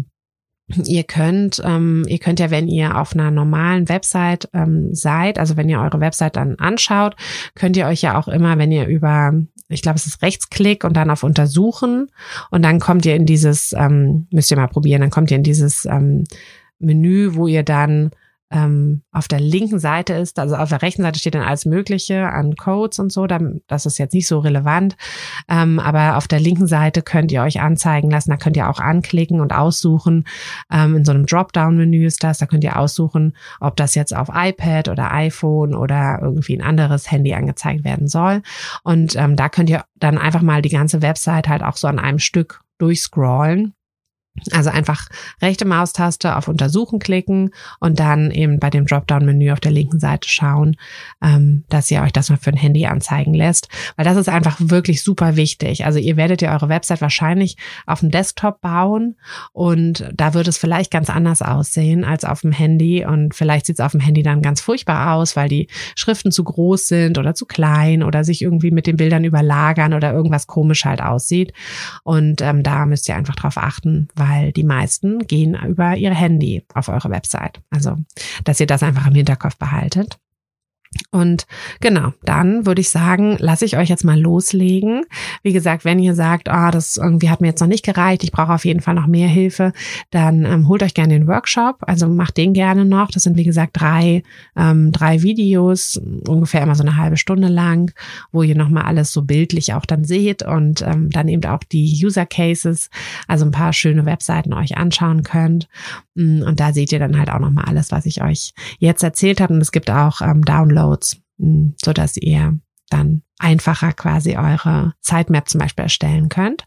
Ihr 0.86 1.02
könnt, 1.02 1.60
ähm, 1.64 2.04
ihr 2.06 2.18
könnt 2.18 2.40
ja, 2.40 2.50
wenn 2.50 2.68
ihr 2.68 2.96
auf 2.96 3.12
einer 3.12 3.30
normalen 3.30 3.88
Website 3.90 4.48
ähm, 4.54 4.94
seid, 4.94 5.38
also 5.38 5.56
wenn 5.56 5.68
ihr 5.68 5.80
eure 5.80 6.00
Website 6.00 6.36
dann 6.36 6.54
anschaut, 6.54 7.16
könnt 7.54 7.76
ihr 7.76 7.86
euch 7.86 8.00
ja 8.00 8.16
auch 8.16 8.28
immer, 8.28 8.56
wenn 8.56 8.72
ihr 8.72 8.86
über 8.86 9.34
ich 9.72 9.82
glaube, 9.82 9.96
es 9.96 10.06
ist 10.06 10.22
Rechtsklick 10.22 10.84
und 10.84 10.96
dann 10.96 11.10
auf 11.10 11.22
Untersuchen. 11.22 12.10
Und 12.50 12.62
dann 12.62 12.78
kommt 12.80 13.06
ihr 13.06 13.16
in 13.16 13.26
dieses, 13.26 13.72
ähm, 13.72 14.26
müsst 14.30 14.50
ihr 14.50 14.56
mal 14.56 14.68
probieren, 14.68 15.00
dann 15.00 15.10
kommt 15.10 15.30
ihr 15.30 15.36
in 15.36 15.42
dieses 15.42 15.84
ähm, 15.86 16.24
Menü, 16.78 17.34
wo 17.34 17.46
ihr 17.46 17.62
dann 17.62 18.10
ähm, 18.52 19.02
auf 19.10 19.28
der 19.28 19.40
linken 19.40 19.78
Seite 19.78 20.12
ist, 20.12 20.38
also 20.38 20.56
auf 20.56 20.68
der 20.68 20.82
rechten 20.82 21.02
Seite 21.02 21.18
steht 21.18 21.34
dann 21.34 21.42
alles 21.42 21.64
Mögliche 21.64 22.28
an 22.28 22.54
Codes 22.56 22.98
und 22.98 23.10
so, 23.10 23.26
dann, 23.26 23.60
das 23.66 23.86
ist 23.86 23.98
jetzt 23.98 24.12
nicht 24.12 24.26
so 24.26 24.38
relevant, 24.38 24.96
ähm, 25.48 25.78
aber 25.78 26.16
auf 26.16 26.28
der 26.28 26.40
linken 26.40 26.66
Seite 26.66 27.02
könnt 27.02 27.32
ihr 27.32 27.42
euch 27.42 27.60
anzeigen 27.60 28.10
lassen, 28.10 28.30
da 28.30 28.36
könnt 28.36 28.56
ihr 28.56 28.68
auch 28.68 28.78
anklicken 28.78 29.40
und 29.40 29.52
aussuchen, 29.52 30.24
ähm, 30.70 30.96
in 30.96 31.04
so 31.04 31.12
einem 31.12 31.26
Dropdown-Menü 31.26 32.06
ist 32.06 32.22
das, 32.22 32.38
da 32.38 32.46
könnt 32.46 32.64
ihr 32.64 32.78
aussuchen, 32.78 33.34
ob 33.60 33.76
das 33.76 33.94
jetzt 33.94 34.14
auf 34.14 34.28
iPad 34.32 34.88
oder 34.88 35.12
iPhone 35.12 35.74
oder 35.74 36.18
irgendwie 36.20 36.56
ein 36.56 36.62
anderes 36.62 37.10
Handy 37.10 37.34
angezeigt 37.34 37.84
werden 37.84 38.08
soll. 38.08 38.42
Und 38.82 39.16
ähm, 39.16 39.36
da 39.36 39.48
könnt 39.48 39.70
ihr 39.70 39.84
dann 39.96 40.18
einfach 40.18 40.42
mal 40.42 40.62
die 40.62 40.68
ganze 40.68 41.02
Website 41.02 41.48
halt 41.48 41.62
auch 41.62 41.76
so 41.76 41.88
an 41.88 41.98
einem 41.98 42.18
Stück 42.18 42.60
durchscrollen 42.78 43.74
also 44.50 44.70
einfach 44.70 45.08
rechte 45.40 45.64
Maustaste 45.64 46.36
auf 46.36 46.48
Untersuchen 46.48 46.98
klicken 46.98 47.50
und 47.80 48.00
dann 48.00 48.30
eben 48.30 48.58
bei 48.58 48.70
dem 48.70 48.86
Dropdown-Menü 48.86 49.52
auf 49.52 49.60
der 49.60 49.72
linken 49.72 50.00
Seite 50.00 50.28
schauen, 50.28 50.76
ähm, 51.22 51.64
dass 51.68 51.90
ihr 51.90 52.02
euch 52.02 52.12
das 52.12 52.30
mal 52.30 52.38
für 52.38 52.50
ein 52.50 52.56
Handy 52.56 52.86
anzeigen 52.86 53.34
lässt, 53.34 53.68
weil 53.96 54.04
das 54.04 54.16
ist 54.16 54.28
einfach 54.28 54.56
wirklich 54.58 55.02
super 55.02 55.36
wichtig. 55.36 55.84
Also 55.84 55.98
ihr 55.98 56.16
werdet 56.16 56.42
ja 56.42 56.52
eure 56.54 56.68
Website 56.68 57.00
wahrscheinlich 57.00 57.56
auf 57.86 58.00
dem 58.00 58.10
Desktop 58.10 58.60
bauen 58.60 59.16
und 59.52 60.10
da 60.14 60.34
wird 60.34 60.48
es 60.48 60.58
vielleicht 60.58 60.90
ganz 60.90 61.10
anders 61.10 61.42
aussehen 61.42 62.04
als 62.04 62.24
auf 62.24 62.40
dem 62.40 62.52
Handy. 62.52 63.04
Und 63.04 63.34
vielleicht 63.34 63.66
sieht 63.66 63.76
es 63.76 63.84
auf 63.84 63.92
dem 63.92 64.00
Handy 64.00 64.22
dann 64.22 64.42
ganz 64.42 64.60
furchtbar 64.60 65.14
aus, 65.14 65.36
weil 65.36 65.48
die 65.48 65.68
Schriften 65.94 66.32
zu 66.32 66.44
groß 66.44 66.88
sind 66.88 67.18
oder 67.18 67.34
zu 67.34 67.46
klein 67.46 68.02
oder 68.02 68.24
sich 68.24 68.42
irgendwie 68.42 68.70
mit 68.70 68.86
den 68.86 68.96
Bildern 68.96 69.24
überlagern 69.24 69.94
oder 69.94 70.12
irgendwas 70.12 70.46
komisch 70.46 70.84
halt 70.84 71.02
aussieht. 71.02 71.52
Und 72.02 72.40
ähm, 72.40 72.62
da 72.62 72.86
müsst 72.86 73.08
ihr 73.08 73.16
einfach 73.16 73.36
drauf 73.36 73.56
achten, 73.56 74.08
weil 74.22 74.52
die 74.52 74.64
meisten 74.64 75.26
gehen 75.26 75.56
über 75.66 75.96
ihr 75.96 76.14
Handy 76.14 76.64
auf 76.74 76.88
eure 76.88 77.10
Website. 77.10 77.60
Also, 77.70 77.96
dass 78.44 78.60
ihr 78.60 78.66
das 78.66 78.82
einfach 78.82 79.06
im 79.06 79.14
Hinterkopf 79.14 79.56
behaltet. 79.56 80.18
Und 81.10 81.46
genau, 81.80 82.12
dann 82.22 82.66
würde 82.66 82.80
ich 82.80 82.90
sagen, 82.90 83.36
lasse 83.38 83.64
ich 83.64 83.76
euch 83.76 83.88
jetzt 83.88 84.04
mal 84.04 84.18
loslegen. 84.18 85.04
Wie 85.42 85.52
gesagt, 85.52 85.84
wenn 85.84 85.98
ihr 85.98 86.14
sagt, 86.14 86.48
ah, 86.48 86.70
das 86.70 86.96
irgendwie 86.96 87.30
hat 87.30 87.40
mir 87.40 87.48
jetzt 87.48 87.60
noch 87.60 87.68
nicht 87.68 87.84
gereicht, 87.84 88.24
ich 88.24 88.32
brauche 88.32 88.52
auf 88.52 88.64
jeden 88.64 88.80
Fall 88.80 88.94
noch 88.94 89.06
mehr 89.06 89.28
Hilfe, 89.28 89.72
dann 90.10 90.44
ähm, 90.44 90.68
holt 90.68 90.82
euch 90.82 90.94
gerne 90.94 91.14
den 91.14 91.26
Workshop. 91.26 91.76
Also 91.80 92.08
macht 92.08 92.36
den 92.36 92.52
gerne 92.52 92.84
noch. 92.84 93.10
Das 93.10 93.22
sind 93.22 93.36
wie 93.36 93.44
gesagt 93.44 93.72
drei, 93.74 94.22
ähm, 94.56 94.92
drei 94.92 95.22
Videos, 95.22 96.00
ungefähr 96.26 96.62
immer 96.62 96.74
so 96.74 96.82
eine 96.82 96.96
halbe 96.96 97.16
Stunde 97.16 97.48
lang, 97.48 97.92
wo 98.30 98.42
ihr 98.42 98.56
nochmal 98.56 98.84
alles 98.84 99.12
so 99.12 99.22
bildlich 99.22 99.74
auch 99.74 99.86
dann 99.86 100.04
seht 100.04 100.42
und 100.42 100.82
ähm, 100.82 101.10
dann 101.10 101.28
eben 101.28 101.44
auch 101.44 101.62
die 101.64 102.00
User 102.04 102.26
Cases, 102.26 102.90
also 103.28 103.44
ein 103.44 103.50
paar 103.50 103.72
schöne 103.72 104.06
Webseiten 104.06 104.52
euch 104.52 104.76
anschauen 104.76 105.22
könnt. 105.22 105.68
Mm, 106.14 106.42
und 106.42 106.60
da 106.60 106.72
seht 106.72 106.92
ihr 106.92 106.98
dann 106.98 107.18
halt 107.18 107.30
auch 107.30 107.38
nochmal 107.38 107.64
alles, 107.66 107.90
was 107.90 108.06
ich 108.06 108.22
euch 108.22 108.54
jetzt 108.78 109.02
erzählt 109.02 109.40
habe. 109.40 109.54
Und 109.54 109.60
es 109.60 109.72
gibt 109.72 109.90
auch 109.90 110.20
ähm, 110.20 110.44
Downloads, 110.44 110.81
mm, 111.38 111.70
so 111.82 111.92
dass 111.92 112.16
ihr 112.16 112.58
dann 112.90 113.22
einfacher 113.38 113.92
quasi 113.92 114.36
eure 114.36 114.94
Sitemap 115.00 115.48
zum 115.48 115.60
Beispiel 115.60 115.84
erstellen 115.84 116.28
könnt. 116.28 116.64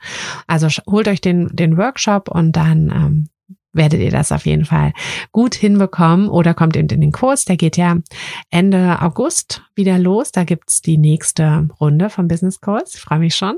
Also 0.48 0.68
holt 0.88 1.08
euch 1.08 1.22
den, 1.22 1.56
den 1.56 1.78
Workshop 1.78 2.30
und 2.30 2.54
dann 2.54 2.90
ähm, 2.90 3.30
werdet 3.76 4.00
ihr 4.00 4.12
das 4.12 4.32
auf 4.32 4.46
jeden 4.46 4.66
Fall 4.66 4.94
gut 5.32 5.54
hinbekommen 5.54 6.30
oder 6.30 6.54
kommt 6.54 6.78
eben 6.78 6.88
in 6.88 7.02
den 7.02 7.12
Kurs. 7.12 7.46
Der 7.46 7.58
geht 7.58 7.78
ja 7.78 7.98
Ende 8.50 9.02
August 9.02 9.64
wieder 9.76 10.00
los. 10.00 10.32
Da 10.32 10.46
gibt's 10.46 10.82
die 10.82 10.98
nächste 10.98 11.68
Runde 11.80 12.10
vom 12.10 12.28
Business 12.28 12.62
Kurs. 12.62 12.96
Ich 12.96 13.02
freue 13.02 13.20
mich 13.20 13.36
schon, 13.36 13.58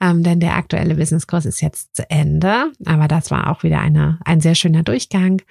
ähm, 0.00 0.22
denn 0.22 0.40
der 0.40 0.54
aktuelle 0.56 0.94
Business 0.94 1.26
Kurs 1.26 1.44
ist 1.44 1.60
jetzt 1.60 1.94
zu 1.96 2.08
Ende. 2.08 2.70
Aber 2.86 3.08
das 3.08 3.30
war 3.30 3.50
auch 3.50 3.64
wieder 3.64 3.80
eine, 3.80 4.18
ein 4.24 4.40
sehr 4.40 4.54
schöner 4.54 4.84
Durchgang. 4.84 5.42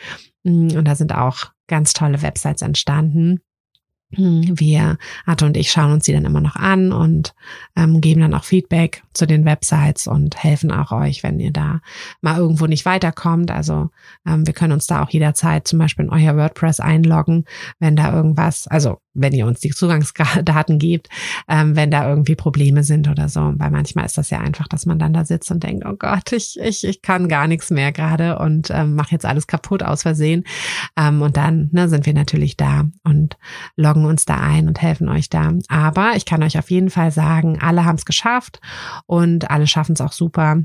Mm, 0.43 0.69
und 0.75 0.85
da 0.85 0.95
sind 0.95 1.13
auch 1.13 1.51
ganz 1.67 1.93
tolle 1.93 2.21
Websites 2.21 2.61
entstanden. 2.61 3.41
Hm, 4.13 4.57
wir, 4.57 4.97
Arthur 5.25 5.49
und 5.49 5.57
ich, 5.57 5.69
schauen 5.69 5.91
uns 5.91 6.05
die 6.05 6.13
dann 6.13 6.23
immer 6.23 6.39
noch 6.39 6.55
an 6.55 6.93
und 6.93 7.35
ähm, 7.75 7.99
geben 7.99 8.21
dann 8.21 8.33
auch 8.33 8.45
Feedback 8.45 9.03
zu 9.13 9.25
den 9.25 9.43
Websites 9.43 10.07
und 10.07 10.41
helfen 10.41 10.71
auch 10.71 10.93
euch, 10.93 11.23
wenn 11.23 11.41
ihr 11.41 11.51
da 11.51 11.81
mal 12.21 12.37
irgendwo 12.37 12.67
nicht 12.67 12.85
weiterkommt. 12.85 13.51
Also 13.51 13.89
ähm, 14.25 14.47
wir 14.47 14.53
können 14.53 14.71
uns 14.71 14.87
da 14.87 15.03
auch 15.03 15.09
jederzeit 15.09 15.67
zum 15.67 15.79
Beispiel 15.79 16.05
in 16.05 16.11
euer 16.11 16.37
WordPress 16.37 16.79
einloggen, 16.79 17.43
wenn 17.79 17.97
da 17.97 18.13
irgendwas, 18.13 18.67
also 18.67 18.99
wenn 19.17 19.33
ihr 19.33 19.45
uns 19.45 19.59
die 19.59 19.71
Zugangsdaten 19.71 20.79
gebt, 20.79 21.09
ähm, 21.47 21.75
wenn 21.75 21.91
da 21.91 22.07
irgendwie 22.07 22.35
Probleme 22.35 22.83
sind 22.83 23.07
oder 23.07 23.27
so. 23.29 23.53
Weil 23.55 23.71
manchmal 23.71 24.05
ist 24.05 24.17
das 24.17 24.29
ja 24.29 24.39
einfach, 24.39 24.67
dass 24.67 24.85
man 24.85 24.99
dann 24.99 25.13
da 25.13 25.25
sitzt 25.25 25.51
und 25.51 25.63
denkt, 25.63 25.85
oh 25.85 25.95
Gott, 25.97 26.31
ich, 26.31 26.57
ich, 26.59 26.83
ich 26.83 27.01
kann 27.01 27.27
gar 27.27 27.47
nichts 27.47 27.71
mehr 27.71 27.91
gerade 27.91 28.39
und 28.39 28.69
ähm, 28.71 28.95
mache 28.95 29.11
jetzt 29.11 29.25
alles 29.25 29.47
kaputt 29.47 29.83
aus 29.83 30.03
Versehen. 30.03 30.43
Ähm, 30.97 31.21
und 31.21 31.35
dann 31.37 31.69
ne, 31.71 31.89
sind 31.89 32.05
wir 32.05 32.13
natürlich 32.13 32.57
da 32.57 32.85
und 33.03 33.37
loggen 33.75 34.05
uns 34.05 34.25
da 34.25 34.35
ein 34.37 34.67
und 34.67 34.81
helfen 34.81 35.09
euch 35.09 35.29
da. 35.29 35.53
Aber 35.67 36.11
ich 36.15 36.25
kann 36.25 36.43
euch 36.43 36.57
auf 36.57 36.69
jeden 36.71 36.89
Fall 36.89 37.11
sagen, 37.11 37.59
alle 37.59 37.85
haben 37.85 37.95
es 37.95 38.05
geschafft 38.05 38.61
und 39.05 39.49
alle 39.49 39.67
schaffen 39.67 39.93
es 39.93 40.01
auch 40.01 40.13
super 40.13 40.61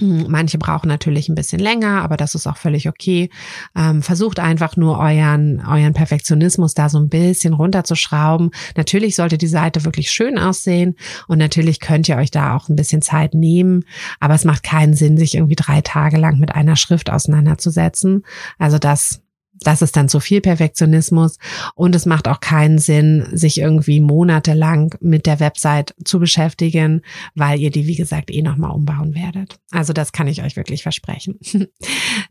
manche 0.00 0.58
brauchen 0.58 0.88
natürlich 0.88 1.28
ein 1.28 1.34
bisschen 1.34 1.60
länger, 1.60 2.02
aber 2.02 2.16
das 2.16 2.34
ist 2.34 2.46
auch 2.46 2.56
völlig 2.56 2.88
okay. 2.88 3.30
Ähm, 3.76 4.02
versucht 4.02 4.38
einfach 4.38 4.76
nur 4.76 4.98
euren, 4.98 5.62
euren 5.66 5.92
Perfektionismus 5.92 6.74
da 6.74 6.88
so 6.88 6.98
ein 6.98 7.08
bisschen 7.08 7.54
runterzuschrauben. 7.54 8.50
Natürlich 8.76 9.16
sollte 9.16 9.38
die 9.38 9.46
Seite 9.46 9.84
wirklich 9.84 10.10
schön 10.10 10.38
aussehen 10.38 10.96
und 11.28 11.38
natürlich 11.38 11.80
könnt 11.80 12.08
ihr 12.08 12.16
euch 12.16 12.30
da 12.30 12.56
auch 12.56 12.68
ein 12.68 12.76
bisschen 12.76 13.02
Zeit 13.02 13.34
nehmen, 13.34 13.84
aber 14.18 14.34
es 14.34 14.44
macht 14.44 14.62
keinen 14.62 14.94
Sinn, 14.94 15.18
sich 15.18 15.34
irgendwie 15.34 15.56
drei 15.56 15.80
Tage 15.80 16.16
lang 16.16 16.38
mit 16.38 16.54
einer 16.54 16.76
Schrift 16.76 17.10
auseinanderzusetzen. 17.10 18.24
Also 18.58 18.78
das 18.78 19.20
das 19.62 19.82
ist 19.82 19.96
dann 19.96 20.08
zu 20.08 20.20
viel 20.20 20.40
Perfektionismus 20.40 21.38
und 21.74 21.94
es 21.94 22.06
macht 22.06 22.28
auch 22.28 22.40
keinen 22.40 22.78
Sinn, 22.78 23.26
sich 23.32 23.60
irgendwie 23.60 24.00
monatelang 24.00 24.94
mit 25.00 25.26
der 25.26 25.40
Website 25.40 25.94
zu 26.04 26.18
beschäftigen, 26.18 27.02
weil 27.34 27.60
ihr 27.60 27.70
die, 27.70 27.86
wie 27.86 27.96
gesagt, 27.96 28.30
eh 28.30 28.42
nochmal 28.42 28.70
umbauen 28.70 29.14
werdet. 29.14 29.58
Also 29.70 29.92
das 29.92 30.12
kann 30.12 30.28
ich 30.28 30.42
euch 30.42 30.56
wirklich 30.56 30.82
versprechen. 30.82 31.38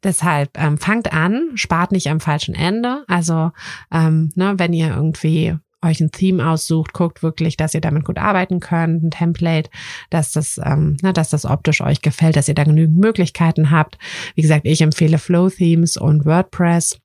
Deshalb 0.03 0.57
ähm, 0.57 0.77
fangt 0.77 1.13
an, 1.13 1.51
spart 1.55 1.91
nicht 1.91 2.09
am 2.09 2.19
falschen 2.19 2.55
Ende. 2.55 3.03
Also 3.07 3.51
ähm, 3.91 4.31
ne, 4.35 4.55
wenn 4.57 4.73
ihr 4.73 4.89
irgendwie 4.89 5.55
euch 5.81 6.01
ein 6.01 6.11
Theme 6.11 6.49
aussucht, 6.49 6.93
guckt 6.93 7.23
wirklich, 7.23 7.57
dass 7.57 7.73
ihr 7.73 7.81
damit 7.81 8.05
gut 8.05 8.17
arbeiten 8.17 8.59
könnt, 8.59 9.03
ein 9.03 9.11
Template, 9.11 9.69
dass 10.09 10.31
das, 10.31 10.59
ähm, 10.63 10.97
na, 11.01 11.13
dass 11.13 11.29
das 11.29 11.45
optisch 11.45 11.81
euch 11.81 12.01
gefällt, 12.01 12.35
dass 12.35 12.47
ihr 12.47 12.55
da 12.55 12.63
genügend 12.63 12.97
Möglichkeiten 12.97 13.71
habt. 13.71 13.97
Wie 14.35 14.41
gesagt, 14.41 14.65
ich 14.65 14.81
empfehle 14.81 15.17
Flow 15.17 15.49
Themes 15.49 15.95
und 15.97 16.25
WordPress. 16.25 16.99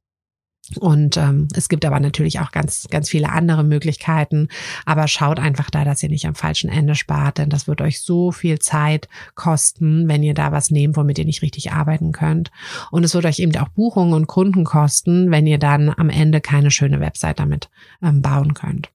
Und 0.81 1.17
ähm, 1.17 1.49
es 1.55 1.69
gibt 1.69 1.85
aber 1.85 2.01
natürlich 2.01 2.41
auch 2.41 2.51
ganz, 2.51 2.87
ganz 2.91 3.11
viele 3.11 3.31
andere 3.31 3.65
Möglichkeiten. 3.65 4.49
Aber 4.87 5.09
schaut 5.09 5.39
einfach 5.39 5.71
da, 5.71 5.85
dass 5.85 6.03
ihr 6.03 6.09
nicht 6.09 6.27
am 6.27 6.35
falschen 6.35 6.71
Ende 6.71 6.95
spart, 6.95 7.39
denn 7.39 7.51
das 7.51 7.69
wird 7.69 7.81
euch 7.81 8.01
so 8.01 8.33
viel 8.33 8.59
Zeit 8.59 9.09
kosten, 9.35 10.09
wenn 10.09 10.23
ihr 10.23 10.35
da 10.35 10.53
was 10.53 10.71
nehmt, 10.71 10.97
womit 10.97 11.19
ihr 11.19 11.27
nicht 11.27 11.43
richtig 11.43 11.73
arbeiten 11.73 12.12
könnt. 12.12 12.51
Und 12.91 13.05
es 13.05 13.15
wird 13.15 13.27
euch 13.27 13.39
eben 13.39 13.55
auch 13.57 13.69
Buchungen 13.69 14.15
und 14.15 14.27
Kunden 14.27 14.65
kosten, 14.65 15.31
wenn 15.31 15.47
ihr 15.47 15.59
dann 15.59 15.91
am 15.91 16.09
Ende 16.09 16.41
keine 16.41 16.71
schöne 16.71 17.01
Website 17.01 17.39
damit 17.39 17.69
ähm, 18.03 18.23
bauen 18.23 18.55
könnt. 18.55 18.94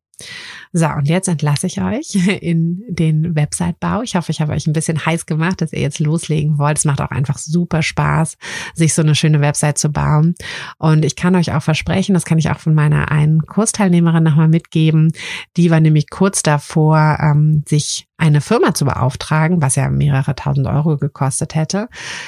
So, 0.71 0.87
und 0.87 1.07
jetzt 1.07 1.27
entlasse 1.27 1.67
ich 1.67 1.81
euch 1.81 2.15
in 2.41 2.83
den 2.87 3.35
Website-Bau. 3.35 4.01
Ich 4.01 4.15
hoffe, 4.15 4.31
ich 4.31 4.41
habe 4.41 4.53
euch 4.53 4.67
ein 4.67 4.73
bisschen 4.73 5.05
heiß 5.05 5.25
gemacht, 5.25 5.61
dass 5.61 5.73
ihr 5.73 5.81
jetzt 5.81 5.99
loslegen 5.99 6.57
wollt. 6.57 6.77
Es 6.77 6.85
macht 6.85 7.01
auch 7.01 7.11
einfach 7.11 7.37
super 7.37 7.81
Spaß, 7.81 8.37
sich 8.75 8.93
so 8.93 9.01
eine 9.01 9.15
schöne 9.15 9.41
Website 9.41 9.77
zu 9.77 9.89
bauen. 9.89 10.35
Und 10.77 11.05
ich 11.05 11.15
kann 11.15 11.35
euch 11.35 11.53
auch 11.53 11.63
versprechen, 11.63 12.13
das 12.13 12.25
kann 12.25 12.37
ich 12.37 12.49
auch 12.49 12.59
von 12.59 12.75
meiner 12.75 13.11
einen 13.11 13.41
Kursteilnehmerin 13.45 14.23
nochmal 14.23 14.47
mitgeben. 14.49 15.11
Die 15.57 15.71
war 15.71 15.79
nämlich 15.79 16.09
kurz 16.09 16.43
davor, 16.43 17.17
ähm, 17.21 17.63
sich 17.67 18.08
eine 18.19 18.41
Firma 18.41 18.73
zu 18.73 18.85
beauftragen, 18.85 19.61
was 19.61 19.75
ja 19.75 19.89
mehrere 19.89 20.35
tausend 20.35 20.67
Euro 20.67 20.97
gekostet 20.97 21.55
hätte, 21.55 21.87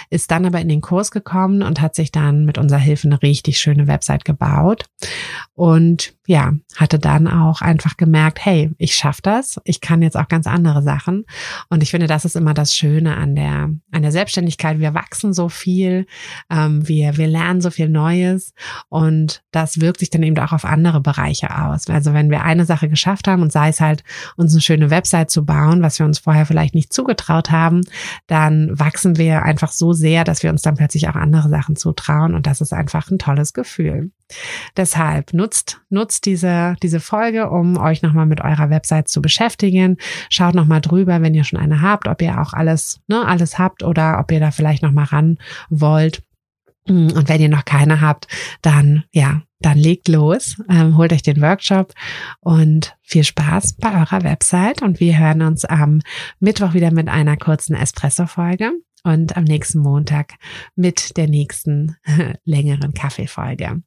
ist 0.09 0.31
dann 0.31 0.45
aber 0.45 0.61
in 0.61 0.69
den 0.69 0.79
Kurs 0.79 1.11
gekommen 1.11 1.61
und 1.61 1.81
hat 1.81 1.95
sich 1.95 2.11
dann 2.11 2.45
mit 2.45 2.57
unserer 2.57 2.79
Hilfe 2.79 3.09
eine 3.09 3.21
richtig 3.21 3.59
schöne 3.59 3.87
Website 3.87 4.23
gebaut 4.23 4.85
und 5.53 6.13
ja, 6.27 6.53
hatte 6.77 6.97
dann 6.97 7.27
auch 7.27 7.61
einfach 7.61 7.97
gemerkt, 7.97 8.45
hey, 8.45 8.71
ich 8.77 8.95
schaffe 8.95 9.21
das, 9.21 9.59
ich 9.65 9.81
kann 9.81 10.01
jetzt 10.01 10.15
auch 10.15 10.29
ganz 10.29 10.47
andere 10.47 10.81
Sachen 10.81 11.25
und 11.69 11.83
ich 11.83 11.91
finde, 11.91 12.07
das 12.07 12.23
ist 12.23 12.37
immer 12.37 12.53
das 12.53 12.73
Schöne 12.73 13.17
an 13.17 13.35
der 13.35 13.69
an 13.91 14.01
der 14.01 14.13
Selbstständigkeit. 14.13 14.79
Wir 14.79 14.93
wachsen 14.93 15.33
so 15.33 15.49
viel, 15.49 16.05
ähm, 16.49 16.87
wir 16.87 17.17
wir 17.17 17.27
lernen 17.27 17.59
so 17.59 17.69
viel 17.69 17.89
Neues 17.89 18.53
und 18.87 19.43
das 19.51 19.81
wirkt 19.81 19.99
sich 19.99 20.09
dann 20.09 20.23
eben 20.23 20.39
auch 20.39 20.53
auf 20.53 20.63
andere 20.63 21.01
Bereiche 21.01 21.53
aus. 21.63 21.89
Also 21.89 22.13
wenn 22.13 22.29
wir 22.31 22.43
eine 22.43 22.65
Sache 22.65 22.87
geschafft 22.87 23.27
haben 23.27 23.41
und 23.41 23.51
sei 23.51 23.67
es 23.67 23.81
halt 23.81 24.05
uns 24.37 24.53
eine 24.53 24.61
schöne 24.61 24.89
Website 24.89 25.29
zu 25.29 25.45
bauen 25.45 25.80
was 25.81 25.99
wir 25.99 26.05
uns 26.05 26.19
vorher 26.19 26.45
vielleicht 26.45 26.75
nicht 26.75 26.93
zugetraut 26.93 27.51
haben, 27.51 27.81
dann 28.27 28.77
wachsen 28.77 29.17
wir 29.17 29.43
einfach 29.43 29.71
so 29.71 29.93
sehr, 29.93 30.23
dass 30.23 30.43
wir 30.43 30.49
uns 30.49 30.61
dann 30.61 30.75
plötzlich 30.75 31.07
auch 31.09 31.15
andere 31.15 31.49
Sachen 31.49 31.75
zutrauen 31.75 32.33
und 32.35 32.47
das 32.47 32.61
ist 32.61 32.73
einfach 32.73 33.09
ein 33.09 33.19
tolles 33.19 33.53
Gefühl. 33.53 34.11
Deshalb 34.77 35.33
nutzt, 35.33 35.81
nutzt 35.89 36.25
diese, 36.25 36.75
diese 36.81 36.99
Folge, 36.99 37.49
um 37.49 37.77
euch 37.77 38.01
nochmal 38.01 38.25
mit 38.25 38.41
eurer 38.41 38.69
Website 38.69 39.09
zu 39.09 39.21
beschäftigen. 39.21 39.97
Schaut 40.29 40.55
nochmal 40.55 40.81
drüber, 40.81 41.21
wenn 41.21 41.33
ihr 41.33 41.43
schon 41.43 41.59
eine 41.59 41.81
habt, 41.81 42.07
ob 42.07 42.21
ihr 42.21 42.39
auch 42.39 42.53
alles, 42.53 43.01
ne, 43.07 43.25
alles 43.25 43.59
habt 43.59 43.83
oder 43.83 44.19
ob 44.19 44.31
ihr 44.31 44.39
da 44.39 44.51
vielleicht 44.51 44.83
nochmal 44.83 45.05
ran 45.05 45.37
wollt. 45.69 46.23
Und 46.87 47.29
wenn 47.29 47.41
ihr 47.41 47.49
noch 47.49 47.65
keine 47.65 48.01
habt, 48.01 48.27
dann 48.61 49.03
ja, 49.11 49.41
dann 49.61 49.77
legt 49.77 50.07
los, 50.07 50.57
ähm, 50.69 50.97
holt 50.97 51.13
euch 51.13 51.23
den 51.23 51.41
Workshop 51.41 51.93
und 52.39 52.95
viel 53.01 53.23
Spaß 53.23 53.73
bei 53.73 53.93
eurer 53.93 54.23
Website. 54.23 54.81
Und 54.81 54.99
wir 54.99 55.17
hören 55.17 55.41
uns 55.41 55.65
am 55.65 56.01
Mittwoch 56.39 56.73
wieder 56.73 56.91
mit 56.91 57.07
einer 57.07 57.37
kurzen 57.37 57.75
Espresso-Folge 57.75 58.71
und 59.03 59.35
am 59.37 59.43
nächsten 59.43 59.79
Montag 59.79 60.35
mit 60.75 61.17
der 61.17 61.27
nächsten 61.27 61.95
längeren 62.45 62.93
Kaffeefolge. 62.93 63.81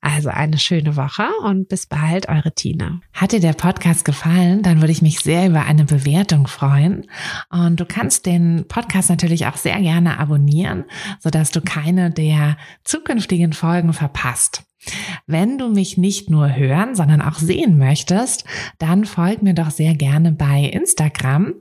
Also 0.00 0.28
eine 0.28 0.58
schöne 0.58 0.96
Woche 0.96 1.26
und 1.44 1.68
bis 1.68 1.86
bald, 1.86 2.28
eure 2.28 2.52
Tina. 2.52 3.00
Hat 3.12 3.32
dir 3.32 3.40
der 3.40 3.52
Podcast 3.52 4.04
gefallen, 4.04 4.62
dann 4.62 4.80
würde 4.80 4.92
ich 4.92 5.02
mich 5.02 5.20
sehr 5.20 5.48
über 5.48 5.64
eine 5.64 5.84
Bewertung 5.84 6.46
freuen. 6.46 7.06
Und 7.50 7.80
du 7.80 7.84
kannst 7.84 8.26
den 8.26 8.66
Podcast 8.68 9.10
natürlich 9.10 9.46
auch 9.46 9.56
sehr 9.56 9.80
gerne 9.80 10.18
abonnieren, 10.18 10.84
sodass 11.18 11.50
du 11.50 11.60
keine 11.60 12.10
der 12.10 12.56
zukünftigen 12.84 13.52
Folgen 13.52 13.92
verpasst. 13.92 14.62
Wenn 15.26 15.58
du 15.58 15.68
mich 15.68 15.98
nicht 15.98 16.30
nur 16.30 16.56
hören, 16.56 16.94
sondern 16.94 17.20
auch 17.20 17.38
sehen 17.38 17.78
möchtest, 17.78 18.44
dann 18.78 19.04
folg 19.04 19.42
mir 19.42 19.54
doch 19.54 19.70
sehr 19.70 19.94
gerne 19.94 20.32
bei 20.32 20.64
Instagram. 20.64 21.54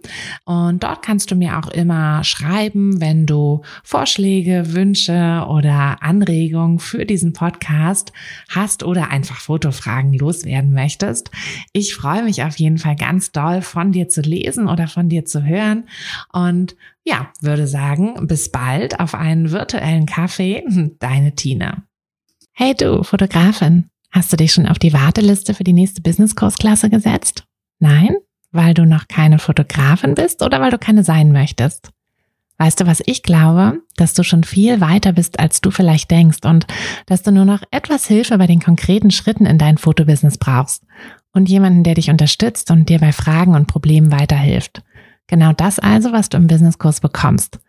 Und 0.46 0.84
dort 0.84 1.04
kannst 1.04 1.30
du 1.32 1.36
mir 1.36 1.58
auch 1.58 1.68
immer 1.68 2.24
schreiben, 2.24 3.02
wenn 3.02 3.26
du 3.26 3.62
Vorschläge, 3.84 4.74
Wünsche 4.74 5.46
oder 5.50 6.02
Anregungen 6.02 6.80
für 6.80 7.06
diesen 7.06 7.34
Podcast 7.34 8.14
hast 8.50 8.84
oder 8.84 9.10
einfach 9.10 9.40
Fotofragen 9.40 10.14
loswerden 10.14 10.74
möchtest. 10.74 11.30
Ich 11.74 11.96
freue 11.96 12.24
mich 12.24 12.44
auf 12.44 12.58
jeden 12.58 12.78
Fall 12.78 12.96
ganz 12.96 13.32
doll 13.32 13.62
von 13.62 13.92
dir 13.92 14.08
zu 14.08 14.22
lesen 14.22 14.68
oder 14.68 14.88
von 14.88 15.10
dir 15.10 15.26
zu 15.26 15.44
hören. 15.44 15.88
Und 16.32 16.76
ja, 17.04 17.32
würde 17.42 17.68
sagen, 17.68 18.28
bis 18.28 18.50
bald 18.50 19.00
auf 19.00 19.16
einen 19.16 19.52
virtuellen 19.52 20.06
Kaffee. 20.06 20.64
Deine 21.00 21.36
Tina. 21.36 21.89
Hey 22.62 22.76
du, 22.76 23.04
Fotografin, 23.04 23.86
hast 24.12 24.34
du 24.34 24.36
dich 24.36 24.52
schon 24.52 24.68
auf 24.68 24.78
die 24.78 24.92
Warteliste 24.92 25.54
für 25.54 25.64
die 25.64 25.72
nächste 25.72 26.02
Business-Kursklasse 26.02 26.90
gesetzt? 26.90 27.46
Nein? 27.80 28.18
Weil 28.52 28.74
du 28.74 28.86
noch 28.86 29.08
keine 29.08 29.40
Fotografin 29.40 30.14
bist 30.14 30.44
oder 30.44 30.60
weil 30.60 30.70
du 30.70 30.78
keine 30.78 31.06
sein 31.06 31.32
möchtest? 31.32 31.92
Weißt 32.58 32.82
du, 32.82 32.86
was 32.86 33.02
ich 33.06 33.24
glaube? 33.24 33.80
Dass 33.96 34.14
du 34.14 34.24
schon 34.24 34.44
viel 34.44 34.82
weiter 34.82 35.14
bist, 35.14 35.40
als 35.40 35.62
du 35.62 35.72
vielleicht 35.72 36.12
denkst 36.12 36.40
und 36.44 36.68
dass 37.06 37.24
du 37.24 37.32
nur 37.32 37.46
noch 37.46 37.64
etwas 37.72 38.06
Hilfe 38.08 38.38
bei 38.38 38.46
den 38.46 38.60
konkreten 38.60 39.10
Schritten 39.10 39.46
in 39.46 39.58
dein 39.58 39.78
Fotobusiness 39.78 40.38
brauchst 40.38 40.84
und 41.32 41.48
jemanden, 41.48 41.86
der 41.86 41.94
dich 41.94 42.10
unterstützt 42.10 42.72
und 42.72 42.90
dir 42.90 43.00
bei 43.00 43.14
Fragen 43.14 43.56
und 43.56 43.68
Problemen 43.68 44.12
weiterhilft. 44.12 44.84
Genau 45.28 45.54
das 45.54 45.80
also, 45.80 46.12
was 46.12 46.28
du 46.28 46.36
im 46.36 46.48
Businesskurs 46.48 47.00
bekommst. 47.00 47.60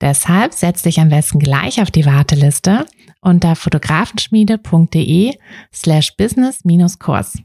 Deshalb 0.00 0.54
setz 0.54 0.82
dich 0.82 1.00
am 1.00 1.08
besten 1.08 1.40
gleich 1.40 1.82
auf 1.82 1.90
die 1.90 2.06
Warteliste 2.06 2.86
unter 3.26 3.56
fotografenschmiede.de 3.56 5.34
slash 5.74 6.16
business-kurs. 6.16 7.38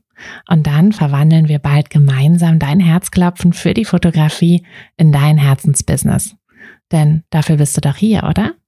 Und 0.48 0.68
dann 0.68 0.92
verwandeln 0.92 1.48
wir 1.48 1.58
bald 1.58 1.90
gemeinsam 1.90 2.60
dein 2.60 2.80
Herzklopfen 2.80 3.54
für 3.54 3.74
die 3.74 3.86
Fotografie 3.86 4.64
in 4.96 5.12
dein 5.12 5.40
Herzensbusiness. 5.40 6.36
Denn 6.92 7.24
dafür 7.32 7.58
bist 7.58 7.76
du 7.76 7.82
doch 7.82 7.96
hier, 7.96 8.24
oder? 8.30 8.54